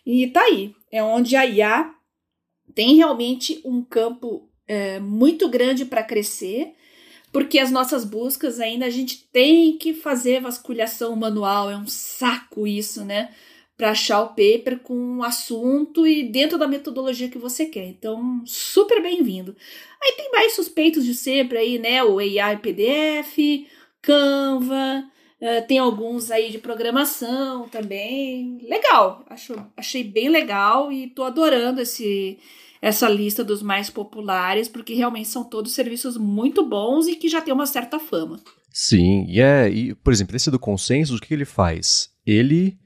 E 0.04 0.28
tá 0.28 0.42
aí. 0.42 0.74
É 0.90 1.02
onde 1.02 1.36
a 1.36 1.44
IA 1.44 1.92
tem 2.74 2.96
realmente 2.96 3.61
um 3.64 3.82
campo 3.82 4.48
é, 4.66 4.98
muito 4.98 5.48
grande 5.48 5.84
para 5.84 6.02
crescer, 6.02 6.72
porque 7.37 7.59
as 7.59 7.70
nossas 7.70 8.03
buscas 8.03 8.61
ainda 8.61 8.87
a 8.87 8.91
gente 8.91 9.28
tem 9.30 9.76
que 9.76 9.93
fazer 9.93 10.41
vasculhação 10.41 11.14
manual, 11.14 11.70
é 11.70 11.76
um 11.76 11.87
saco 11.87 12.66
isso, 12.66 13.05
né? 13.05 13.28
Para 13.76 13.91
achar 13.91 14.22
o 14.22 14.28
paper 14.28 14.78
com 14.78 14.95
o 14.95 15.16
um 15.18 15.22
assunto 15.22 16.07
e 16.07 16.22
dentro 16.22 16.57
da 16.57 16.66
metodologia 16.66 17.28
que 17.28 17.37
você 17.37 17.66
quer. 17.66 17.89
Então, 17.89 18.43
super 18.47 19.03
bem-vindo. 19.03 19.55
Aí 20.03 20.12
tem 20.12 20.30
mais 20.32 20.55
suspeitos 20.55 21.05
de 21.05 21.14
sempre 21.14 21.59
aí, 21.59 21.78
né? 21.78 22.03
O 22.03 22.18
AI 22.20 22.57
PDF, 22.57 23.37
Canva, 24.01 25.05
uh, 25.39 25.66
tem 25.68 25.76
alguns 25.76 26.30
aí 26.30 26.49
de 26.49 26.57
programação 26.57 27.68
também. 27.68 28.61
Legal, 28.62 29.26
acho, 29.28 29.55
achei 29.76 30.03
bem 30.03 30.30
legal 30.30 30.91
e 30.91 31.09
tô 31.09 31.22
adorando 31.22 31.82
esse 31.82 32.39
essa 32.81 33.09
lista 33.09 33.43
dos 33.43 33.62
mais 33.62 33.91
populares, 33.91 34.68
porque 34.68 34.95
realmente 34.95 35.29
são 35.29 35.45
todos 35.45 35.72
serviços 35.72 36.16
muito 36.16 36.64
bons 36.64 37.07
e 37.07 37.16
que 37.16 37.29
já 37.29 37.41
têm 37.41 37.55
uma 37.55 37.66
certa 37.66 37.99
fama. 37.99 38.39
Sim, 38.70 39.24
e 39.29 39.41
é, 39.41 39.70
e, 39.70 39.95
por 39.95 40.12
exemplo, 40.12 40.37
esse 40.37 40.51
do 40.51 40.59
consenso, 40.59 41.16
o 41.16 41.20
que 41.20 41.33
ele 41.33 41.45
faz? 41.45 42.11
Ele, 42.27 42.79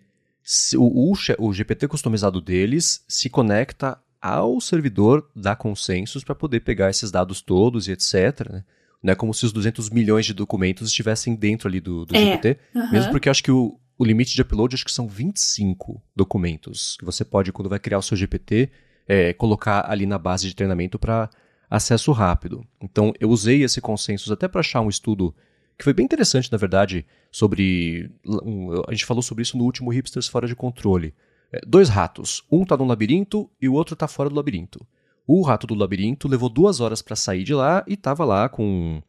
o, 0.77 1.13
o, 1.13 1.47
o 1.49 1.53
GPT 1.53 1.89
customizado 1.89 2.41
deles 2.41 3.05
se 3.09 3.29
conecta 3.29 3.99
ao 4.21 4.61
servidor 4.61 5.29
da 5.35 5.57
Consensus 5.57 6.23
para 6.23 6.35
poder 6.35 6.61
pegar 6.61 6.91
esses 6.91 7.11
dados 7.11 7.41
todos 7.41 7.89
e 7.89 7.93
etc. 7.93 8.49
Né? 8.51 8.65
Não 9.03 9.13
é 9.13 9.17
como 9.17 9.33
se 9.33 9.47
os 9.47 9.53
200 9.53 9.89
milhões 9.91 10.27
de 10.27 10.35
documentos 10.35 10.89
estivessem 10.89 11.35
dentro 11.35 11.69
ali 11.69 11.81
do, 11.81 12.05
do 12.05 12.15
é, 12.15 12.19
GPT, 12.19 12.59
mesmo 12.93 13.11
porque 13.11 13.31
acho 13.31 13.43
que 13.43 13.51
o, 13.51 13.79
o 13.99 14.05
limite 14.05 14.35
de 14.35 14.43
upload 14.43 14.75
acho 14.75 14.85
que 14.85 14.93
são 14.93 15.09
25 15.09 16.03
documentos 16.15 16.97
que 16.99 17.05
você 17.05 17.25
pode, 17.25 17.53
quando 17.53 17.69
vai 17.69 17.79
criar 17.79 17.99
o 17.99 18.03
seu 18.03 18.17
GPT, 18.17 18.71
é, 19.11 19.33
colocar 19.33 19.91
ali 19.91 20.07
na 20.07 20.17
base 20.17 20.47
de 20.47 20.55
treinamento 20.55 20.97
para 20.97 21.29
acesso 21.69 22.13
rápido. 22.13 22.65
Então, 22.81 23.13
eu 23.19 23.29
usei 23.29 23.65
esse 23.65 23.81
consenso 23.81 24.33
até 24.33 24.47
para 24.47 24.61
achar 24.61 24.81
um 24.81 24.89
estudo 24.89 25.35
que 25.77 25.83
foi 25.83 25.93
bem 25.93 26.05
interessante, 26.05 26.53
na 26.53 26.57
verdade, 26.57 27.05
sobre. 27.29 28.09
Um, 28.25 28.71
a 28.87 28.93
gente 28.93 29.05
falou 29.05 29.21
sobre 29.21 29.43
isso 29.43 29.59
no 29.59 29.65
último 29.65 29.91
Hipsters 29.91 30.29
Fora 30.29 30.47
de 30.47 30.55
Controle. 30.55 31.13
É, 31.53 31.61
dois 31.67 31.89
ratos. 31.89 32.45
Um 32.53 32.63
está 32.63 32.77
no 32.77 32.85
labirinto 32.85 33.51
e 33.61 33.69
o 33.69 33.73
outro 33.73 33.95
está 33.95 34.07
fora 34.07 34.29
do 34.29 34.37
labirinto. 34.37 34.87
O 35.27 35.43
rato 35.43 35.67
do 35.67 35.75
labirinto 35.75 36.29
levou 36.29 36.49
duas 36.49 36.79
horas 36.79 37.03
para 37.03 37.17
sair 37.17 37.43
de 37.43 37.53
lá 37.53 37.85
e 37.89 37.95
estava 37.95 38.25
lá 38.25 38.49
com 38.49 39.03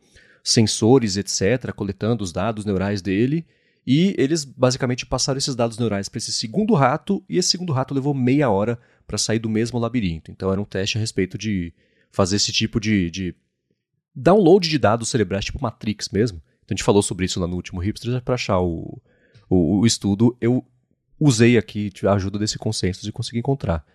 sensores, 0.44 1.16
etc., 1.16 1.72
coletando 1.76 2.24
os 2.24 2.32
dados 2.32 2.66
neurais 2.66 3.04
dele. 3.04 3.46
E 3.86 4.16
eles 4.18 4.46
basicamente 4.46 5.06
passaram 5.06 5.38
esses 5.38 5.54
dados 5.54 5.78
neurais 5.78 6.10
para 6.10 6.18
esse 6.18 6.32
segundo 6.32 6.74
rato, 6.74 7.24
e 7.30 7.38
esse 7.38 7.50
segundo 7.50 7.72
rato 7.72 7.94
levou 7.94 8.16
meia 8.16 8.50
hora 8.50 8.80
para 9.06 9.18
sair 9.18 9.40
do 9.40 9.50
mesmo 9.50 9.80
labirinto. 9.80 10.32
Então 10.32 10.52
era 10.52 10.62
um 10.62 10.66
teste 10.66 10.98
a 10.98 11.00
respeito 11.00 11.38
de 11.38 11.74
fazer 12.12 12.36
esse 12.36 12.52
tipo 12.52 12.80
de, 12.80 13.10
de 13.10 13.36
download 14.16 14.68
de 14.68 14.78
dados 14.78 15.10
cerebrais, 15.10 15.46
tipo 15.46 15.62
Matrix 15.62 16.10
mesmo. 16.10 16.42
Então 16.64 16.74
a 16.74 16.78
gente 16.78 16.84
falou 16.84 17.02
sobre 17.02 17.26
isso 17.26 17.40
lá 17.40 17.48
no 17.48 17.56
último 17.56 17.80
Hipsters, 17.80 18.22
para 18.22 18.36
achar 18.36 18.60
o, 18.60 19.02
o, 19.50 19.80
o, 19.80 19.86
estudo, 19.86 20.36
eu 20.40 20.66
usei 21.20 21.58
aqui 21.58 21.92
a 22.06 22.14
ajuda 22.14 22.40
desse 22.40 22.58
consenso 22.58 23.08
e 23.08 23.12
consegui 23.12 23.40
encontrar. 23.40 23.86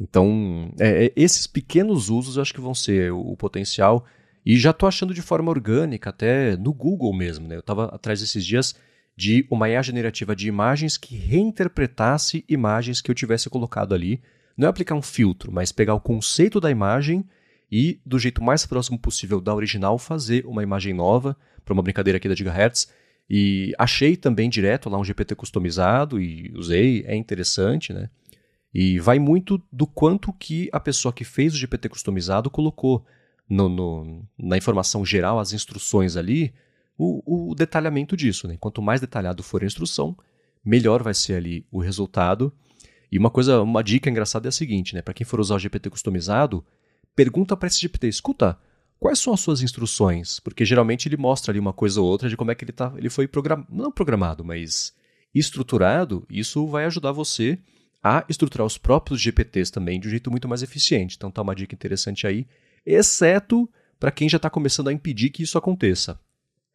Então, 0.00 0.72
é, 0.80 1.06
é, 1.06 1.12
esses 1.14 1.46
pequenos 1.46 2.08
usos 2.08 2.36
eu 2.36 2.42
acho 2.42 2.54
que 2.54 2.60
vão 2.60 2.74
ser 2.74 3.12
o, 3.12 3.20
o 3.20 3.36
potencial. 3.36 4.04
E 4.44 4.56
já 4.58 4.70
estou 4.70 4.88
achando 4.88 5.14
de 5.14 5.22
forma 5.22 5.50
orgânica, 5.50 6.10
até 6.10 6.56
no 6.56 6.72
Google 6.72 7.14
mesmo. 7.14 7.46
Né? 7.46 7.54
Eu 7.54 7.60
estava 7.60 7.84
atrás 7.86 8.20
desses 8.20 8.44
dias 8.44 8.74
de 9.16 9.46
uma 9.50 9.68
IA 9.68 9.82
generativa 9.82 10.34
de 10.34 10.48
imagens 10.48 10.96
que 10.96 11.16
reinterpretasse 11.16 12.44
imagens 12.48 13.00
que 13.00 13.10
eu 13.10 13.14
tivesse 13.14 13.48
colocado 13.48 13.94
ali. 13.94 14.20
Não 14.56 14.66
é 14.66 14.70
aplicar 14.70 14.94
um 14.94 15.02
filtro, 15.02 15.50
mas 15.52 15.72
pegar 15.72 15.94
o 15.94 16.00
conceito 16.00 16.60
da 16.60 16.70
imagem 16.70 17.24
e, 17.70 18.00
do 18.04 18.18
jeito 18.18 18.42
mais 18.42 18.66
próximo 18.66 18.98
possível 18.98 19.40
da 19.40 19.54
original, 19.54 19.98
fazer 19.98 20.44
uma 20.46 20.62
imagem 20.62 20.92
nova 20.92 21.36
para 21.64 21.72
uma 21.72 21.82
brincadeira 21.82 22.18
aqui 22.18 22.28
da 22.28 22.34
Gigahertz. 22.34 22.88
E 23.30 23.72
achei 23.78 24.16
também 24.16 24.50
direto 24.50 24.90
lá 24.90 24.98
um 24.98 25.04
GPT 25.04 25.34
customizado 25.34 26.20
e 26.20 26.52
usei, 26.54 27.02
é 27.06 27.16
interessante, 27.16 27.92
né? 27.92 28.10
E 28.74 28.98
vai 28.98 29.18
muito 29.18 29.62
do 29.70 29.86
quanto 29.86 30.32
que 30.32 30.68
a 30.72 30.80
pessoa 30.80 31.12
que 31.12 31.24
fez 31.24 31.54
o 31.54 31.56
GPT 31.56 31.90
customizado 31.90 32.50
colocou 32.50 33.04
no, 33.48 33.68
no, 33.68 34.26
na 34.38 34.56
informação 34.56 35.04
geral, 35.04 35.38
as 35.38 35.52
instruções 35.52 36.16
ali, 36.16 36.54
o, 36.96 37.50
o 37.50 37.54
detalhamento 37.54 38.16
disso. 38.16 38.48
Né? 38.48 38.56
Quanto 38.58 38.80
mais 38.80 39.00
detalhado 39.00 39.42
for 39.42 39.62
a 39.62 39.66
instrução, 39.66 40.16
melhor 40.64 41.02
vai 41.02 41.12
ser 41.12 41.34
ali 41.34 41.66
o 41.70 41.80
resultado. 41.80 42.52
E 43.12 43.18
uma 43.18 43.28
coisa, 43.28 43.60
uma 43.60 43.84
dica 43.84 44.08
engraçada 44.08 44.48
é 44.48 44.50
a 44.50 44.52
seguinte, 44.52 44.94
né? 44.94 45.02
Para 45.02 45.12
quem 45.12 45.26
for 45.26 45.38
usar 45.38 45.56
o 45.56 45.58
GPT 45.58 45.90
customizado, 45.90 46.64
pergunta 47.14 47.54
para 47.54 47.66
esse 47.66 47.78
GPT, 47.78 48.08
escuta, 48.08 48.58
quais 48.98 49.18
são 49.18 49.34
as 49.34 49.40
suas 49.40 49.60
instruções? 49.60 50.40
Porque 50.40 50.64
geralmente 50.64 51.08
ele 51.08 51.18
mostra 51.18 51.52
ali 51.52 51.60
uma 51.60 51.74
coisa 51.74 52.00
ou 52.00 52.08
outra 52.08 52.26
de 52.26 52.38
como 52.38 52.50
é 52.50 52.54
que 52.54 52.64
ele 52.64 52.72
tá, 52.72 52.90
ele 52.96 53.10
foi 53.10 53.28
programado, 53.28 53.68
não 53.70 53.92
programado, 53.92 54.42
mas 54.42 54.94
estruturado. 55.34 56.26
Isso 56.30 56.66
vai 56.66 56.86
ajudar 56.86 57.12
você 57.12 57.58
a 58.02 58.24
estruturar 58.30 58.66
os 58.66 58.78
próprios 58.78 59.20
GPTs 59.20 59.70
também 59.70 60.00
de 60.00 60.08
um 60.08 60.10
jeito 60.10 60.30
muito 60.30 60.48
mais 60.48 60.62
eficiente. 60.62 61.14
Então 61.14 61.30
tá 61.30 61.42
uma 61.42 61.54
dica 61.54 61.74
interessante 61.74 62.26
aí, 62.26 62.46
exceto 62.84 63.68
para 64.00 64.10
quem 64.10 64.26
já 64.26 64.38
está 64.38 64.48
começando 64.48 64.88
a 64.88 64.92
impedir 64.92 65.28
que 65.28 65.42
isso 65.42 65.58
aconteça. 65.58 66.18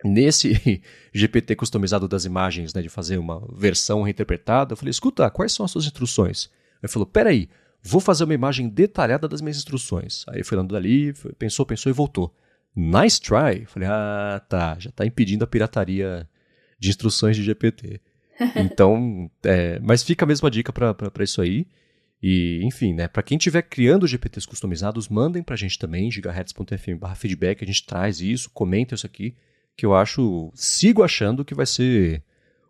Nesse 0.03 0.81
GPT 1.13 1.55
customizado 1.55 2.07
das 2.07 2.25
imagens, 2.25 2.73
né, 2.73 2.81
de 2.81 2.89
fazer 2.89 3.17
uma 3.17 3.45
versão 3.53 4.03
reinterpretada, 4.03 4.73
eu 4.73 4.77
falei, 4.77 4.91
escuta, 4.91 5.29
quais 5.29 5.51
são 5.51 5.65
as 5.65 5.71
suas 5.71 5.85
instruções? 5.85 6.49
Ele 6.81 6.91
falou, 6.91 7.05
peraí, 7.05 7.49
vou 7.81 7.99
fazer 7.99 8.23
uma 8.23 8.33
imagem 8.33 8.69
detalhada 8.69 9.27
das 9.27 9.41
minhas 9.41 9.57
instruções. 9.57 10.23
Aí 10.29 10.43
foi 10.43 10.57
andando 10.57 10.77
ali, 10.77 11.13
pensou, 11.39 11.65
pensou 11.65 11.89
e 11.89 11.93
voltou. 11.93 12.33
Nice 12.75 13.19
try. 13.19 13.65
Falei, 13.65 13.89
ah, 13.89 14.41
tá, 14.47 14.77
já 14.79 14.89
está 14.89 15.05
impedindo 15.05 15.43
a 15.43 15.47
pirataria 15.47 16.29
de 16.79 16.89
instruções 16.89 17.35
de 17.35 17.43
GPT. 17.43 18.01
Então, 18.55 19.31
é, 19.43 19.79
mas 19.79 20.03
fica 20.03 20.23
a 20.23 20.27
mesma 20.27 20.51
dica 20.51 20.71
para 20.71 21.23
isso 21.23 21.41
aí. 21.41 21.65
E, 22.21 22.59
enfim, 22.61 22.93
né, 22.93 23.07
para 23.07 23.23
quem 23.23 23.35
estiver 23.35 23.63
criando 23.63 24.05
GPTs 24.05 24.47
customizados, 24.47 25.09
mandem 25.09 25.41
para 25.41 25.55
a 25.55 25.57
gente 25.57 25.79
também, 25.79 26.11
gigahertz.fm/feedback, 26.11 27.63
a 27.63 27.65
gente 27.65 27.83
traz 27.87 28.21
isso, 28.21 28.51
comenta 28.51 28.93
isso 28.93 29.07
aqui 29.07 29.35
que 29.77 29.85
eu 29.85 29.95
acho, 29.95 30.51
sigo 30.55 31.03
achando 31.03 31.45
que 31.45 31.53
vai 31.53 31.67
ser 31.67 32.23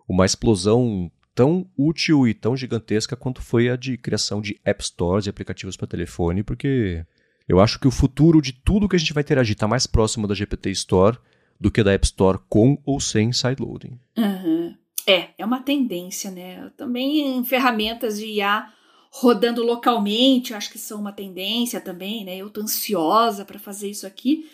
uma 0.08 0.26
explosão 0.26 1.10
tão 1.34 1.66
útil 1.78 2.28
e 2.28 2.34
tão 2.34 2.56
gigantesca 2.58 3.16
quanto 3.16 3.42
foi 3.42 3.70
a 3.70 3.76
de 3.76 3.98
criação 3.98 4.42
de 4.42 4.60
app 4.66 4.84
stores 4.84 5.26
e 5.26 5.30
aplicativos 5.30 5.78
para 5.78 5.88
telefone, 5.88 6.44
porque 6.44 7.06
eu 7.48 7.62
acho 7.62 7.80
que 7.80 7.88
o 7.88 7.92
futuro 7.92 8.42
de 8.42 8.52
tudo 8.52 8.90
que 8.90 8.96
a 8.96 9.00
gente 9.00 9.14
vai 9.14 9.22
interagir 9.22 9.54
está 9.54 9.68
mais 9.68 9.88
próximo 9.88 10.28
da 10.28 10.36
GPT 10.36 10.72
Store 10.72 11.18
do 11.60 11.72
que 11.72 11.82
da 11.82 11.94
App 11.94 12.06
Store 12.06 12.40
com 12.50 12.78
ou 12.86 13.00
sem 13.00 13.32
sideloading. 13.32 13.98
Uhum. 14.18 14.76
É, 15.08 15.30
é 15.38 15.46
uma 15.46 15.62
tendência, 15.62 16.30
né? 16.30 16.70
Também 16.76 17.44
ferramentas 17.46 18.20
de 18.20 18.26
IA 18.26 18.68
rodando 19.10 19.64
localmente, 19.64 20.54
acho 20.54 20.70
que 20.70 20.78
são 20.78 21.00
uma 21.00 21.14
tendência 21.14 21.80
também, 21.80 22.26
né? 22.26 22.36
Eu 22.36 22.50
tô 22.50 22.62
ansiosa 22.62 23.46
para 23.46 23.58
fazer 23.58 23.90
isso 23.90 24.06
aqui. 24.06 24.50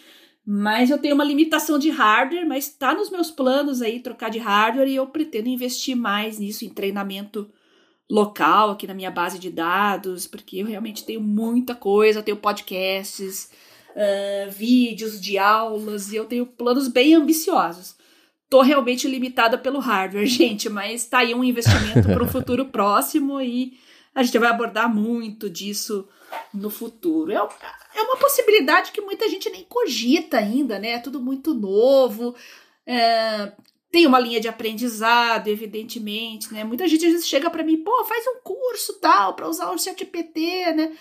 Mas 0.45 0.89
eu 0.89 0.97
tenho 0.97 1.15
uma 1.15 1.23
limitação 1.23 1.79
de 1.79 1.89
hardware, 1.89 2.45
mas 2.45 2.67
está 2.67 2.93
nos 2.93 3.09
meus 3.09 3.31
planos 3.31 3.81
aí 3.81 3.99
trocar 3.99 4.29
de 4.29 4.39
hardware 4.39 4.89
e 4.89 4.95
eu 4.95 5.07
pretendo 5.07 5.47
investir 5.47 5.95
mais 5.95 6.37
nisso, 6.37 6.65
em 6.65 6.69
treinamento 6.69 7.49
local 8.09 8.71
aqui 8.71 8.85
na 8.85 8.93
minha 8.93 9.09
base 9.09 9.39
de 9.39 9.49
dados, 9.49 10.27
porque 10.27 10.57
eu 10.57 10.65
realmente 10.65 11.05
tenho 11.05 11.21
muita 11.21 11.73
coisa, 11.73 12.19
eu 12.19 12.23
tenho 12.23 12.37
podcasts, 12.37 13.49
uh, 13.91 14.51
vídeos 14.51 15.19
de 15.19 15.37
aulas 15.37 16.11
e 16.11 16.17
eu 16.17 16.25
tenho 16.25 16.45
planos 16.45 16.87
bem 16.87 17.15
ambiciosos. 17.15 17.95
tô 18.49 18.61
realmente 18.61 19.07
limitada 19.07 19.57
pelo 19.57 19.79
hardware, 19.79 20.25
gente, 20.27 20.69
mas 20.69 21.05
tá 21.05 21.19
aí 21.19 21.33
um 21.33 21.43
investimento 21.43 22.07
para 22.07 22.23
o 22.23 22.27
futuro 22.27 22.65
próximo 22.65 23.41
e 23.41 23.77
a 24.13 24.21
gente 24.21 24.37
vai 24.37 24.49
abordar 24.49 24.93
muito 24.93 25.49
disso 25.49 26.07
no 26.53 26.69
futuro. 26.69 27.31
É, 27.31 27.35
é 27.35 28.01
uma 28.01 28.17
possibilidade 28.17 28.91
que 28.91 29.01
muita 29.01 29.27
gente 29.29 29.49
nem 29.49 29.63
cogita 29.63 30.37
ainda, 30.37 30.79
né? 30.79 30.91
É 30.91 30.99
tudo 30.99 31.19
muito 31.21 31.53
novo. 31.53 32.35
É, 32.85 33.51
tem 33.91 34.07
uma 34.07 34.19
linha 34.19 34.39
de 34.39 34.47
aprendizado, 34.47 35.47
evidentemente, 35.47 36.51
né? 36.51 36.63
Muita 36.63 36.87
gente 36.87 37.05
às 37.05 37.11
vezes 37.11 37.27
chega 37.27 37.49
para 37.49 37.63
mim, 37.63 37.77
pô, 37.77 38.03
faz 38.05 38.25
um 38.27 38.41
curso 38.43 38.93
tal 38.99 39.35
para 39.35 39.47
usar 39.47 39.71
o 39.71 39.77
ChatGPT, 39.77 40.73
né? 40.73 40.97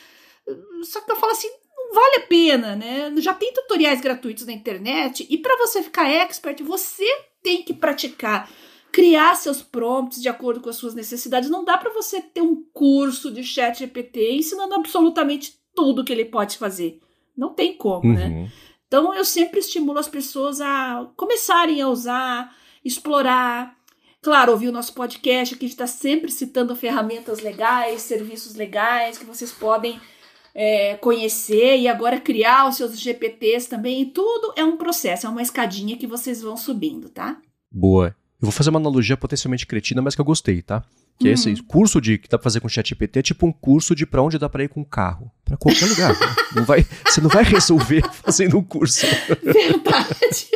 Só 0.85 1.01
que 1.01 1.11
eu 1.11 1.17
falo 1.17 1.33
assim, 1.33 1.49
não 1.75 1.95
vale 1.95 2.17
a 2.17 2.27
pena, 2.27 2.77
né? 2.77 3.13
Já 3.19 3.33
tem 3.33 3.53
tutoriais 3.53 4.01
gratuitos 4.01 4.45
na 4.45 4.53
internet 4.53 5.27
e 5.31 5.39
para 5.39 5.57
você 5.57 5.83
ficar 5.83 6.11
expert, 6.11 6.63
você 6.63 7.07
tem 7.43 7.63
que 7.63 7.73
praticar, 7.73 8.51
criar 8.93 9.35
seus 9.37 9.63
prompts 9.63 10.21
de 10.21 10.29
acordo 10.29 10.61
com 10.61 10.69
as 10.69 10.77
suas 10.77 10.95
necessidades. 10.95 11.49
Não 11.49 11.65
dá 11.65 11.79
para 11.79 11.93
você 11.93 12.21
ter 12.21 12.43
um 12.43 12.63
curso 12.75 13.33
de 13.33 13.43
chat 13.43 13.79
GPT 13.79 14.35
ensinando 14.35 14.75
absolutamente 14.75 15.59
tudo 15.75 16.05
que 16.05 16.13
ele 16.13 16.27
pode 16.27 16.59
fazer. 16.59 17.01
Não 17.35 17.55
tem 17.55 17.75
como, 17.75 18.13
né? 18.13 18.27
uhum. 18.27 18.43
né? 18.43 18.53
Então 18.87 19.15
eu 19.15 19.25
sempre 19.25 19.59
estimulo 19.59 19.99
as 19.99 20.09
pessoas 20.09 20.61
a 20.61 21.11
começarem 21.17 21.81
a 21.81 21.89
usar, 21.89 22.55
explorar. 22.85 23.75
Claro, 24.21 24.53
ouvir 24.53 24.69
o 24.69 24.73
nosso 24.73 24.93
podcast, 24.93 25.57
que 25.57 25.65
a 25.65 25.67
gente 25.67 25.75
está 25.75 25.87
sempre 25.87 26.31
citando 26.31 26.77
ferramentas 26.77 27.41
legais, 27.41 28.03
serviços 28.03 28.55
legais 28.55 29.19
que 29.19 29.25
vocês 29.25 29.51
podem 29.51 29.99
é, 30.55 30.95
conhecer 30.97 31.79
e 31.79 31.89
agora 31.89 32.21
criar 32.21 32.69
os 32.69 32.77
seus 32.77 33.01
GPTs 33.01 33.69
também. 33.69 34.03
E 34.03 34.07
tudo 34.07 34.53
é 34.55 34.63
um 34.63 34.77
processo, 34.77 35.27
é 35.27 35.31
uma 35.31 35.43
escadinha 35.43 35.97
que 35.97 36.07
vocês 36.07 36.43
vão 36.43 36.57
subindo, 36.57 37.09
tá? 37.09 37.41
Boa. 37.71 38.15
Eu 38.43 38.47
vou 38.47 38.53
fazer 38.53 38.71
uma 38.71 38.81
analogia 38.81 39.17
potencialmente 39.17 39.65
cretina, 39.65 40.03
mas 40.03 40.17
que 40.17 40.21
eu 40.21 40.25
gostei, 40.25 40.61
tá? 40.63 40.83
Que 41.17 41.29
uhum. 41.29 41.35
esse 41.35 41.63
curso 41.63 42.01
de 42.01 42.19
que 42.19 42.29
dá 42.29 42.37
pra 42.37 42.43
fazer 42.43 42.59
com 42.59 42.69
chat 42.69 42.89
GPT 42.89 43.21
é 43.21 43.23
tipo 43.23 43.47
um 43.47 43.53
curso 43.53 43.95
de 43.95 44.05
pra 44.05 44.21
onde 44.21 44.37
dá 44.37 44.49
pra 44.49 44.65
ir 44.65 44.69
com 44.69 44.81
um 44.81 44.85
carro. 44.85 45.31
Pra 45.45 45.57
qualquer 45.57 45.87
lugar. 45.87 46.13
Né? 46.13 46.27
não 46.57 46.65
vai, 46.65 46.85
você 47.07 47.21
não 47.21 47.31
vai 47.31 47.45
resolver 47.45 48.03
fazendo 48.13 48.59
um 48.59 48.65
curso. 48.65 49.07
Verdade. 49.45 50.49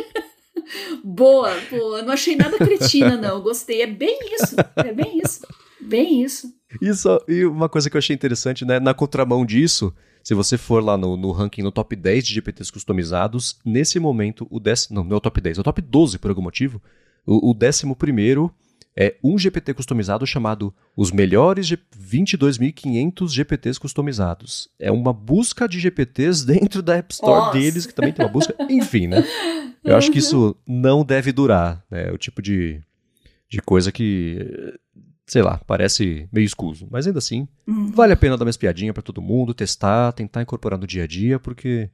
boa, 1.05 1.57
boa. 1.71 2.03
Não 2.03 2.13
achei 2.13 2.35
nada 2.35 2.59
cretina, 2.59 3.17
não. 3.17 3.41
Gostei. 3.41 3.83
É 3.83 3.87
bem 3.87 4.19
isso. 4.35 4.57
É 4.75 4.93
bem 4.93 5.21
isso. 5.23 5.47
Bem 5.81 6.25
isso. 6.25 6.53
Isso, 6.83 7.23
e 7.29 7.45
uma 7.45 7.69
coisa 7.69 7.89
que 7.89 7.97
eu 7.97 8.01
achei 8.01 8.17
interessante, 8.17 8.65
né? 8.65 8.81
Na 8.81 8.95
contramão 8.95 9.47
disso, 9.47 9.95
se 10.25 10.35
você 10.35 10.59
for 10.59 10.83
lá 10.83 10.97
no, 10.97 11.17
no 11.17 11.31
ranking, 11.31 11.63
no 11.63 11.71
top 11.71 11.95
10 11.95 12.27
de 12.27 12.35
GPTs 12.35 12.73
customizados, 12.73 13.61
nesse 13.65 14.01
momento, 14.01 14.45
o 14.51 14.59
décimo. 14.59 14.97
Não, 14.97 15.05
não 15.05 15.15
é 15.15 15.19
o 15.19 15.21
top 15.21 15.41
10, 15.41 15.59
é 15.59 15.61
o 15.61 15.65
top 15.65 15.81
12 15.81 16.19
por 16.19 16.31
algum 16.31 16.43
motivo. 16.43 16.83
O, 17.27 17.51
o 17.51 17.55
décimo 17.55 17.97
primeiro 17.97 18.55
é 18.99 19.17
um 19.23 19.39
GPT 19.39 19.75
customizado 19.75 20.27
chamado 20.27 20.75
Os 20.97 21.13
Melhores 21.13 21.67
22.500 21.69 23.29
GPTs 23.29 23.79
Customizados. 23.79 24.71
É 24.79 24.91
uma 24.91 25.13
busca 25.13 25.69
de 25.69 25.79
GPTs 25.79 26.47
dentro 26.47 26.83
da 26.83 26.97
App 26.97 27.13
Store 27.13 27.47
Nossa. 27.47 27.59
deles, 27.59 27.85
que 27.85 27.95
também 27.95 28.13
tem 28.13 28.25
uma 28.25 28.33
busca. 28.33 28.55
Enfim, 28.71 29.07
né? 29.07 29.23
Eu 29.85 29.97
acho 29.97 30.11
que 30.11 30.19
isso 30.19 30.57
não 30.67 31.05
deve 31.05 31.31
durar. 31.31 31.85
Né? 31.91 32.09
É 32.09 32.13
o 32.13 32.17
tipo 32.17 32.41
de, 32.41 32.81
de 33.51 33.61
coisa 33.61 33.93
que 33.93 34.75
sei 35.27 35.43
lá, 35.43 35.61
parece 35.67 36.29
meio 36.33 36.45
escuso. 36.45 36.87
Mas 36.91 37.07
ainda 37.07 37.19
assim, 37.19 37.49
uhum. 37.67 37.91
vale 37.91 38.13
a 38.13 38.17
pena 38.17 38.37
dar 38.37 38.45
uma 38.45 38.51
espiadinha 38.51 38.95
para 38.95 39.03
todo 39.03 39.21
mundo, 39.21 39.53
testar, 39.53 40.13
tentar 40.13 40.41
incorporar 40.41 40.79
no 40.79 40.87
dia 40.87 41.03
a 41.05 41.07
dia, 41.07 41.39
porque 41.39 41.91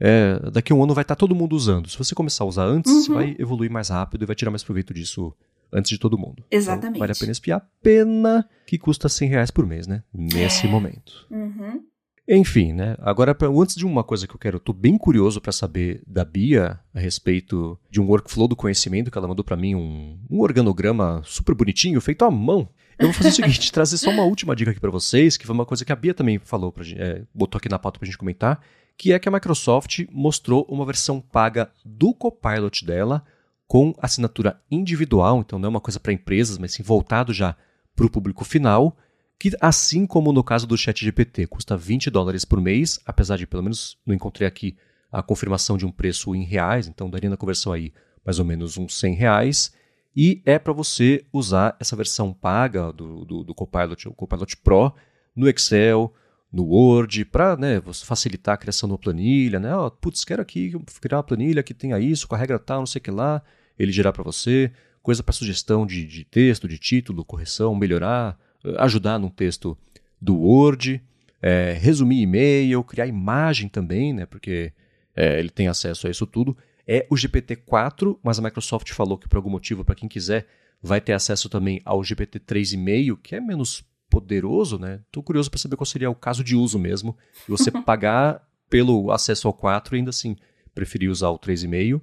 é, 0.00 0.50
daqui 0.50 0.72
a 0.72 0.76
um 0.76 0.82
ano 0.82 0.94
vai 0.94 1.02
estar 1.02 1.14
tá 1.14 1.18
todo 1.18 1.34
mundo 1.34 1.54
usando. 1.54 1.88
Se 1.88 1.98
você 1.98 2.14
começar 2.14 2.44
a 2.44 2.46
usar 2.46 2.64
antes, 2.64 2.90
uhum. 2.90 3.02
você 3.02 3.12
vai 3.12 3.36
evoluir 3.38 3.70
mais 3.70 3.90
rápido 3.90 4.22
e 4.22 4.26
vai 4.26 4.34
tirar 4.34 4.50
mais 4.50 4.64
proveito 4.64 4.94
disso 4.94 5.34
antes 5.72 5.90
de 5.90 5.98
todo 5.98 6.18
mundo. 6.18 6.42
Então, 6.46 6.58
Exatamente. 6.58 6.90
Então, 6.90 7.00
vale 7.00 7.12
a 7.12 7.16
pena 7.16 7.32
espiar. 7.32 7.68
Pena 7.82 8.48
que 8.66 8.78
custa 8.78 9.08
100 9.08 9.28
reais 9.28 9.50
por 9.50 9.66
mês, 9.66 9.86
né? 9.86 10.02
Nesse 10.12 10.66
é. 10.66 10.70
momento. 10.70 11.26
Uhum. 11.30 11.84
Enfim, 12.32 12.72
né? 12.72 12.96
Agora, 13.00 13.36
antes 13.60 13.74
de 13.74 13.84
uma 13.84 14.04
coisa 14.04 14.26
que 14.26 14.34
eu 14.34 14.38
quero, 14.38 14.56
eu 14.56 14.60
tô 14.60 14.72
bem 14.72 14.96
curioso 14.96 15.40
para 15.40 15.50
saber 15.50 16.00
da 16.06 16.24
Bia 16.24 16.78
a 16.94 17.00
respeito 17.00 17.76
de 17.90 18.00
um 18.00 18.06
workflow 18.06 18.46
do 18.46 18.54
conhecimento 18.54 19.10
que 19.10 19.18
ela 19.18 19.26
mandou 19.26 19.44
para 19.44 19.56
mim, 19.56 19.74
um, 19.74 20.16
um 20.30 20.40
organograma 20.40 21.22
super 21.24 21.56
bonitinho, 21.56 22.00
feito 22.00 22.24
à 22.24 22.30
mão. 22.30 22.68
Eu 22.96 23.06
vou 23.06 23.14
fazer 23.14 23.30
o 23.30 23.32
seguinte, 23.34 23.72
trazer 23.72 23.98
só 23.98 24.10
uma 24.10 24.22
última 24.22 24.54
dica 24.54 24.70
aqui 24.70 24.78
para 24.78 24.92
vocês, 24.92 25.36
que 25.36 25.44
foi 25.44 25.54
uma 25.54 25.66
coisa 25.66 25.84
que 25.84 25.90
a 25.90 25.96
Bia 25.96 26.14
também 26.14 26.38
falou, 26.38 26.70
pra, 26.70 26.84
é, 26.86 27.24
botou 27.34 27.58
aqui 27.58 27.68
na 27.68 27.80
pauta 27.80 27.98
pra 27.98 28.06
gente 28.06 28.18
comentar, 28.18 28.62
que 28.96 29.12
é 29.12 29.18
que 29.18 29.28
a 29.28 29.32
Microsoft 29.32 30.00
mostrou 30.10 30.66
uma 30.68 30.84
versão 30.84 31.20
paga 31.20 31.70
do 31.84 32.12
Copilot 32.14 32.84
dela 32.84 33.24
com 33.66 33.94
assinatura 33.98 34.60
individual, 34.70 35.40
então 35.40 35.58
não 35.58 35.66
é 35.66 35.70
uma 35.70 35.80
coisa 35.80 36.00
para 36.00 36.12
empresas, 36.12 36.58
mas 36.58 36.72
sim 36.72 36.82
voltado 36.82 37.32
já 37.32 37.56
para 37.94 38.06
o 38.06 38.10
público 38.10 38.44
final, 38.44 38.96
que 39.38 39.52
assim 39.60 40.06
como 40.06 40.32
no 40.32 40.42
caso 40.42 40.66
do 40.66 40.76
ChatGPT, 40.76 41.46
custa 41.46 41.76
20 41.76 42.10
dólares 42.10 42.44
por 42.44 42.60
mês, 42.60 42.98
apesar 43.06 43.36
de 43.36 43.46
pelo 43.46 43.62
menos 43.62 43.96
não 44.04 44.14
encontrei 44.14 44.46
aqui 44.46 44.76
a 45.10 45.22
confirmação 45.22 45.76
de 45.76 45.86
um 45.86 45.90
preço 45.90 46.34
em 46.34 46.44
reais, 46.44 46.88
então 46.88 47.08
daria 47.08 47.30
na 47.30 47.36
conversão 47.36 47.72
aí 47.72 47.92
mais 48.24 48.38
ou 48.38 48.44
menos 48.44 48.76
uns 48.76 48.98
100 48.98 49.14
reais, 49.14 49.72
e 50.14 50.42
é 50.44 50.58
para 50.58 50.72
você 50.72 51.24
usar 51.32 51.76
essa 51.80 51.96
versão 51.96 52.32
paga 52.32 52.92
do, 52.92 53.24
do, 53.24 53.44
do 53.44 53.54
Copilot, 53.54 54.08
o 54.08 54.12
Copilot 54.12 54.56
Pro, 54.58 54.92
no 55.34 55.48
Excel, 55.48 56.12
no 56.52 56.64
Word, 56.64 57.24
para 57.26 57.56
né, 57.56 57.80
facilitar 58.04 58.54
a 58.54 58.58
criação 58.58 58.88
de 58.88 58.92
uma 58.92 58.98
planilha, 58.98 59.60
né? 59.60 59.74
Oh, 59.76 59.90
putz, 59.90 60.24
quero 60.24 60.42
aqui 60.42 60.72
criar 61.00 61.18
uma 61.18 61.22
planilha 61.22 61.62
que 61.62 61.72
tenha 61.72 61.98
isso, 61.98 62.26
com 62.26 62.34
a 62.34 62.38
regra 62.38 62.58
tal, 62.58 62.80
não 62.80 62.86
sei 62.86 62.98
o 62.98 63.02
que 63.02 63.10
lá, 63.10 63.42
ele 63.78 63.92
gerar 63.92 64.12
para 64.12 64.24
você, 64.24 64.72
coisa 65.02 65.22
para 65.22 65.32
sugestão 65.32 65.86
de, 65.86 66.04
de 66.04 66.24
texto, 66.24 66.66
de 66.66 66.76
título, 66.76 67.24
correção, 67.24 67.74
melhorar, 67.74 68.38
ajudar 68.78 69.18
num 69.18 69.28
texto 69.28 69.78
do 70.20 70.36
Word, 70.36 71.00
é, 71.40 71.76
resumir 71.80 72.20
e-mail, 72.20 72.82
criar 72.82 73.06
imagem 73.06 73.68
também, 73.68 74.12
né, 74.12 74.26
porque 74.26 74.72
é, 75.14 75.38
ele 75.38 75.50
tem 75.50 75.68
acesso 75.68 76.06
a 76.06 76.10
isso 76.10 76.26
tudo. 76.26 76.56
É 76.86 77.06
o 77.08 77.14
GPT-4, 77.14 78.18
mas 78.22 78.38
a 78.38 78.42
Microsoft 78.42 78.90
falou 78.92 79.16
que 79.16 79.28
por 79.28 79.36
algum 79.36 79.50
motivo, 79.50 79.84
para 79.84 79.94
quem 79.94 80.08
quiser, 80.08 80.46
vai 80.82 81.00
ter 81.00 81.12
acesso 81.12 81.48
também 81.48 81.80
ao 81.84 82.02
GPT 82.02 82.40
3,5, 82.40 83.18
que 83.22 83.36
é 83.36 83.40
menos 83.40 83.84
poderoso, 84.10 84.78
né? 84.78 85.00
Estou 85.06 85.22
curioso 85.22 85.50
para 85.50 85.58
saber 85.60 85.76
qual 85.76 85.86
seria 85.86 86.10
o 86.10 86.14
caso 86.14 86.42
de 86.44 86.56
uso 86.56 86.78
mesmo. 86.78 87.16
E 87.48 87.50
você 87.50 87.70
pagar 87.82 88.46
pelo 88.68 89.10
acesso 89.10 89.48
ao 89.48 89.54
4 89.54 89.94
e 89.94 89.98
ainda 89.98 90.10
assim 90.10 90.36
preferir 90.74 91.10
usar 91.10 91.30
o 91.30 91.38
3,5. 91.38 92.00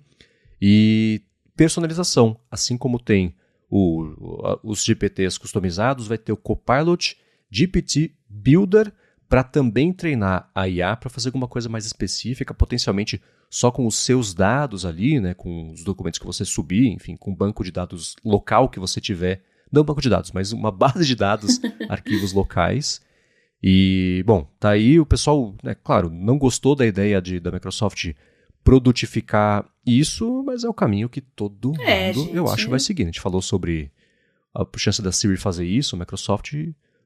E 0.62 1.22
personalização, 1.56 2.40
assim 2.50 2.78
como 2.78 3.00
tem 3.00 3.36
o, 3.70 4.60
os 4.64 4.84
GPTs 4.84 5.40
customizados, 5.40 6.08
vai 6.08 6.18
ter 6.18 6.32
o 6.32 6.38
Copilot 6.38 7.18
GPT 7.50 8.14
Builder 8.30 8.92
para 9.30 9.44
também 9.44 9.92
treinar 9.92 10.50
a 10.56 10.68
IA 10.68 10.96
para 10.96 11.10
fazer 11.10 11.30
alguma 11.30 11.48
coisa 11.48 11.68
mais 11.68 11.86
específica, 11.86 12.54
potencialmente 12.54 13.22
só 13.50 13.72
com 13.72 13.86
os 13.86 13.96
seus 13.96 14.34
dados 14.34 14.86
ali, 14.86 15.20
né, 15.20 15.34
com 15.34 15.72
os 15.72 15.84
documentos 15.84 16.20
que 16.20 16.26
você 16.26 16.46
subir, 16.46 16.88
enfim, 16.88 17.16
com 17.16 17.32
o 17.32 17.36
banco 17.36 17.64
de 17.64 17.72
dados 17.72 18.16
local 18.24 18.70
que 18.70 18.80
você 18.80 19.02
tiver, 19.02 19.42
não 19.72 19.84
banco 19.84 20.02
de 20.02 20.10
dados, 20.10 20.32
mas 20.32 20.52
uma 20.52 20.72
base 20.72 21.06
de 21.06 21.16
dados, 21.16 21.60
arquivos 21.90 22.34
locais. 22.34 23.02
E, 23.62 24.24
bom, 24.26 24.48
tá 24.60 24.70
aí 24.72 25.00
o 25.00 25.06
pessoal, 25.06 25.56
né, 25.64 25.76
claro, 25.76 26.10
não 26.10 26.38
gostou 26.38 26.76
da 26.76 26.86
ideia 26.86 27.22
de, 27.22 27.40
da 27.40 27.52
Microsoft 27.52 28.14
produtificar 28.64 29.66
isso, 29.86 30.44
mas 30.46 30.64
é 30.64 30.70
o 30.70 30.74
caminho 30.74 31.08
que 31.10 31.22
todo 31.22 31.74
é, 31.82 32.08
mundo, 32.08 32.26
gente, 32.26 32.36
eu 32.36 32.48
acho, 32.50 32.70
vai 32.70 32.80
seguir. 32.80 33.04
A 33.04 33.06
gente 33.06 33.22
falou 33.22 33.42
sobre 33.42 33.92
a 34.54 34.66
chance 34.78 35.02
da 35.02 35.12
Siri 35.12 35.38
fazer 35.38 35.66
isso, 35.66 35.96
a 35.96 36.00
Microsoft 36.00 36.54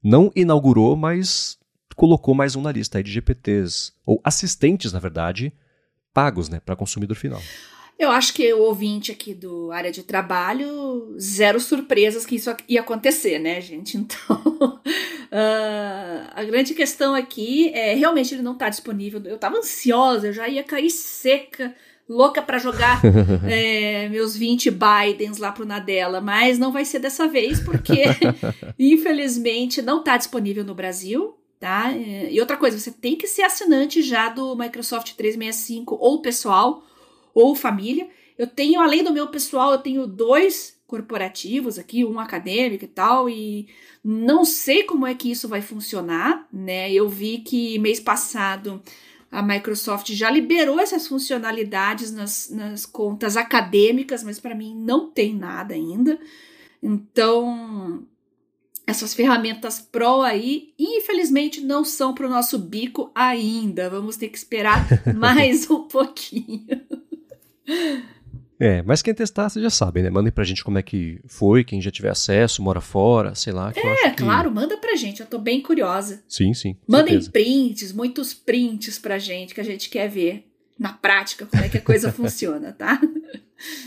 não 0.03 0.31
inaugurou, 0.35 0.95
mas 0.95 1.59
colocou 1.95 2.33
mais 2.33 2.55
um 2.55 2.61
na 2.61 2.71
lista 2.71 2.97
aí 2.97 3.03
de 3.03 3.11
GPTs, 3.11 3.93
ou 4.05 4.19
assistentes, 4.23 4.91
na 4.91 4.99
verdade, 4.99 5.53
pagos, 6.13 6.49
né, 6.49 6.59
para 6.59 6.75
consumidor 6.75 7.15
final. 7.15 7.41
Eu 7.97 8.09
acho 8.09 8.33
que 8.33 8.51
o 8.51 8.61
ouvinte 8.61 9.11
aqui 9.11 9.31
do 9.33 9.71
área 9.71 9.91
de 9.91 10.01
trabalho, 10.01 11.15
zero 11.19 11.59
surpresas 11.59 12.25
que 12.25 12.35
isso 12.35 12.49
ia 12.67 12.81
acontecer, 12.81 13.37
né, 13.37 13.61
gente? 13.61 13.97
Então, 14.01 14.81
uh, 15.31 16.27
a 16.33 16.43
grande 16.43 16.73
questão 16.73 17.13
aqui 17.13 17.69
é 17.69 17.93
realmente 17.93 18.33
ele 18.33 18.41
não 18.41 18.53
está 18.53 18.69
disponível. 18.69 19.21
Eu 19.23 19.35
estava 19.35 19.57
ansiosa, 19.57 20.27
eu 20.27 20.33
já 20.33 20.47
ia 20.47 20.63
cair 20.63 20.89
seca, 20.89 21.73
louca 22.09 22.41
para 22.41 22.57
jogar 22.57 23.01
é, 23.47 24.09
meus 24.09 24.35
20 24.35 24.71
Bidens 24.71 25.37
lá 25.37 25.51
pro 25.51 25.65
Nadella, 25.65 26.19
mas 26.19 26.59
não 26.59 26.71
vai 26.71 26.83
ser 26.83 26.99
dessa 26.99 27.27
vez, 27.27 27.59
porque 27.61 28.03
infelizmente 28.77 29.81
não 29.81 29.99
está 29.99 30.17
disponível 30.17 30.63
no 30.63 30.75
Brasil. 30.75 31.37
Tá? 31.59 31.91
E 31.91 32.39
outra 32.41 32.57
coisa, 32.57 32.79
você 32.79 32.89
tem 32.89 33.15
que 33.15 33.27
ser 33.27 33.43
assinante 33.43 34.01
já 34.01 34.29
do 34.29 34.55
Microsoft 34.55 35.13
365 35.13 35.95
ou 35.95 36.19
pessoal 36.19 36.83
ou 37.33 37.55
família. 37.55 38.09
Eu 38.37 38.47
tenho, 38.47 38.79
além 38.81 39.03
do 39.03 39.13
meu 39.13 39.27
pessoal, 39.27 39.71
eu 39.71 39.77
tenho 39.77 40.07
dois 40.07 40.79
corporativos 40.87 41.79
aqui, 41.79 42.03
um 42.03 42.19
acadêmico 42.19 42.83
e 42.83 42.87
tal, 42.87 43.29
e 43.29 43.67
não 44.03 44.43
sei 44.43 44.83
como 44.83 45.07
é 45.07 45.13
que 45.13 45.31
isso 45.31 45.47
vai 45.47 45.61
funcionar, 45.61 46.47
né? 46.51 46.91
Eu 46.91 47.07
vi 47.07 47.37
que 47.37 47.79
mês 47.79 47.99
passado 47.99 48.81
a 49.31 49.41
Microsoft 49.41 50.11
já 50.11 50.29
liberou 50.29 50.79
essas 50.79 51.07
funcionalidades 51.07 52.11
nas, 52.11 52.49
nas 52.49 52.85
contas 52.85 53.37
acadêmicas, 53.37 54.23
mas 54.23 54.39
para 54.39 54.53
mim 54.53 54.75
não 54.75 55.09
tem 55.09 55.33
nada 55.33 55.73
ainda. 55.73 56.19
Então, 56.83 58.05
essas 58.85 59.13
ferramentas 59.13 59.79
Pro 59.79 60.21
aí, 60.21 60.73
infelizmente, 60.77 61.61
não 61.61 61.85
são 61.85 62.13
para 62.13 62.27
o 62.27 62.29
nosso 62.29 62.59
bico 62.59 63.09
ainda. 63.15 63.89
Vamos 63.89 64.17
ter 64.17 64.27
que 64.27 64.37
esperar 64.37 64.85
mais 65.15 65.69
um 65.69 65.87
pouquinho. 65.87 66.67
É, 68.59 68.83
mas 68.83 69.01
quem 69.01 69.11
testar, 69.11 69.49
você 69.49 69.59
já 69.59 69.71
sabe, 69.71 70.03
né? 70.03 70.11
Mandem 70.11 70.31
pra 70.31 70.43
gente 70.43 70.63
como 70.63 70.77
é 70.77 70.83
que 70.83 71.19
foi, 71.25 71.63
quem 71.63 71.81
já 71.81 71.89
tiver 71.89 72.11
acesso, 72.11 72.61
mora 72.61 72.79
fora, 72.79 73.33
sei 73.33 73.51
lá. 73.51 73.73
é, 73.75 74.11
claro, 74.11 74.51
manda 74.51 74.77
pra 74.77 74.95
gente, 74.95 75.19
eu 75.19 75.25
tô 75.25 75.39
bem 75.39 75.63
curiosa. 75.63 76.21
Sim, 76.29 76.53
sim. 76.53 76.77
Mandem 76.87 77.19
certeza. 77.19 77.31
prints, 77.31 77.91
muitos 77.91 78.35
prints 78.35 78.99
pra 78.99 79.17
gente, 79.17 79.55
que 79.55 79.61
a 79.61 79.63
gente 79.63 79.89
quer 79.89 80.07
ver 80.07 80.45
na 80.77 80.93
prática 80.93 81.47
como 81.47 81.63
é 81.63 81.69
que 81.69 81.79
a 81.79 81.81
coisa 81.81 82.11
funciona, 82.13 82.71
tá? 82.71 83.01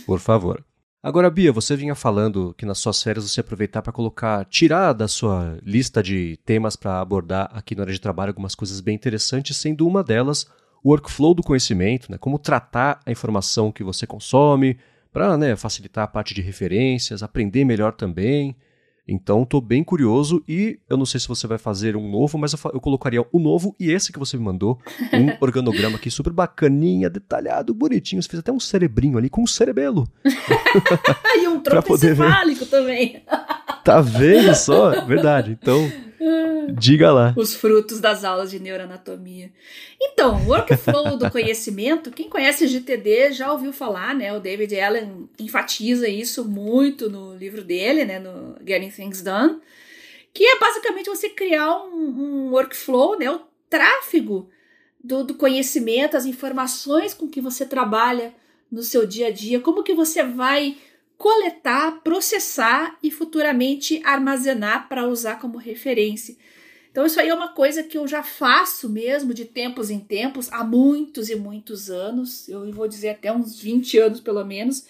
Por 0.04 0.18
favor. 0.18 0.64
Agora, 1.00 1.30
Bia, 1.30 1.52
você 1.52 1.76
vinha 1.76 1.94
falando 1.94 2.52
que 2.58 2.66
nas 2.66 2.78
suas 2.78 3.00
férias 3.00 3.30
você 3.30 3.40
aproveitar 3.40 3.80
para 3.80 3.92
colocar, 3.92 4.44
tirar 4.46 4.92
da 4.92 5.06
sua 5.06 5.56
lista 5.62 6.02
de 6.02 6.36
temas 6.44 6.74
para 6.74 7.00
abordar 7.00 7.48
aqui 7.52 7.76
na 7.76 7.82
hora 7.82 7.92
de 7.92 8.00
trabalho 8.00 8.30
algumas 8.30 8.56
coisas 8.56 8.80
bem 8.80 8.96
interessantes, 8.96 9.56
sendo 9.56 9.86
uma 9.86 10.02
delas 10.02 10.46
o 10.84 10.90
workflow 10.90 11.32
do 11.32 11.42
conhecimento, 11.42 12.12
né? 12.12 12.18
como 12.18 12.38
tratar 12.38 13.00
a 13.06 13.10
informação 13.10 13.72
que 13.72 13.82
você 13.82 14.06
consome, 14.06 14.76
para 15.10 15.38
né, 15.38 15.56
facilitar 15.56 16.04
a 16.04 16.08
parte 16.08 16.34
de 16.34 16.42
referências, 16.42 17.22
aprender 17.22 17.64
melhor 17.64 17.92
também. 17.92 18.54
Então, 19.06 19.42
estou 19.42 19.60
bem 19.60 19.84
curioso 19.84 20.42
e 20.48 20.78
eu 20.88 20.96
não 20.96 21.04
sei 21.04 21.20
se 21.20 21.28
você 21.28 21.46
vai 21.46 21.58
fazer 21.58 21.94
um 21.94 22.10
novo, 22.10 22.38
mas 22.38 22.52
eu, 22.52 22.58
eu 22.72 22.80
colocaria 22.80 23.20
o 23.20 23.26
um 23.34 23.38
novo 23.38 23.76
e 23.78 23.90
esse 23.92 24.10
que 24.10 24.18
você 24.18 24.36
me 24.36 24.42
mandou, 24.42 24.78
um 25.12 25.36
organograma 25.44 25.96
aqui 25.96 26.10
super 26.10 26.32
bacaninha, 26.32 27.08
detalhado, 27.08 27.74
bonitinho. 27.74 28.22
Você 28.22 28.28
fez 28.28 28.40
até 28.40 28.50
um 28.50 28.58
cerebrinho 28.58 29.18
ali 29.18 29.28
com 29.28 29.42
um 29.42 29.46
cerebelo. 29.46 30.08
e 31.36 31.46
um 31.46 31.60
tronco 31.60 31.94
encefálico 31.94 32.66
também. 32.66 33.22
tá 33.84 34.00
vendo 34.00 34.54
só? 34.54 35.04
Verdade. 35.04 35.52
Então, 35.52 35.86
Diga 36.78 37.12
lá. 37.12 37.34
Os 37.36 37.54
frutos 37.54 38.00
das 38.00 38.24
aulas 38.24 38.50
de 38.50 38.58
neuroanatomia. 38.58 39.52
Então, 40.00 40.46
workflow 40.46 41.16
do 41.16 41.30
conhecimento, 41.30 42.10
quem 42.10 42.28
conhece 42.28 42.66
GTD 42.66 43.32
já 43.32 43.52
ouviu 43.52 43.72
falar, 43.72 44.14
né? 44.14 44.32
O 44.32 44.40
David 44.40 44.78
Allen 44.78 45.28
enfatiza 45.38 46.08
isso 46.08 46.44
muito 46.44 47.10
no 47.10 47.34
livro 47.36 47.62
dele, 47.62 48.04
né? 48.04 48.18
No 48.18 48.56
Getting 48.66 48.90
Things 48.90 49.22
Done, 49.22 49.58
que 50.32 50.44
é 50.44 50.58
basicamente 50.58 51.08
você 51.08 51.28
criar 51.28 51.84
um, 51.84 52.48
um 52.48 52.50
workflow, 52.50 53.18
né? 53.18 53.30
O 53.30 53.40
tráfego 53.68 54.48
do, 55.02 55.24
do 55.24 55.34
conhecimento, 55.34 56.16
as 56.16 56.24
informações 56.24 57.12
com 57.12 57.28
que 57.28 57.40
você 57.40 57.66
trabalha 57.66 58.34
no 58.70 58.82
seu 58.82 59.06
dia 59.06 59.28
a 59.28 59.30
dia, 59.30 59.60
como 59.60 59.82
que 59.82 59.94
você 59.94 60.22
vai 60.22 60.76
coletar, 61.16 62.02
processar 62.02 62.98
e 63.02 63.10
futuramente 63.10 64.00
armazenar 64.04 64.88
para 64.88 65.06
usar 65.06 65.38
como 65.40 65.58
referência. 65.58 66.36
Então, 66.90 67.04
isso 67.04 67.18
aí 67.18 67.28
é 67.28 67.34
uma 67.34 67.48
coisa 67.48 67.82
que 67.82 67.98
eu 67.98 68.06
já 68.06 68.22
faço 68.22 68.88
mesmo 68.88 69.34
de 69.34 69.44
tempos 69.44 69.90
em 69.90 69.98
tempos, 69.98 70.48
há 70.52 70.62
muitos 70.62 71.28
e 71.28 71.34
muitos 71.34 71.90
anos, 71.90 72.48
eu 72.48 72.70
vou 72.72 72.86
dizer 72.86 73.08
até 73.08 73.32
uns 73.32 73.58
20 73.58 73.98
anos 73.98 74.20
pelo 74.20 74.44
menos, 74.44 74.86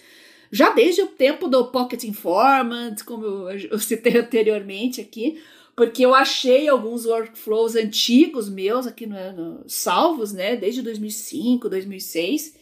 já 0.51 0.71
desde 0.71 1.01
o 1.01 1.07
tempo 1.07 1.47
do 1.47 1.65
Pocket 1.71 2.03
Informant, 2.03 3.03
como 3.03 3.49
eu, 3.49 3.79
citei 3.79 4.17
anteriormente 4.17 5.01
aqui, 5.01 5.41
porque 5.75 6.05
eu 6.05 6.13
achei 6.13 6.67
alguns 6.67 7.07
workflows 7.07 7.75
antigos 7.75 8.49
meus 8.49 8.85
aqui 8.85 9.07
no, 9.07 9.15
no 9.33 9.63
salvos, 9.67 10.31
né, 10.31 10.55
desde 10.55 10.83
2005, 10.83 11.67
2006, 11.67 12.55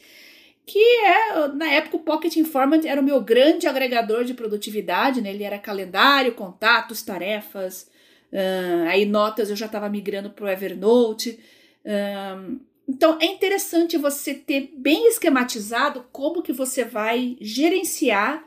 que 0.66 0.80
é, 0.80 1.48
na 1.50 1.70
época, 1.72 1.98
o 1.98 2.00
Pocket 2.00 2.36
Informant 2.38 2.86
era 2.86 3.02
o 3.02 3.04
meu 3.04 3.20
grande 3.22 3.68
agregador 3.68 4.24
de 4.24 4.34
produtividade, 4.34 5.22
né? 5.22 5.30
Ele 5.32 5.44
era 5.44 5.60
calendário, 5.60 6.34
contatos, 6.34 7.02
tarefas, 7.02 7.90
uh, 8.32 8.88
aí 8.88 9.06
notas 9.06 9.50
eu 9.50 9.56
já 9.56 9.66
estava 9.66 9.90
migrando 9.90 10.30
para 10.30 10.46
o 10.46 10.50
Evernote. 10.50 11.40
Uh, 11.86 12.60
então 12.88 13.18
é 13.22 13.26
interessante 13.26 13.98
você 13.98 14.34
ter 14.34 14.74
bem 14.76 15.08
esquematizado 15.08 16.06
como 16.12 16.42
que 16.42 16.54
você 16.54 16.84
vai 16.84 17.38
gerenciar 17.40 18.44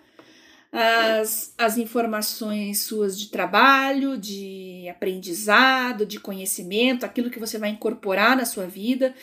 as, 0.73 1.55
as 1.57 1.79
informações 1.79 2.81
suas 2.81 3.19
de 3.19 3.29
trabalho, 3.29 4.19
de 4.19 4.87
aprendizado, 4.91 6.05
de 6.05 6.21
conhecimento, 6.21 7.05
aquilo 7.05 7.31
que 7.31 7.39
você 7.39 7.59
vai 7.59 7.71
incorporar 7.71 8.37
na 8.37 8.45
sua 8.45 8.67
vida. 8.67 9.15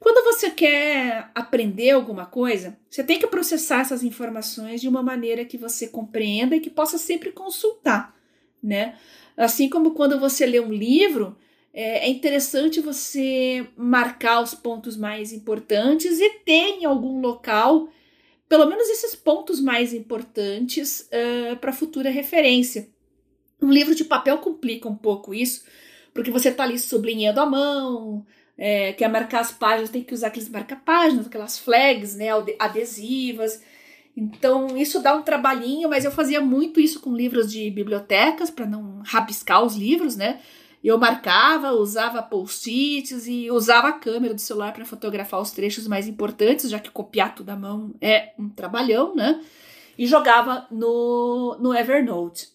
Quando 0.00 0.24
você 0.24 0.50
quer 0.50 1.30
aprender 1.34 1.90
alguma 1.90 2.24
coisa, 2.24 2.78
você 2.88 3.02
tem 3.02 3.18
que 3.18 3.26
processar 3.26 3.80
essas 3.80 4.02
informações 4.02 4.80
de 4.80 4.88
uma 4.88 5.02
maneira 5.02 5.44
que 5.44 5.58
você 5.58 5.88
compreenda 5.88 6.54
e 6.54 6.60
que 6.60 6.70
possa 6.70 6.98
sempre 6.98 7.32
consultar, 7.32 8.14
né? 8.62 8.96
Assim 9.36 9.68
como 9.68 9.92
quando 9.92 10.18
você 10.18 10.46
lê 10.46 10.60
um 10.60 10.72
livro, 10.72 11.36
é, 11.72 12.06
é 12.06 12.08
interessante 12.08 12.80
você 12.80 13.66
marcar 13.76 14.40
os 14.40 14.54
pontos 14.54 14.96
mais 14.96 15.32
importantes 15.32 16.20
e 16.20 16.30
ter 16.44 16.78
em 16.80 16.84
algum 16.84 17.20
local 17.20 17.88
pelo 18.48 18.66
menos 18.66 18.88
esses 18.88 19.14
pontos 19.14 19.60
mais 19.60 19.92
importantes 19.92 21.08
uh, 21.12 21.56
para 21.56 21.72
futura 21.72 22.08
referência. 22.08 22.88
Um 23.60 23.70
livro 23.70 23.94
de 23.94 24.04
papel 24.04 24.38
complica 24.38 24.88
um 24.88 24.96
pouco 24.96 25.34
isso, 25.34 25.64
porque 26.14 26.30
você 26.30 26.48
está 26.48 26.64
ali 26.64 26.78
sublinhando 26.78 27.40
a 27.40 27.46
mão, 27.46 28.24
é, 28.58 28.92
quer 28.92 29.08
marcar 29.08 29.40
as 29.40 29.52
páginas, 29.52 29.88
tem 29.88 30.02
que 30.02 30.12
usar 30.12 30.26
aqueles 30.26 30.48
marca-páginas, 30.48 31.28
aquelas 31.28 31.56
flags, 31.56 32.16
né, 32.16 32.26
adesivas. 32.58 33.62
Então, 34.16 34.76
isso 34.76 35.00
dá 35.00 35.14
um 35.14 35.22
trabalhinho, 35.22 35.88
mas 35.88 36.04
eu 36.04 36.10
fazia 36.10 36.40
muito 36.40 36.80
isso 36.80 36.98
com 36.98 37.14
livros 37.14 37.52
de 37.52 37.70
bibliotecas, 37.70 38.50
para 38.50 38.66
não 38.66 39.00
rabiscar 39.04 39.64
os 39.64 39.76
livros, 39.76 40.16
né? 40.16 40.40
Eu 40.82 40.98
marcava, 40.98 41.70
usava 41.70 42.20
post-its 42.20 43.26
e 43.28 43.48
usava 43.50 43.88
a 43.88 43.92
câmera 43.92 44.34
do 44.34 44.40
celular 44.40 44.72
para 44.72 44.84
fotografar 44.84 45.40
os 45.40 45.52
trechos 45.52 45.86
mais 45.86 46.08
importantes, 46.08 46.68
já 46.68 46.80
que 46.80 46.90
copiar 46.90 47.34
tudo 47.34 47.50
à 47.50 47.56
mão 47.56 47.94
é 48.00 48.32
um 48.36 48.48
trabalhão, 48.48 49.14
né? 49.14 49.40
E 49.96 50.04
jogava 50.06 50.66
no, 50.70 51.56
no 51.60 51.74
Evernote. 51.74 52.48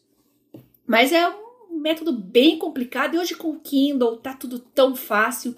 Mas 0.85 1.13
é 1.13 1.29
um 1.29 1.79
método 1.79 2.11
bem 2.11 2.57
complicado 2.57 3.15
e 3.15 3.19
hoje 3.19 3.35
com 3.35 3.51
o 3.51 3.59
Kindle 3.59 4.17
tá 4.17 4.33
tudo 4.33 4.59
tão 4.59 4.95
fácil 4.95 5.55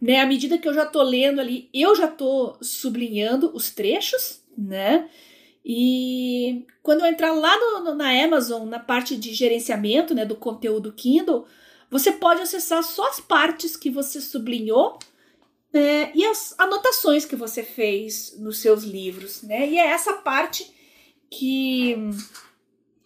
né? 0.00 0.20
À 0.20 0.26
medida 0.26 0.58
que 0.58 0.68
eu 0.68 0.74
já 0.74 0.86
tô 0.86 1.02
lendo 1.02 1.40
ali, 1.40 1.68
eu 1.72 1.94
já 1.96 2.06
tô 2.06 2.56
sublinhando 2.60 3.50
os 3.54 3.70
trechos, 3.70 4.40
né? 4.56 5.08
E 5.64 6.64
quando 6.82 7.00
eu 7.00 7.06
entrar 7.06 7.32
lá 7.32 7.54
no, 7.58 7.84
no, 7.84 7.94
na 7.94 8.24
Amazon, 8.24 8.68
na 8.68 8.78
parte 8.78 9.16
de 9.16 9.34
gerenciamento, 9.34 10.14
né, 10.14 10.24
do 10.24 10.36
conteúdo 10.36 10.92
Kindle, 10.92 11.46
você 11.90 12.12
pode 12.12 12.40
acessar 12.40 12.82
só 12.82 13.08
as 13.08 13.20
partes 13.20 13.76
que 13.76 13.90
você 13.90 14.20
sublinhou 14.20 14.98
é, 15.72 16.10
e 16.16 16.24
as 16.24 16.54
anotações 16.58 17.24
que 17.24 17.36
você 17.36 17.62
fez 17.62 18.36
nos 18.38 18.58
seus 18.58 18.84
livros, 18.84 19.42
né? 19.42 19.68
E 19.68 19.78
é 19.78 19.88
essa 19.88 20.14
parte 20.14 20.72
que 21.30 21.96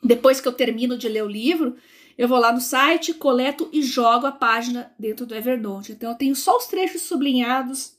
depois 0.03 0.40
que 0.40 0.47
eu 0.47 0.53
termino 0.53 0.97
de 0.97 1.09
ler 1.09 1.24
o 1.24 1.28
livro, 1.28 1.76
eu 2.17 2.29
vou 2.29 2.39
lá 2.39 2.53
no 2.53 2.61
site, 2.61 3.15
coleto 3.15 3.69
e 3.73 3.83
jogo 3.83 4.27
a 4.27 4.33
página 4.33 4.93
dentro 4.99 5.27
do 5.27 5.35
Evernote. 5.35 5.93
Então 5.93 6.11
eu 6.11 6.17
tenho 6.17 6.37
só 6.37 6.57
os 6.57 6.67
trechos 6.67 7.03
sublinhados 7.03 7.95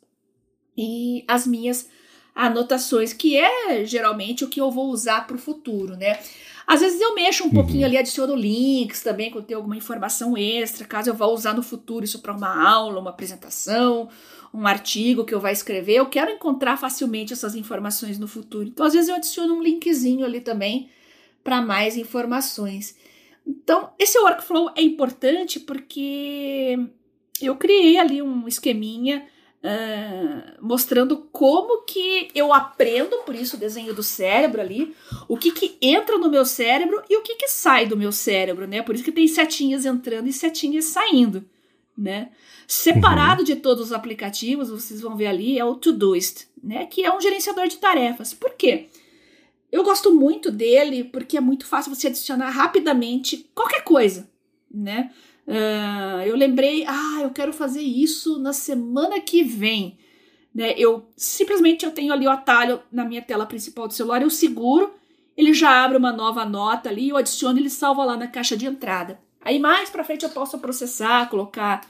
e 0.78 1.24
as 1.28 1.46
minhas 1.46 1.90
anotações, 2.36 3.14
que 3.14 3.38
é 3.38 3.86
geralmente 3.86 4.44
o 4.44 4.50
que 4.50 4.60
eu 4.60 4.72
vou 4.72 4.90
usar 4.90 5.28
para 5.28 5.36
o 5.36 5.40
futuro, 5.40 5.96
né? 5.96 6.20
Às 6.66 6.80
vezes 6.80 7.00
eu 7.00 7.14
mexo 7.14 7.44
um 7.44 7.48
uhum. 7.48 7.54
pouquinho 7.54 7.86
ali, 7.86 7.98
adiciono 7.98 8.36
links 8.36 9.02
também, 9.02 9.30
quando 9.30 9.46
tem 9.46 9.56
alguma 9.56 9.76
informação 9.76 10.38
extra, 10.38 10.88
caso 10.88 11.10
eu 11.10 11.14
vá 11.14 11.26
usar 11.26 11.54
no 11.54 11.62
futuro 11.62 12.06
isso 12.06 12.20
para 12.20 12.34
uma 12.34 12.70
aula, 12.70 13.00
uma 13.00 13.10
apresentação, 13.10 14.10
um 14.54 14.66
artigo 14.66 15.26
que 15.26 15.34
eu 15.34 15.40
vá 15.40 15.52
escrever. 15.52 15.96
Eu 15.96 16.06
quero 16.06 16.32
encontrar 16.32 16.78
facilmente 16.78 17.34
essas 17.34 17.54
informações 17.56 18.18
no 18.18 18.28
futuro. 18.28 18.68
Então, 18.68 18.86
às 18.86 18.94
vezes 18.94 19.10
eu 19.10 19.16
adiciono 19.16 19.56
um 19.56 19.62
linkzinho 19.62 20.26
ali 20.26 20.40
também 20.40 20.90
para 21.44 21.62
mais 21.62 21.98
informações. 21.98 22.96
Então, 23.46 23.92
esse 24.00 24.18
workflow 24.20 24.72
é 24.76 24.82
importante 24.82 25.60
porque 25.60 26.78
eu 27.42 27.56
criei 27.56 27.98
ali 27.98 28.22
um 28.22 28.48
esqueminha 28.48 29.28
uh, 29.64 30.66
mostrando 30.66 31.28
como 31.32 31.84
que 31.84 32.30
eu 32.36 32.54
aprendo, 32.54 33.18
por 33.26 33.36
isso 33.36 33.56
o 33.56 33.60
desenho 33.60 33.94
do 33.94 34.04
cérebro 34.04 34.62
ali, 34.62 34.96
o 35.28 35.38
que 35.38 35.52
que 35.52 35.78
entra 35.82 36.18
no 36.18 36.30
meu 36.30 36.46
cérebro 36.46 37.02
e 37.10 37.18
o 37.18 37.22
que 37.22 37.36
que 37.36 37.48
sai 37.48 37.86
do 37.86 37.98
meu 37.98 38.12
cérebro, 38.12 38.68
né? 38.68 38.82
Por 38.82 38.96
isso 38.96 39.04
que 39.04 39.12
tem 39.12 39.28
setinhas 39.28 39.86
entrando 39.86 40.28
e 40.28 40.34
setinhas 40.34 40.86
saindo, 40.86 41.44
né? 41.98 42.30
Separado 42.68 43.42
uhum. 43.42 43.46
de 43.46 43.56
todos 43.58 43.88
os 43.88 43.94
aplicativos, 43.94 44.70
vocês 44.70 45.02
vão 45.02 45.16
ver 45.16 45.28
ali, 45.28 45.60
é 45.60 45.66
o 45.66 45.76
Todoist, 45.76 46.48
né? 46.62 46.86
Que 46.86 47.04
é 47.04 47.14
um 47.14 47.22
gerenciador 47.22 47.68
de 47.68 47.78
tarefas. 47.78 48.34
Por 48.34 48.52
quê? 48.52 48.88
Eu 49.74 49.84
gosto 49.84 50.14
muito 50.14 50.52
dele 50.52 51.04
porque 51.04 51.36
é 51.36 51.42
muito 51.42 51.66
fácil 51.66 51.96
você 51.96 52.06
adicionar 52.06 52.52
rapidamente 52.52 53.50
qualquer 53.56 53.84
coisa, 53.84 54.30
né? 54.72 55.10
Uh, 55.48 56.22
eu 56.28 56.36
lembrei, 56.36 56.86
ah, 56.88 57.22
eu 57.24 57.32
quero 57.32 57.52
fazer 57.52 57.82
isso 57.82 58.38
na 58.38 58.54
semana 58.54 59.20
que 59.20 59.44
vem. 59.44 59.98
Né? 60.54 60.76
Eu 60.78 61.08
simplesmente 61.18 61.84
eu 61.84 61.92
tenho 61.92 62.14
ali 62.14 62.28
o 62.28 62.30
atalho 62.30 62.84
na 62.92 63.04
minha 63.04 63.24
tela 63.24 63.48
principal 63.48 63.88
do 63.88 63.96
celular, 63.96 64.22
eu 64.22 64.30
seguro, 64.30 64.94
ele 65.36 65.56
já 65.56 65.84
abre 65.84 65.98
uma 65.98 66.12
nova 66.12 66.46
nota 66.46 66.90
ali, 66.90 67.10
eu 67.10 67.18
adiciono, 67.18 67.58
ele 67.58 67.72
salva 67.72 68.06
lá 68.06 68.16
na 68.16 68.28
caixa 68.28 68.56
de 68.56 68.68
entrada. 68.68 69.20
Aí 69.42 69.58
mais 69.58 69.90
para 69.90 70.04
frente 70.04 70.22
eu 70.22 70.30
posso 70.30 70.60
processar, 70.60 71.28
colocar 71.32 71.84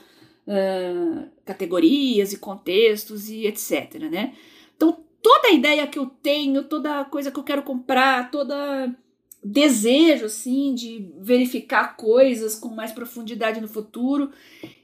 uh, 0.48 1.28
categorias 1.44 2.32
e 2.32 2.38
contextos 2.38 3.28
e 3.28 3.46
etc, 3.46 4.08
né? 4.10 4.32
Então 4.74 5.03
toda 5.24 5.48
a 5.48 5.52
ideia 5.52 5.86
que 5.86 5.98
eu 5.98 6.04
tenho, 6.04 6.64
toda 6.64 7.02
coisa 7.06 7.30
que 7.30 7.38
eu 7.38 7.42
quero 7.42 7.62
comprar, 7.62 8.30
toda 8.30 8.94
desejo 9.42 10.26
assim 10.26 10.74
de 10.74 11.10
verificar 11.18 11.96
coisas 11.96 12.54
com 12.54 12.68
mais 12.68 12.92
profundidade 12.92 13.58
no 13.58 13.66
futuro, 13.66 14.30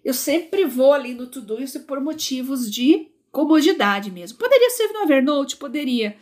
eu 0.03 0.15
sempre 0.15 0.65
vou 0.65 0.95
ali 0.95 1.13
no 1.13 1.27
Todoist 1.27 1.79
por 1.81 2.01
motivos 2.01 2.71
de 2.71 3.09
comodidade 3.31 4.11
mesmo. 4.11 4.39
Poderia 4.39 4.71
ser 4.71 4.89
no 4.89 5.03
Evernote, 5.03 5.59
poderia, 5.59 6.17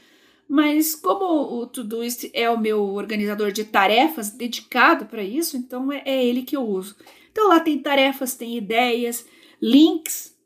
mas 0.49 0.97
como 0.97 1.61
o 1.61 1.65
Todoist 1.69 2.29
é 2.35 2.51
o 2.51 2.59
meu 2.59 2.83
organizador 2.83 3.53
de 3.53 3.65
tarefas 3.65 4.31
dedicado 4.31 5.07
para 5.07 5.23
isso, 5.23 5.57
então 5.57 5.93
é, 5.93 6.03
é 6.05 6.25
ele 6.25 6.43
que 6.43 6.57
eu 6.57 6.67
uso. 6.67 6.97
Então 7.31 7.49
lá 7.49 7.61
tem 7.61 7.79
tarefas, 7.79 8.35
tem 8.35 8.57
ideias, 8.57 9.25
links 9.63 10.37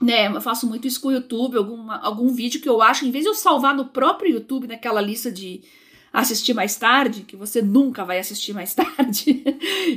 né, 0.00 0.28
eu 0.28 0.40
faço 0.40 0.66
muito 0.66 0.86
isso 0.86 1.00
com 1.00 1.08
o 1.08 1.12
YouTube, 1.12 1.56
alguma, 1.56 1.98
algum 1.98 2.28
vídeo 2.28 2.60
que 2.60 2.68
eu 2.68 2.80
acho, 2.80 3.04
em 3.04 3.10
vez 3.10 3.24
de 3.24 3.30
eu 3.30 3.34
salvar 3.34 3.74
no 3.74 3.86
próprio 3.86 4.32
YouTube, 4.32 4.68
naquela 4.68 5.00
lista 5.00 5.30
de 5.30 5.62
assistir 6.12 6.54
mais 6.54 6.76
tarde, 6.76 7.22
que 7.22 7.36
você 7.36 7.60
nunca 7.60 8.04
vai 8.04 8.18
assistir 8.18 8.52
mais 8.52 8.74
tarde, 8.76 9.42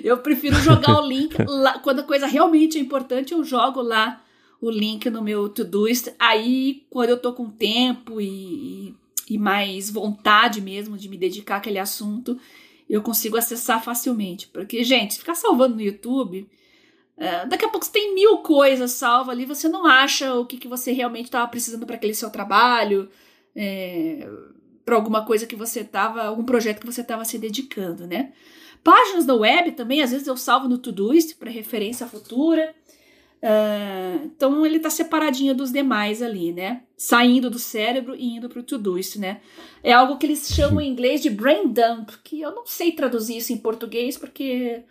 eu 0.03 0.17
prefiro 0.17 0.55
jogar 0.55 1.01
o 1.01 1.07
link 1.07 1.35
lá, 1.47 1.79
quando 1.79 1.99
a 1.99 2.03
coisa 2.03 2.25
realmente 2.25 2.77
é 2.77 2.81
importante, 2.81 3.33
eu 3.33 3.43
jogo 3.43 3.81
lá 3.81 4.21
o 4.59 4.69
link 4.69 5.09
no 5.09 5.21
meu 5.21 5.49
Todoist. 5.49 6.13
Aí, 6.19 6.83
quando 6.89 7.09
eu 7.09 7.17
tô 7.17 7.33
com 7.33 7.49
tempo 7.49 8.21
e, 8.21 8.95
e 9.27 9.37
mais 9.37 9.89
vontade 9.89 10.61
mesmo 10.61 10.97
de 10.97 11.09
me 11.09 11.17
dedicar 11.17 11.57
àquele 11.57 11.79
assunto, 11.79 12.37
eu 12.87 13.01
consigo 13.01 13.37
acessar 13.37 13.83
facilmente. 13.83 14.47
Porque, 14.47 14.83
gente, 14.83 15.17
ficar 15.17 15.33
salvando 15.33 15.75
no 15.75 15.81
YouTube, 15.81 16.47
é, 17.21 17.45
daqui 17.45 17.63
a 17.63 17.69
pouco 17.69 17.85
você 17.85 17.91
tem 17.91 18.15
mil 18.15 18.39
coisas 18.39 18.93
salvas 18.93 19.29
ali, 19.29 19.45
você 19.45 19.69
não 19.69 19.85
acha 19.85 20.33
o 20.33 20.43
que, 20.43 20.57
que 20.57 20.67
você 20.67 20.91
realmente 20.91 21.25
estava 21.25 21.47
precisando 21.47 21.85
para 21.85 21.95
aquele 21.95 22.15
seu 22.15 22.31
trabalho, 22.31 23.07
é, 23.55 24.27
para 24.83 24.95
alguma 24.95 25.23
coisa 25.23 25.45
que 25.45 25.55
você 25.55 25.81
estava, 25.81 26.23
algum 26.23 26.43
projeto 26.43 26.79
que 26.79 26.85
você 26.87 27.01
estava 27.01 27.23
se 27.23 27.37
dedicando, 27.37 28.07
né? 28.07 28.33
Páginas 28.83 29.23
da 29.23 29.35
web 29.35 29.73
também, 29.73 30.01
às 30.01 30.09
vezes 30.09 30.25
eu 30.25 30.35
salvo 30.35 30.67
no 30.67 30.79
Todoist 30.79 31.35
para 31.35 31.51
referência 31.51 32.07
futura. 32.07 32.73
Uh, 33.43 34.25
então 34.25 34.65
ele 34.65 34.77
está 34.77 34.89
separadinho 34.89 35.53
dos 35.53 35.71
demais 35.71 36.23
ali, 36.23 36.51
né? 36.51 36.81
Saindo 36.97 37.51
do 37.51 37.59
cérebro 37.59 38.15
e 38.15 38.37
indo 38.37 38.49
para 38.49 38.59
o 38.59 38.63
Todoist, 38.63 39.19
né? 39.19 39.41
É 39.83 39.93
algo 39.93 40.17
que 40.17 40.25
eles 40.25 40.47
chamam 40.51 40.81
em 40.81 40.89
inglês 40.89 41.21
de 41.21 41.29
brain 41.29 41.67
dump, 41.67 42.09
que 42.23 42.41
eu 42.41 42.51
não 42.51 42.65
sei 42.65 42.91
traduzir 42.91 43.37
isso 43.37 43.53
em 43.53 43.57
português 43.57 44.17
porque 44.17 44.83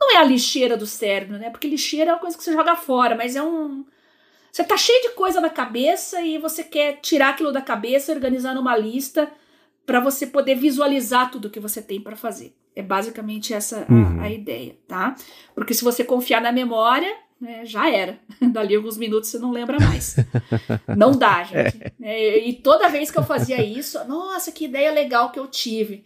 não 0.00 0.12
é 0.12 0.16
a 0.18 0.24
lixeira 0.24 0.76
do 0.76 0.86
cérebro, 0.86 1.38
né? 1.38 1.50
Porque 1.50 1.68
lixeira 1.68 2.10
é 2.10 2.14
uma 2.14 2.20
coisa 2.20 2.36
que 2.36 2.44
você 2.44 2.52
joga 2.52 2.76
fora, 2.76 3.14
mas 3.14 3.36
é 3.36 3.42
um 3.42 3.84
você 4.54 4.62
tá 4.62 4.76
cheio 4.76 5.02
de 5.02 5.08
coisa 5.16 5.40
na 5.40 5.50
cabeça 5.50 6.20
e 6.20 6.38
você 6.38 6.62
quer 6.62 7.00
tirar 7.00 7.30
aquilo 7.30 7.50
da 7.50 7.60
cabeça, 7.60 8.12
organizar 8.12 8.54
numa 8.54 8.76
lista 8.76 9.28
para 9.84 9.98
você 9.98 10.28
poder 10.28 10.54
visualizar 10.54 11.28
tudo 11.28 11.50
que 11.50 11.58
você 11.58 11.82
tem 11.82 12.00
para 12.00 12.14
fazer. 12.14 12.54
É 12.76 12.80
basicamente 12.80 13.52
essa 13.52 13.84
uhum. 13.90 14.20
a, 14.20 14.26
a, 14.26 14.30
ideia, 14.30 14.76
tá? 14.86 15.16
Porque 15.56 15.74
se 15.74 15.82
você 15.82 16.04
confiar 16.04 16.40
na 16.40 16.52
memória, 16.52 17.12
né, 17.40 17.66
já 17.66 17.90
era. 17.90 18.16
Dali 18.40 18.76
alguns 18.76 18.96
minutos 18.96 19.28
você 19.28 19.40
não 19.40 19.50
lembra 19.50 19.76
mais. 19.80 20.14
não 20.96 21.10
dá, 21.10 21.42
gente. 21.42 21.92
É. 22.00 22.38
E 22.38 22.52
toda 22.52 22.88
vez 22.88 23.10
que 23.10 23.18
eu 23.18 23.24
fazia 23.24 23.60
isso, 23.60 23.98
nossa, 24.06 24.52
que 24.52 24.66
ideia 24.66 24.92
legal 24.92 25.32
que 25.32 25.38
eu 25.40 25.48
tive. 25.48 26.04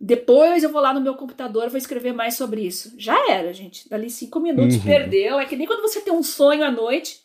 Depois 0.00 0.62
eu 0.62 0.70
vou 0.70 0.80
lá 0.80 0.94
no 0.94 1.00
meu 1.00 1.14
computador 1.14 1.68
vou 1.68 1.76
escrever 1.76 2.14
mais 2.14 2.34
sobre 2.34 2.62
isso. 2.62 2.94
Já 2.96 3.30
era, 3.30 3.52
gente. 3.52 3.86
Dali 3.86 4.08
cinco 4.08 4.40
minutos 4.40 4.76
uhum. 4.76 4.82
perdeu. 4.82 5.38
É 5.38 5.44
que 5.44 5.56
nem 5.56 5.66
quando 5.66 5.82
você 5.82 6.00
tem 6.00 6.12
um 6.12 6.22
sonho 6.22 6.64
à 6.64 6.70
noite. 6.70 7.20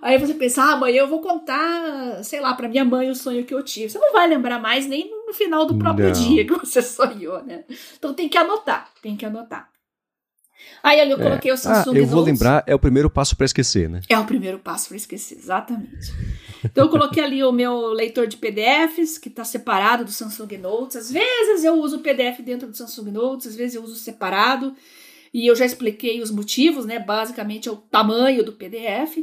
Aí 0.00 0.18
você 0.18 0.34
pensa, 0.34 0.62
ah, 0.62 0.72
amanhã 0.74 1.00
eu 1.00 1.08
vou 1.08 1.20
contar, 1.20 2.22
sei 2.22 2.38
lá, 2.38 2.54
para 2.54 2.68
minha 2.68 2.84
mãe 2.84 3.10
o 3.10 3.14
sonho 3.14 3.44
que 3.44 3.52
eu 3.52 3.62
tive. 3.62 3.88
Você 3.88 3.98
não 3.98 4.12
vai 4.12 4.28
lembrar 4.28 4.60
mais 4.60 4.86
nem 4.86 5.10
no 5.26 5.32
final 5.32 5.66
do 5.66 5.76
próprio 5.76 6.06
não. 6.06 6.12
dia 6.12 6.46
que 6.46 6.52
você 6.52 6.80
sonhou, 6.82 7.42
né? 7.42 7.64
Então 7.98 8.14
tem 8.14 8.28
que 8.28 8.38
anotar, 8.38 8.88
tem 9.02 9.16
que 9.16 9.26
anotar. 9.26 9.68
Aí 10.82 11.00
ali 11.00 11.10
eu 11.10 11.20
é. 11.20 11.22
coloquei 11.22 11.52
o 11.52 11.56
Samsung 11.56 11.96
ah, 11.96 11.98
eu 11.98 12.06
vou 12.06 12.20
Notes. 12.20 12.32
lembrar, 12.32 12.64
é 12.66 12.74
o 12.74 12.78
primeiro 12.78 13.10
passo 13.10 13.36
para 13.36 13.46
esquecer, 13.46 13.88
né? 13.88 14.00
É 14.08 14.18
o 14.18 14.24
primeiro 14.24 14.58
passo 14.58 14.88
para 14.88 14.96
esquecer, 14.96 15.36
exatamente. 15.36 16.12
Então 16.64 16.84
eu 16.84 16.90
coloquei 16.90 17.22
ali 17.22 17.42
o 17.42 17.52
meu 17.52 17.88
leitor 17.88 18.26
de 18.26 18.36
PDFs, 18.36 19.18
que 19.18 19.28
está 19.28 19.44
separado 19.44 20.04
do 20.04 20.12
Samsung 20.12 20.58
Notes. 20.58 20.96
Às 20.96 21.10
vezes 21.10 21.64
eu 21.64 21.74
uso 21.74 21.96
o 21.96 22.00
PDF 22.00 22.40
dentro 22.40 22.68
do 22.68 22.76
Samsung 22.76 23.10
Notes, 23.10 23.48
às 23.48 23.56
vezes 23.56 23.74
eu 23.74 23.82
uso 23.82 23.96
separado. 23.96 24.74
E 25.32 25.46
eu 25.46 25.54
já 25.54 25.66
expliquei 25.66 26.22
os 26.22 26.30
motivos, 26.30 26.86
né? 26.86 26.98
Basicamente 26.98 27.68
é 27.68 27.72
o 27.72 27.76
tamanho 27.76 28.44
do 28.44 28.52
PDF. 28.52 29.18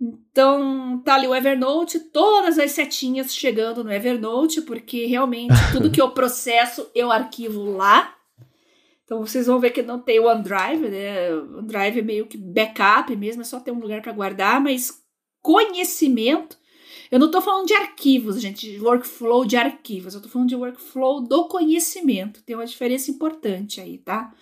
Então, 0.00 1.00
tá 1.04 1.14
ali 1.14 1.26
o 1.26 1.34
Evernote, 1.34 1.98
todas 1.98 2.58
as 2.58 2.72
setinhas 2.72 3.34
chegando 3.34 3.82
no 3.82 3.92
Evernote, 3.92 4.60
porque 4.60 5.06
realmente 5.06 5.54
tudo 5.72 5.90
que 5.90 6.00
eu 6.00 6.10
processo 6.12 6.86
eu 6.94 7.10
arquivo 7.10 7.76
lá. 7.76 8.15
Então 9.06 9.24
vocês 9.24 9.46
vão 9.46 9.60
ver 9.60 9.70
que 9.70 9.82
não 9.82 10.00
tem 10.00 10.18
o 10.18 10.26
OneDrive, 10.26 10.88
né? 10.88 11.32
OneDrive 11.32 12.00
é 12.00 12.02
meio 12.02 12.26
que 12.26 12.36
backup 12.36 13.14
mesmo, 13.14 13.40
é 13.40 13.44
só 13.44 13.60
ter 13.60 13.70
um 13.70 13.78
lugar 13.78 14.02
para 14.02 14.12
guardar, 14.12 14.60
mas 14.60 15.00
conhecimento. 15.40 16.58
Eu 17.08 17.20
não 17.20 17.26
estou 17.26 17.40
falando 17.40 17.68
de 17.68 17.74
arquivos, 17.74 18.40
gente, 18.40 18.68
de 18.68 18.80
workflow 18.80 19.44
de 19.44 19.56
arquivos, 19.56 20.14
eu 20.14 20.18
estou 20.18 20.30
falando 20.30 20.48
de 20.48 20.56
workflow 20.56 21.20
do 21.20 21.46
conhecimento. 21.46 22.42
Tem 22.42 22.56
uma 22.56 22.66
diferença 22.66 23.08
importante 23.08 23.80
aí, 23.80 23.98
tá? 23.98 24.34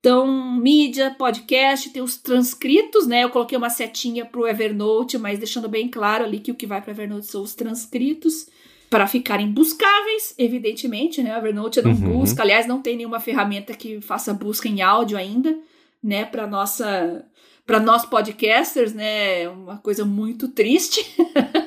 Então, 0.00 0.26
mídia, 0.56 1.14
podcast, 1.18 1.90
tem 1.90 2.02
os 2.02 2.16
transcritos, 2.16 3.06
né? 3.06 3.24
Eu 3.24 3.30
coloquei 3.30 3.56
uma 3.56 3.68
setinha 3.68 4.24
para 4.24 4.40
o 4.40 4.46
Evernote, 4.46 5.18
mas 5.18 5.38
deixando 5.38 5.68
bem 5.68 5.90
claro 5.90 6.24
ali 6.24 6.40
que 6.40 6.50
o 6.50 6.54
que 6.54 6.66
vai 6.66 6.80
para 6.80 6.90
Evernote 6.90 7.26
são 7.26 7.42
os 7.42 7.54
transcritos 7.54 8.46
para 8.94 9.08
ficarem 9.08 9.50
buscáveis, 9.50 10.36
evidentemente, 10.38 11.20
né? 11.20 11.34
O 11.34 11.38
Evernote 11.38 11.82
não 11.82 11.90
uhum. 11.90 12.20
busca, 12.20 12.42
aliás, 12.42 12.64
não 12.64 12.80
tem 12.80 12.96
nenhuma 12.96 13.18
ferramenta 13.18 13.74
que 13.74 14.00
faça 14.00 14.32
busca 14.32 14.68
em 14.68 14.82
áudio 14.82 15.18
ainda, 15.18 15.58
né? 16.00 16.24
Para 16.24 16.46
nossa, 16.46 17.26
para 17.66 17.80
nós 17.80 18.06
podcasters, 18.06 18.94
né? 18.94 19.48
Uma 19.48 19.78
coisa 19.78 20.04
muito 20.04 20.46
triste. 20.46 21.04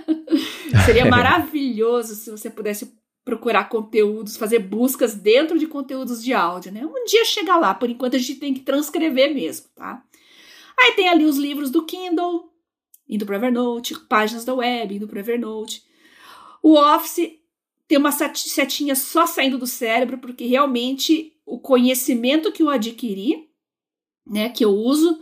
Seria 0.85 1.03
maravilhoso 1.11 2.15
se 2.15 2.31
você 2.31 2.49
pudesse 2.49 2.97
procurar 3.25 3.67
conteúdos, 3.67 4.37
fazer 4.37 4.59
buscas 4.59 5.13
dentro 5.13 5.59
de 5.59 5.67
conteúdos 5.67 6.23
de 6.23 6.33
áudio, 6.33 6.71
né? 6.71 6.85
Um 6.85 7.03
dia 7.03 7.25
chega 7.25 7.57
lá, 7.57 7.73
por 7.73 7.89
enquanto 7.89 8.15
a 8.15 8.19
gente 8.19 8.35
tem 8.35 8.53
que 8.53 8.61
transcrever 8.61 9.35
mesmo, 9.35 9.65
tá? 9.75 10.01
Aí 10.79 10.93
tem 10.93 11.09
ali 11.09 11.25
os 11.25 11.35
livros 11.35 11.69
do 11.69 11.83
Kindle, 11.83 12.49
indo 13.05 13.25
para 13.25 13.35
Evernote, 13.35 13.99
páginas 14.07 14.45
da 14.45 14.53
web, 14.53 14.95
indo 14.95 15.09
para 15.09 15.19
Evernote. 15.19 15.86
O 16.61 16.73
Office 16.73 17.31
tem 17.87 17.97
uma 17.97 18.11
setinha 18.11 18.95
só 18.95 19.25
saindo 19.25 19.57
do 19.57 19.67
cérebro, 19.67 20.17
porque 20.17 20.45
realmente 20.45 21.33
o 21.45 21.57
conhecimento 21.57 22.51
que 22.51 22.61
eu 22.61 22.69
adquiri, 22.69 23.47
né, 24.25 24.49
que 24.49 24.65
eu 24.65 24.71
uso 24.71 25.21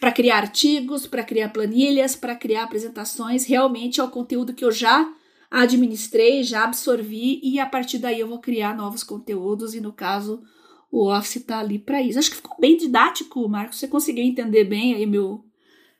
para 0.00 0.10
criar 0.10 0.38
artigos, 0.38 1.06
para 1.06 1.22
criar 1.22 1.50
planilhas, 1.50 2.16
para 2.16 2.34
criar 2.34 2.64
apresentações, 2.64 3.44
realmente 3.44 4.00
é 4.00 4.02
o 4.02 4.10
conteúdo 4.10 4.54
que 4.54 4.64
eu 4.64 4.72
já 4.72 5.08
administrei, 5.50 6.42
já 6.42 6.64
absorvi 6.64 7.40
e 7.42 7.60
a 7.60 7.66
partir 7.66 7.98
daí 7.98 8.20
eu 8.20 8.28
vou 8.28 8.38
criar 8.38 8.76
novos 8.76 9.04
conteúdos 9.04 9.74
e 9.74 9.80
no 9.80 9.92
caso 9.92 10.42
o 10.90 11.08
Office 11.08 11.36
está 11.36 11.60
ali 11.60 11.78
para 11.78 12.02
isso. 12.02 12.18
Acho 12.18 12.30
que 12.30 12.36
ficou 12.36 12.56
bem 12.58 12.76
didático, 12.76 13.48
Marcos. 13.48 13.78
Você 13.78 13.86
conseguiu 13.86 14.24
entender 14.24 14.64
bem 14.64 14.94
aí 14.94 15.06
meu 15.06 15.44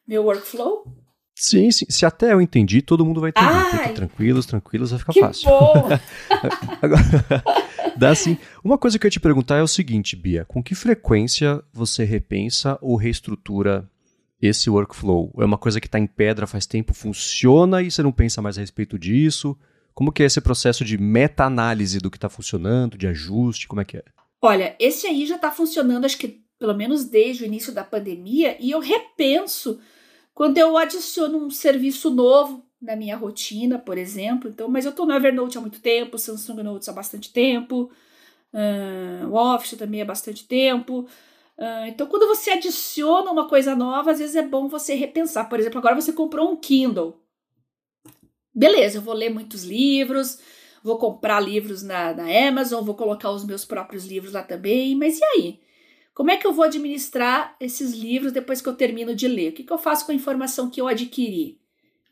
meu 0.07 0.25
workflow? 0.25 0.85
Sim, 1.41 1.71
sim. 1.71 1.87
Se 1.89 2.05
até 2.05 2.35
eu 2.35 2.41
entendi, 2.41 2.83
todo 2.83 3.03
mundo 3.03 3.19
vai 3.19 3.31
entender. 3.31 3.49
Ai, 3.49 3.95
tranquilos, 3.95 4.45
tranquilos, 4.45 4.91
vai 4.91 4.99
ficar 4.99 5.13
que 5.15 5.21
fácil. 5.21 5.49
Bom. 5.49 5.89
Agora, 6.83 7.03
dá 7.97 8.11
assim. 8.11 8.37
Uma 8.63 8.77
coisa 8.77 8.99
que 8.99 9.07
eu 9.07 9.09
ia 9.09 9.13
te 9.13 9.19
perguntar 9.19 9.57
é 9.57 9.63
o 9.63 9.67
seguinte, 9.67 10.15
Bia: 10.15 10.45
com 10.45 10.63
que 10.63 10.75
frequência 10.75 11.65
você 11.73 12.05
repensa 12.05 12.79
ou 12.83 12.95
reestrutura 12.95 13.89
esse 14.41 14.69
workflow? 14.69 15.33
É 15.39 15.45
uma 15.47 15.57
coisa 15.57 15.81
que 15.81 15.87
está 15.87 15.99
em 15.99 16.07
pedra 16.07 16.47
faz 16.47 16.67
tempo, 16.67 16.93
funciona 16.93 17.81
e 17.81 17.91
você 17.91 18.03
não 18.03 18.13
pensa 18.13 18.43
mais 18.43 18.59
a 18.59 18.61
respeito 18.61 18.99
disso? 18.99 19.57
Como 19.95 20.13
que 20.13 20.23
é 20.23 20.27
esse 20.27 20.43
processo 20.43 20.85
de 20.85 20.99
meta-análise 20.99 22.01
do 22.01 22.11
que 22.11 22.19
está 22.19 22.29
funcionando, 22.29 22.99
de 22.99 23.07
ajuste, 23.07 23.67
como 23.67 23.81
é 23.81 23.85
que 23.87 23.97
é? 23.97 24.05
Olha, 24.43 24.77
esse 24.79 25.07
aí 25.07 25.25
já 25.25 25.37
está 25.37 25.51
funcionando, 25.51 26.05
acho 26.05 26.19
que 26.19 26.43
pelo 26.59 26.75
menos 26.75 27.07
desde 27.07 27.45
o 27.45 27.47
início 27.47 27.73
da 27.73 27.83
pandemia, 27.83 28.59
e 28.61 28.71
eu 28.71 28.81
repenso 28.81 29.81
quando 30.41 30.57
eu 30.57 30.79
adiciono 30.79 31.37
um 31.37 31.51
serviço 31.51 32.09
novo 32.09 32.65
na 32.81 32.97
minha 32.97 33.15
rotina, 33.15 33.79
por 33.79 33.99
exemplo, 33.99 34.49
então, 34.49 34.69
mas 34.69 34.87
eu 34.87 34.91
estou 34.91 35.05
no 35.05 35.13
Evernote 35.13 35.59
há 35.59 35.61
muito 35.61 35.83
tempo, 35.83 36.17
Samsung 36.17 36.63
Notes 36.63 36.89
há 36.89 36.95
bastante 36.95 37.31
tempo, 37.31 37.93
uh, 38.55 39.29
o 39.29 39.35
Office 39.35 39.77
também 39.77 40.01
há 40.01 40.05
bastante 40.07 40.49
tempo. 40.49 41.07
Uh, 41.59 41.85
então, 41.89 42.07
quando 42.07 42.27
você 42.27 42.53
adiciona 42.53 43.31
uma 43.31 43.51
coisa 43.51 43.77
nova, 43.77 44.13
às 44.13 44.19
vezes 44.19 44.35
é 44.35 44.41
bom 44.41 44.67
você 44.67 44.95
repensar. 44.95 45.47
Por 45.47 45.61
exemplo, 45.61 45.79
agora 45.79 45.95
você 45.95 46.11
comprou 46.11 46.51
um 46.51 46.57
Kindle. 46.57 47.21
beleza, 48.55 48.97
eu 48.97 49.03
vou 49.03 49.13
ler 49.13 49.29
muitos 49.29 49.63
livros, 49.63 50.39
vou 50.83 50.97
comprar 50.97 51.39
livros 51.39 51.83
na, 51.83 52.15
na 52.15 52.49
Amazon, 52.49 52.83
vou 52.83 52.95
colocar 52.95 53.31
os 53.31 53.45
meus 53.45 53.67
próprios 53.67 54.07
livros 54.07 54.33
lá 54.33 54.43
também, 54.43 54.97
mas 54.97 55.19
e 55.19 55.23
aí? 55.23 55.61
Como 56.21 56.31
é 56.31 56.37
que 56.37 56.47
eu 56.47 56.53
vou 56.53 56.67
administrar 56.67 57.57
esses 57.59 57.95
livros 57.95 58.31
depois 58.31 58.61
que 58.61 58.69
eu 58.69 58.77
termino 58.77 59.15
de 59.15 59.27
ler? 59.27 59.49
O 59.49 59.53
que, 59.55 59.65
que 59.65 59.73
eu 59.73 59.79
faço 59.79 60.05
com 60.05 60.13
a 60.13 60.15
informação 60.15 60.69
que 60.69 60.79
eu 60.79 60.87
adquiri? 60.87 61.59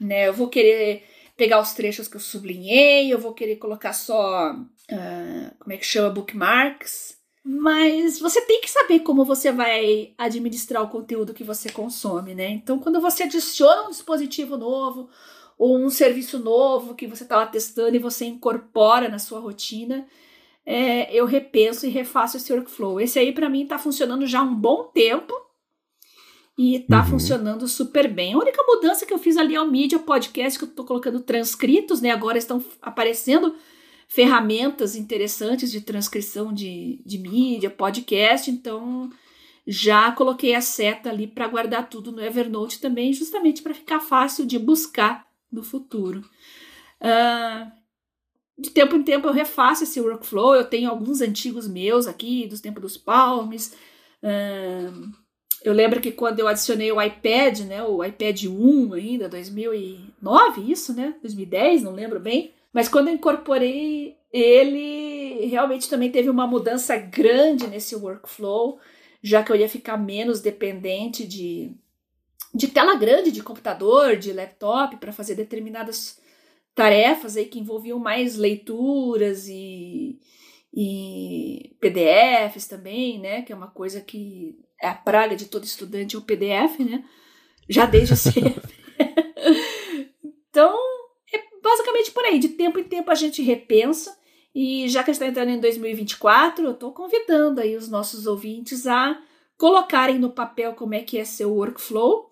Né, 0.01 0.29
eu 0.29 0.33
vou 0.33 0.49
querer 0.49 1.05
pegar 1.37 1.61
os 1.61 1.75
trechos 1.75 2.09
que 2.09 2.17
eu 2.17 2.21
sublinhei, 2.21 3.13
eu 3.13 3.19
vou 3.19 3.35
querer 3.35 3.57
colocar 3.57 3.93
só, 3.93 4.55
uh, 4.55 5.55
como 5.59 5.73
é 5.75 5.77
que 5.77 5.85
chama, 5.85 6.09
bookmarks. 6.09 7.19
Mas 7.45 8.19
você 8.19 8.41
tem 8.47 8.63
que 8.63 8.71
saber 8.71 9.01
como 9.01 9.27
você 9.27 9.53
vai 9.53 10.15
administrar 10.17 10.83
o 10.83 10.89
conteúdo 10.89 11.35
que 11.35 11.45
você 11.45 11.69
consome, 11.69 12.35
né? 12.35 12.49
Então, 12.49 12.79
quando 12.79 13.03
você 13.03 13.25
adiciona 13.25 13.89
um 13.89 13.91
dispositivo 13.91 14.57
novo 14.57 15.11
ou 15.59 15.77
um 15.77 15.91
serviço 15.91 16.39
novo 16.39 16.95
que 16.95 17.07
você 17.07 17.25
estava 17.25 17.47
testando 17.47 17.95
e 17.95 17.99
você 17.99 18.25
incorpora 18.25 19.11
na 19.11 19.19
sua 19.19 19.39
rotina, 19.39 20.09
é, 20.71 21.11
eu 21.17 21.25
repenso 21.25 21.87
e 21.87 21.89
refaço 21.89 22.37
esse 22.37 22.53
workflow. 22.53 23.01
Esse 23.01 23.19
aí, 23.19 23.33
para 23.33 23.49
mim, 23.49 23.63
está 23.63 23.79
funcionando 23.79 24.27
já 24.27 24.41
há 24.41 24.43
um 24.43 24.55
bom 24.55 24.85
tempo 24.93 25.33
e 26.59 26.81
tá 26.81 27.01
uhum. 27.01 27.07
funcionando 27.07 27.67
super 27.67 28.07
bem. 28.07 28.35
A 28.35 28.39
única 28.39 28.63
mudança 28.65 29.07
que 29.07 29.15
eu 29.15 29.19
fiz 29.19 29.39
ali 29.39 29.55
é 29.55 29.63
o 29.63 29.71
Media 29.71 29.99
Podcast, 29.99 30.59
que 30.59 30.67
eu 30.67 30.69
tô 30.69 30.85
colocando 30.85 31.21
transcritos, 31.21 32.03
né? 32.03 32.11
Agora 32.11 32.37
estão 32.37 32.63
aparecendo 32.83 33.57
ferramentas 34.07 34.95
interessantes 34.95 35.71
de 35.71 35.81
transcrição 35.81 36.53
de, 36.53 37.03
de 37.03 37.17
mídia, 37.17 37.71
podcast, 37.71 38.51
então 38.51 39.09
já 39.67 40.13
coloquei 40.13 40.55
a 40.55 40.61
seta 40.61 41.09
ali 41.09 41.27
para 41.27 41.49
guardar 41.49 41.89
tudo 41.89 42.13
no 42.13 42.23
Evernote 42.23 42.79
também, 42.79 43.11
justamente 43.15 43.63
para 43.63 43.73
ficar 43.73 44.01
fácil 44.01 44.45
de 44.45 44.59
buscar 44.59 45.27
no 45.51 45.63
futuro. 45.63 46.21
Uh, 47.01 47.78
de 48.59 48.71
tempo 48.71 48.97
em 48.97 49.03
tempo 49.03 49.29
eu 49.29 49.33
refaço 49.33 49.85
esse 49.85 50.01
workflow, 50.01 50.55
eu 50.55 50.65
tenho 50.65 50.91
alguns 50.91 51.21
antigos 51.21 51.69
meus 51.69 52.07
aqui, 52.07 52.47
dos 52.47 52.61
tempos 52.61 52.83
dos 52.83 52.97
palmes. 52.97 53.75
Eu 55.63 55.73
lembro 55.73 56.01
que 56.01 56.11
quando 56.11 56.41
eu 56.41 56.49
adicionei 56.49 56.91
o 56.91 57.01
iPad, 57.01 57.61
né, 57.61 57.83
o 57.83 58.03
iPad 58.03 58.45
1 58.45 58.93
ainda, 58.95 59.29
2009, 59.29 60.73
isso, 60.73 60.93
né, 60.93 61.15
2010, 61.23 61.83
não 61.83 61.93
lembro 61.93 62.19
bem, 62.19 62.53
mas 62.73 62.89
quando 62.89 63.09
eu 63.09 63.15
incorporei 63.15 64.17
ele, 64.33 65.47
realmente 65.47 65.89
também 65.89 66.11
teve 66.11 66.29
uma 66.29 66.47
mudança 66.47 66.97
grande 66.97 67.67
nesse 67.67 67.97
workflow, 67.97 68.79
já 69.23 69.43
que 69.43 69.51
eu 69.51 69.57
ia 69.57 69.69
ficar 69.69 69.97
menos 69.97 70.41
dependente 70.41 71.27
de, 71.27 71.73
de 72.55 72.69
tela 72.69 72.95
grande, 72.95 73.33
de 73.33 73.43
computador, 73.43 74.17
de 74.17 74.33
laptop, 74.33 74.97
para 74.97 75.13
fazer 75.13 75.35
determinadas 75.35 76.21
tarefas 76.79 77.37
aí 77.37 77.47
que 77.47 77.59
envolviam 77.59 77.99
mais 77.99 78.37
leituras 78.37 79.49
e, 79.49 80.17
e 80.73 81.77
PDFs 81.81 82.69
também, 82.69 83.19
né, 83.19 83.43
que 83.43 83.53
é 83.53 83.57
uma 83.57 83.67
coisa 83.67 84.01
que 84.01 84.57
é 84.81 84.87
a 84.87 84.95
praga 84.95 85.35
de 85.35 85.47
todo 85.47 85.65
estudante 85.65 86.15
é 86.15 86.19
o 86.21 86.23
PDF, 86.23 86.79
né? 86.79 87.05
Já 87.69 87.85
desde 87.85 88.15
sempre. 88.17 88.63
então, 90.49 90.79
é 91.35 91.43
basicamente 91.61 92.13
por 92.13 92.25
aí. 92.25 92.39
De 92.39 92.51
tempo 92.51 92.79
em 92.79 92.85
tempo 92.85 93.11
a 93.11 93.17
gente 93.17 93.43
repensa. 93.43 94.17
E 94.55 94.89
já 94.89 95.03
que 95.03 95.11
está 95.11 95.27
entrando 95.27 95.51
em 95.51 95.59
2024, 95.59 96.65
eu 96.65 96.71
estou 96.71 96.93
convidando 96.93 97.61
aí 97.61 97.77
os 97.77 97.89
nossos 97.89 98.25
ouvintes 98.25 98.87
a 98.87 99.21
colocarem 99.57 100.19
no 100.19 100.31
papel 100.31 100.75
como 100.75 100.95
é 100.95 101.01
que 101.01 101.19
é 101.19 101.25
seu 101.25 101.53
workflow. 101.53 102.31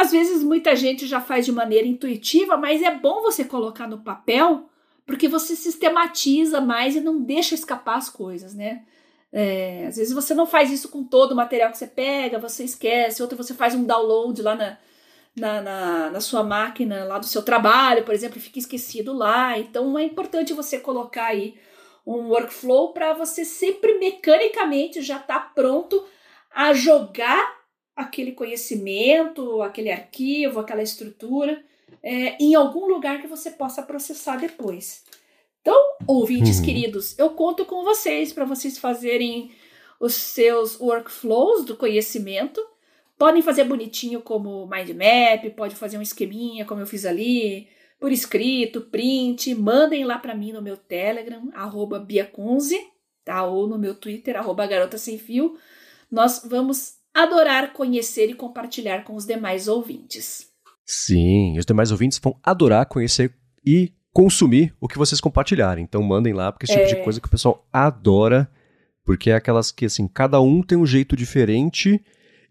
Às 0.00 0.12
vezes 0.12 0.42
muita 0.42 0.74
gente 0.74 1.06
já 1.06 1.20
faz 1.20 1.44
de 1.44 1.52
maneira 1.52 1.86
intuitiva, 1.86 2.56
mas 2.56 2.80
é 2.80 2.90
bom 2.90 3.20
você 3.20 3.44
colocar 3.44 3.86
no 3.86 3.98
papel 3.98 4.66
porque 5.04 5.28
você 5.28 5.54
sistematiza 5.54 6.58
mais 6.58 6.96
e 6.96 7.00
não 7.00 7.20
deixa 7.20 7.54
escapar 7.54 7.98
as 7.98 8.08
coisas, 8.08 8.54
né? 8.54 8.82
É, 9.30 9.84
às 9.86 9.96
vezes 9.96 10.14
você 10.14 10.32
não 10.32 10.46
faz 10.46 10.70
isso 10.70 10.88
com 10.88 11.04
todo 11.04 11.32
o 11.32 11.36
material 11.36 11.70
que 11.70 11.76
você 11.76 11.86
pega, 11.86 12.38
você 12.38 12.64
esquece, 12.64 13.20
outro 13.20 13.36
você 13.36 13.52
faz 13.52 13.74
um 13.74 13.84
download 13.84 14.40
lá 14.40 14.56
na, 14.56 14.78
na, 15.36 15.60
na, 15.60 16.10
na 16.12 16.20
sua 16.20 16.42
máquina, 16.42 17.04
lá 17.04 17.18
do 17.18 17.26
seu 17.26 17.42
trabalho, 17.42 18.02
por 18.02 18.14
exemplo, 18.14 18.38
e 18.38 18.40
fica 18.40 18.58
esquecido 18.58 19.12
lá. 19.12 19.58
Então 19.58 19.98
é 19.98 20.04
importante 20.04 20.54
você 20.54 20.78
colocar 20.78 21.26
aí 21.26 21.56
um 22.06 22.28
workflow 22.28 22.94
para 22.94 23.12
você 23.12 23.44
sempre 23.44 23.98
mecanicamente 23.98 25.02
já 25.02 25.18
estar 25.18 25.40
tá 25.40 25.50
pronto 25.54 26.02
a 26.50 26.72
jogar 26.72 27.59
aquele 28.00 28.32
conhecimento, 28.32 29.62
aquele 29.62 29.90
arquivo, 29.90 30.58
aquela 30.58 30.82
estrutura 30.82 31.62
é, 32.02 32.42
em 32.42 32.54
algum 32.54 32.86
lugar 32.86 33.20
que 33.20 33.26
você 33.26 33.50
possa 33.50 33.82
processar 33.82 34.36
depois. 34.36 35.04
Então, 35.60 35.76
ouvintes 36.06 36.58
uhum. 36.58 36.64
queridos, 36.64 37.18
eu 37.18 37.30
conto 37.30 37.66
com 37.66 37.84
vocês 37.84 38.32
para 38.32 38.46
vocês 38.46 38.78
fazerem 38.78 39.50
os 39.98 40.14
seus 40.14 40.80
workflows 40.80 41.64
do 41.66 41.76
conhecimento. 41.76 42.60
Podem 43.18 43.42
fazer 43.42 43.64
bonitinho 43.64 44.22
como 44.22 44.66
mind 44.66 44.90
map, 44.90 45.54
pode 45.54 45.76
fazer 45.76 45.98
um 45.98 46.02
esqueminha 46.02 46.64
como 46.64 46.80
eu 46.80 46.86
fiz 46.86 47.04
ali, 47.04 47.68
por 47.98 48.10
escrito, 48.10 48.80
print, 48.80 49.54
mandem 49.54 50.06
lá 50.06 50.18
para 50.18 50.34
mim 50.34 50.52
no 50.52 50.62
meu 50.62 50.78
Telegram, 50.78 51.50
arroba 51.52 51.98
biacunze, 51.98 52.80
tá? 53.22 53.44
Ou 53.44 53.68
no 53.68 53.78
meu 53.78 53.94
Twitter, 53.94 54.38
arroba 54.38 54.66
garota 54.66 54.96
sem 54.96 55.18
fio. 55.18 55.58
Nós 56.10 56.42
vamos 56.46 56.99
adorar 57.14 57.72
conhecer 57.72 58.28
e 58.28 58.34
compartilhar 58.34 59.04
com 59.04 59.14
os 59.14 59.26
demais 59.26 59.68
ouvintes. 59.68 60.48
Sim, 60.86 61.58
os 61.58 61.66
demais 61.66 61.90
ouvintes 61.90 62.18
vão 62.18 62.36
adorar 62.42 62.86
conhecer 62.86 63.32
e 63.64 63.92
consumir 64.12 64.74
o 64.80 64.88
que 64.88 64.98
vocês 64.98 65.20
compartilharem. 65.20 65.84
Então 65.84 66.02
mandem 66.02 66.32
lá, 66.32 66.50
porque 66.50 66.66
esse 66.66 66.74
é... 66.74 66.84
tipo 66.84 66.94
de 66.94 67.00
é. 67.00 67.04
coisa 67.04 67.20
que 67.20 67.28
o 67.28 67.30
pessoal 67.30 67.66
adora, 67.72 68.50
porque 69.04 69.30
é 69.30 69.34
aquelas 69.34 69.70
que, 69.70 69.86
assim, 69.86 70.08
cada 70.08 70.40
um 70.40 70.62
tem 70.62 70.76
um 70.76 70.86
jeito 70.86 71.16
diferente 71.16 72.02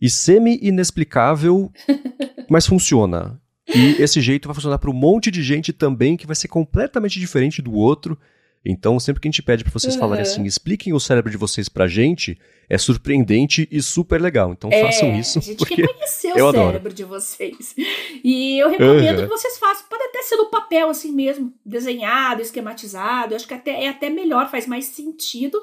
e 0.02 0.10
semi-inexplicável, 0.10 1.72
mas 2.50 2.66
funciona. 2.66 3.42
E 3.68 4.02
esse 4.02 4.20
jeito 4.20 4.48
vai 4.48 4.56
funcionar 4.56 4.80
para 4.80 4.90
um 4.90 4.94
monte 4.94 5.30
de 5.30 5.44
gente 5.44 5.72
também 5.72 6.18
que 6.18 6.26
vai 6.26 6.36
ser 6.36 6.48
completamente 6.48 7.20
diferente 7.20 7.62
do 7.62 7.74
outro. 7.74 8.18
Então, 8.64 9.00
sempre 9.00 9.22
que 9.22 9.28
a 9.28 9.32
gente 9.32 9.42
pede 9.42 9.64
para 9.64 9.72
vocês 9.72 9.94
uhum. 9.94 10.00
falarem 10.02 10.22
assim, 10.22 10.44
expliquem 10.44 10.92
o 10.92 11.00
cérebro 11.00 11.32
de 11.32 11.38
vocês 11.38 11.70
pra 11.70 11.88
gente, 11.88 12.38
é 12.70 12.78
surpreendente 12.78 13.68
e 13.72 13.82
super 13.82 14.22
legal. 14.22 14.52
Então, 14.52 14.70
é, 14.72 14.82
façam 14.82 15.18
isso. 15.18 15.40
A 15.40 15.42
gente 15.42 15.58
porque 15.58 15.76
quer 15.76 15.88
conhecer 15.88 16.28
o 16.28 16.34
cérebro 16.34 16.48
adoro. 16.50 16.94
de 16.94 17.04
vocês. 17.06 17.76
E 18.22 18.60
eu 18.60 18.70
recomendo 18.70 19.20
uhum. 19.20 19.24
que 19.24 19.30
vocês 19.30 19.58
façam. 19.58 19.86
Pode 19.90 20.04
até 20.04 20.22
ser 20.24 20.36
no 20.36 20.48
papel 20.48 20.90
assim 20.90 21.12
mesmo, 21.12 21.54
desenhado, 21.66 22.42
esquematizado. 22.42 23.34
Eu 23.34 23.38
acho 23.38 23.48
que 23.48 23.54
até, 23.54 23.86
é 23.86 23.88
até 23.88 24.10
melhor, 24.10 24.50
faz 24.50 24.68
mais 24.68 24.86
sentido, 24.86 25.62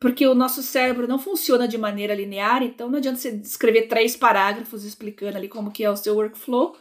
porque 0.00 0.26
o 0.26 0.34
nosso 0.34 0.64
cérebro 0.64 1.06
não 1.06 1.20
funciona 1.20 1.68
de 1.68 1.78
maneira 1.78 2.14
linear, 2.14 2.62
então 2.64 2.90
não 2.90 2.98
adianta 2.98 3.18
você 3.18 3.30
escrever 3.36 3.82
três 3.82 4.16
parágrafos 4.16 4.84
explicando 4.84 5.36
ali 5.36 5.48
como 5.48 5.70
que 5.70 5.84
é 5.84 5.90
o 5.90 5.96
seu 5.96 6.16
workflow. 6.16 6.76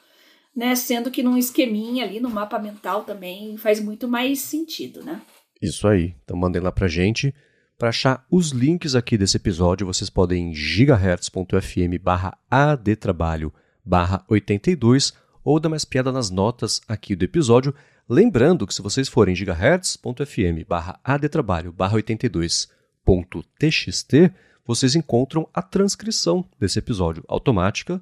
Né, 0.53 0.76
sendo 0.76 1.09
que 1.09 1.24
num 1.24 1.38
esqueminha 1.38 2.03
ali, 2.03 2.20
no 2.20 2.30
mapa 2.30 2.59
mental 2.59 3.05
também 3.05 3.55
faz 3.55 3.80
muito 3.80 4.05
mais 4.05 4.41
sentido, 4.41 5.01
né? 5.01 5.22
Isso 5.62 5.88
aí. 5.88 6.16
Então 6.24 6.36
mandem 6.36 6.62
lá 6.62 6.72
pra 6.72 6.88
gente. 6.88 7.34
Para 7.78 7.89
achar 7.89 8.26
os 8.30 8.51
links 8.51 8.95
aqui 8.95 9.18
desse 9.18 9.38
episódio, 9.38 9.88
vocês 9.88 10.09
podem 10.09 10.49
em 10.49 10.53
gigahertz.fm 10.53 11.97
barra 12.01 12.38
adtrabalho 12.49 13.53
barra 13.84 14.24
82 14.28 15.14
ou 15.43 15.59
dar 15.59 15.70
mais 15.70 15.84
piada 15.84 16.12
nas 16.12 16.30
notas 16.30 16.80
aqui 16.88 17.16
do 17.16 17.26
episódio. 17.26 17.74
Lembrando 18.07 18.68
que 18.68 18.74
se 18.74 18.82
vocês 18.82 19.09
forem 19.09 19.36
gigahertz.fm 19.36 20.64
barra 20.68 20.99
adtrabalho 21.03 21.72
barra 21.72 21.97
82.txt, 21.97 24.32
vocês 24.66 24.95
encontram 24.95 25.47
a 25.53 25.62
transcrição 25.62 26.43
desse 26.59 26.78
episódio 26.78 27.24
automática 27.28 28.01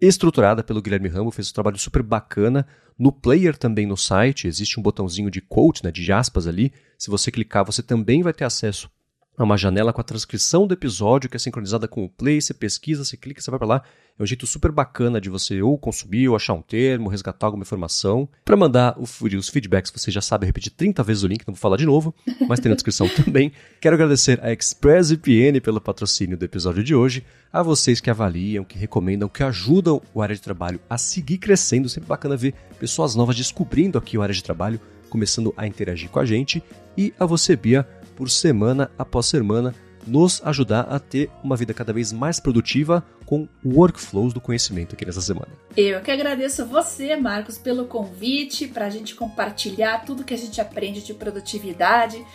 estruturada 0.00 0.62
pelo 0.62 0.80
Guilherme 0.82 1.08
Ramo, 1.08 1.30
fez 1.30 1.50
um 1.50 1.54
trabalho 1.54 1.78
super 1.78 2.02
bacana. 2.02 2.66
No 2.98 3.12
player 3.12 3.56
também 3.56 3.86
no 3.86 3.96
site 3.96 4.46
existe 4.46 4.78
um 4.78 4.82
botãozinho 4.82 5.30
de 5.30 5.40
quote, 5.40 5.84
né, 5.84 5.90
de 5.90 6.12
aspas 6.12 6.46
ali. 6.46 6.72
Se 6.96 7.10
você 7.10 7.30
clicar, 7.30 7.64
você 7.64 7.82
também 7.82 8.22
vai 8.22 8.32
ter 8.32 8.44
acesso 8.44 8.90
a 9.38 9.44
uma 9.44 9.56
janela 9.56 9.92
com 9.92 10.00
a 10.00 10.04
transcrição 10.04 10.66
do 10.66 10.74
episódio 10.74 11.30
que 11.30 11.36
é 11.36 11.38
sincronizada 11.38 11.86
com 11.86 12.04
o 12.04 12.08
play. 12.08 12.40
Você 12.40 12.52
pesquisa, 12.52 13.04
você 13.04 13.16
clica, 13.16 13.40
você 13.40 13.50
vai 13.50 13.58
para 13.58 13.68
lá. 13.68 13.82
É 14.18 14.22
um 14.22 14.26
jeito 14.26 14.48
super 14.48 14.72
bacana 14.72 15.20
de 15.20 15.30
você 15.30 15.62
ou 15.62 15.78
consumir, 15.78 16.28
ou 16.28 16.34
achar 16.34 16.52
um 16.52 16.60
termo, 16.60 17.08
resgatar 17.08 17.46
alguma 17.46 17.62
informação. 17.62 18.28
Para 18.44 18.56
mandar 18.56 18.98
os 18.98 19.48
feedbacks, 19.48 19.92
você 19.94 20.10
já 20.10 20.20
sabe 20.20 20.44
repetir 20.44 20.72
30 20.72 21.04
vezes 21.04 21.22
o 21.22 21.28
link, 21.28 21.46
não 21.46 21.54
vou 21.54 21.60
falar 21.60 21.76
de 21.76 21.86
novo, 21.86 22.12
mas 22.48 22.58
tem 22.58 22.68
na 22.68 22.74
descrição 22.74 23.08
também. 23.14 23.52
Quero 23.80 23.94
agradecer 23.94 24.40
a 24.42 24.50
ExpressVPN 24.52 25.60
pelo 25.60 25.80
patrocínio 25.80 26.36
do 26.36 26.44
episódio 26.44 26.82
de 26.82 26.96
hoje, 26.96 27.24
a 27.52 27.62
vocês 27.62 28.00
que 28.00 28.10
avaliam, 28.10 28.64
que 28.64 28.76
recomendam, 28.76 29.28
que 29.28 29.44
ajudam 29.44 30.02
o 30.12 30.20
área 30.20 30.34
de 30.34 30.42
trabalho 30.42 30.80
a 30.90 30.98
seguir 30.98 31.38
crescendo. 31.38 31.88
Sempre 31.88 32.08
bacana 32.08 32.36
ver 32.36 32.54
pessoas 32.80 33.14
novas 33.14 33.36
descobrindo 33.36 33.98
aqui 33.98 34.18
o 34.18 34.22
área 34.22 34.34
de 34.34 34.42
trabalho, 34.42 34.80
começando 35.08 35.54
a 35.56 35.64
interagir 35.64 36.10
com 36.10 36.18
a 36.18 36.26
gente. 36.26 36.60
E 36.96 37.14
a 37.20 37.24
você, 37.24 37.54
Bia, 37.54 37.86
por 38.18 38.28
semana 38.28 38.90
após 38.98 39.26
semana 39.26 39.72
nos 40.04 40.42
ajudar 40.44 40.80
a 40.90 40.98
ter 40.98 41.30
uma 41.40 41.56
vida 41.56 41.72
cada 41.72 41.92
vez 41.92 42.12
mais 42.12 42.40
produtiva 42.40 43.04
com 43.24 43.46
workflows 43.64 44.34
do 44.34 44.40
conhecimento 44.40 44.96
aqui 44.96 45.06
nessa 45.06 45.20
semana. 45.20 45.52
Eu 45.76 46.00
que 46.00 46.10
agradeço 46.10 46.66
você, 46.66 47.14
Marcos, 47.14 47.58
pelo 47.58 47.84
convite 47.84 48.66
para 48.66 48.86
a 48.86 48.90
gente 48.90 49.14
compartilhar 49.14 50.04
tudo 50.04 50.24
que 50.24 50.34
a 50.34 50.36
gente 50.36 50.60
aprende 50.60 51.00
de 51.00 51.14
produtividade 51.14 52.26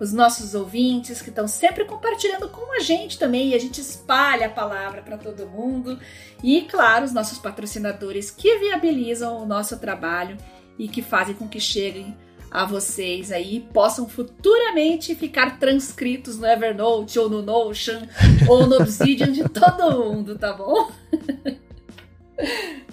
os 0.00 0.12
nossos 0.12 0.54
ouvintes 0.54 1.20
que 1.20 1.30
estão 1.30 1.48
sempre 1.48 1.84
compartilhando 1.84 2.48
com 2.48 2.74
a 2.74 2.80
gente 2.80 3.18
também 3.18 3.48
e 3.48 3.54
a 3.54 3.58
gente 3.58 3.80
espalha 3.80 4.46
a 4.46 4.50
palavra 4.50 5.02
para 5.02 5.18
todo 5.18 5.48
mundo. 5.48 5.98
E, 6.42 6.62
claro, 6.62 7.04
os 7.04 7.12
nossos 7.12 7.38
patrocinadores 7.38 8.30
que 8.30 8.58
viabilizam 8.58 9.38
o 9.38 9.46
nosso 9.46 9.78
trabalho 9.78 10.36
e 10.78 10.86
que 10.86 11.00
fazem 11.02 11.34
com 11.34 11.48
que 11.48 11.60
cheguem 11.60 12.14
a 12.50 12.64
vocês 12.64 13.32
aí 13.32 13.60
possam 13.72 14.08
futuramente 14.08 15.14
ficar 15.14 15.58
transcritos 15.58 16.38
no 16.38 16.46
Evernote 16.46 17.18
ou 17.18 17.28
no 17.28 17.42
Notion 17.42 18.02
ou 18.48 18.66
no 18.66 18.76
Obsidian 18.76 19.32
de 19.32 19.46
todo 19.48 20.04
mundo, 20.04 20.38
tá 20.38 20.52
bom? 20.52 20.90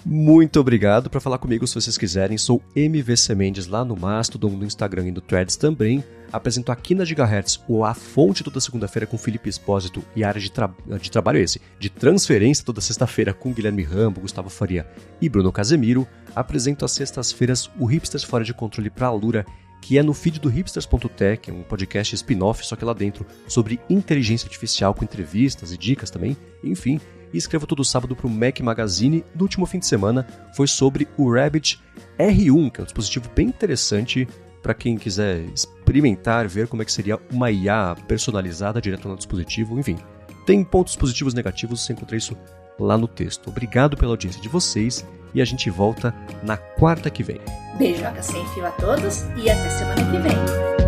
Muito 0.04 0.60
obrigado. 0.60 1.08
Para 1.08 1.20
falar 1.20 1.38
comigo, 1.38 1.66
se 1.66 1.74
vocês 1.74 1.96
quiserem, 1.96 2.36
sou 2.36 2.62
MVC 2.76 3.34
Mendes 3.34 3.66
lá 3.66 3.84
no 3.84 3.96
Mastodon, 3.96 4.50
no 4.50 4.64
Instagram 4.64 5.08
e 5.08 5.10
no 5.10 5.20
Threads 5.20 5.56
também. 5.56 6.04
Apresento 6.30 6.72
aqui 6.72 6.94
na 6.94 7.04
Gigahertz 7.04 7.60
o 7.68 7.84
A 7.84 7.94
Fonte 7.94 8.42
toda 8.42 8.60
segunda-feira 8.60 9.06
com 9.06 9.16
Felipe 9.16 9.48
Espósito 9.48 10.04
e 10.16 10.24
a 10.24 10.28
área 10.28 10.40
de, 10.40 10.50
tra 10.50 10.68
de 11.00 11.10
trabalho 11.10 11.38
esse, 11.38 11.60
de 11.78 11.88
transferência 11.88 12.64
toda 12.64 12.80
sexta-feira 12.80 13.32
com 13.32 13.52
Guilherme 13.52 13.82
Rambo, 13.82 14.20
Gustavo 14.20 14.50
Faria 14.50 14.86
e 15.20 15.28
Bruno 15.28 15.52
Casemiro. 15.52 16.06
Apresento 16.34 16.84
às 16.84 16.92
sextas-feiras 16.92 17.70
o 17.78 17.86
Hipsters 17.86 18.24
Fora 18.24 18.44
de 18.44 18.52
Controle 18.52 18.90
para 18.90 19.06
a 19.06 19.12
Lura 19.12 19.46
que 19.80 19.98
é 19.98 20.02
no 20.02 20.14
feed 20.14 20.40
do 20.40 20.48
hipsters.tech, 20.48 21.52
um 21.52 21.62
podcast 21.62 22.14
spin-off, 22.14 22.66
só 22.66 22.74
que 22.74 22.86
lá 22.86 22.94
dentro, 22.94 23.26
sobre 23.46 23.78
inteligência 23.90 24.46
artificial 24.46 24.94
com 24.94 25.04
entrevistas 25.04 25.72
e 25.72 25.76
dicas 25.76 26.10
também. 26.10 26.34
Enfim, 26.64 26.98
e 27.34 27.36
escrevo 27.36 27.66
todo 27.66 27.84
sábado 27.84 28.14
para 28.14 28.28
o 28.28 28.30
Mac 28.30 28.60
Magazine. 28.60 29.24
No 29.34 29.42
último 29.42 29.66
fim 29.66 29.80
de 29.80 29.86
semana 29.86 30.24
foi 30.54 30.68
sobre 30.68 31.08
o 31.18 31.30
Rabbit 31.30 31.80
R1, 32.16 32.70
que 32.70 32.80
é 32.80 32.82
um 32.82 32.84
dispositivo 32.84 33.28
bem 33.34 33.48
interessante 33.48 34.26
para 34.62 34.72
quem 34.72 34.96
quiser 34.96 35.40
experimentar, 35.52 36.48
ver 36.48 36.68
como 36.68 36.80
é 36.80 36.84
que 36.84 36.92
seria 36.92 37.18
uma 37.30 37.50
IA 37.50 37.96
personalizada 38.06 38.80
direto 38.80 39.08
no 39.08 39.16
dispositivo. 39.16 39.78
Enfim, 39.78 39.98
tem 40.46 40.62
pontos 40.64 40.94
positivos 40.94 41.32
e 41.34 41.36
negativos, 41.36 41.84
você 41.84 41.92
encontra 41.92 42.16
isso 42.16 42.36
lá 42.78 42.96
no 42.96 43.08
texto. 43.08 43.48
Obrigado 43.48 43.96
pela 43.96 44.12
audiência 44.12 44.40
de 44.40 44.48
vocês 44.48 45.04
e 45.34 45.42
a 45.42 45.44
gente 45.44 45.68
volta 45.68 46.14
na 46.42 46.56
quarta 46.56 47.10
que 47.10 47.24
vem. 47.24 47.40
Beijoca 47.76 48.22
sem 48.22 48.46
fio 48.50 48.64
a 48.64 48.70
todos 48.70 49.24
e 49.36 49.50
até 49.50 49.68
semana 49.68 50.10
que 50.10 50.18
vem. 50.18 50.83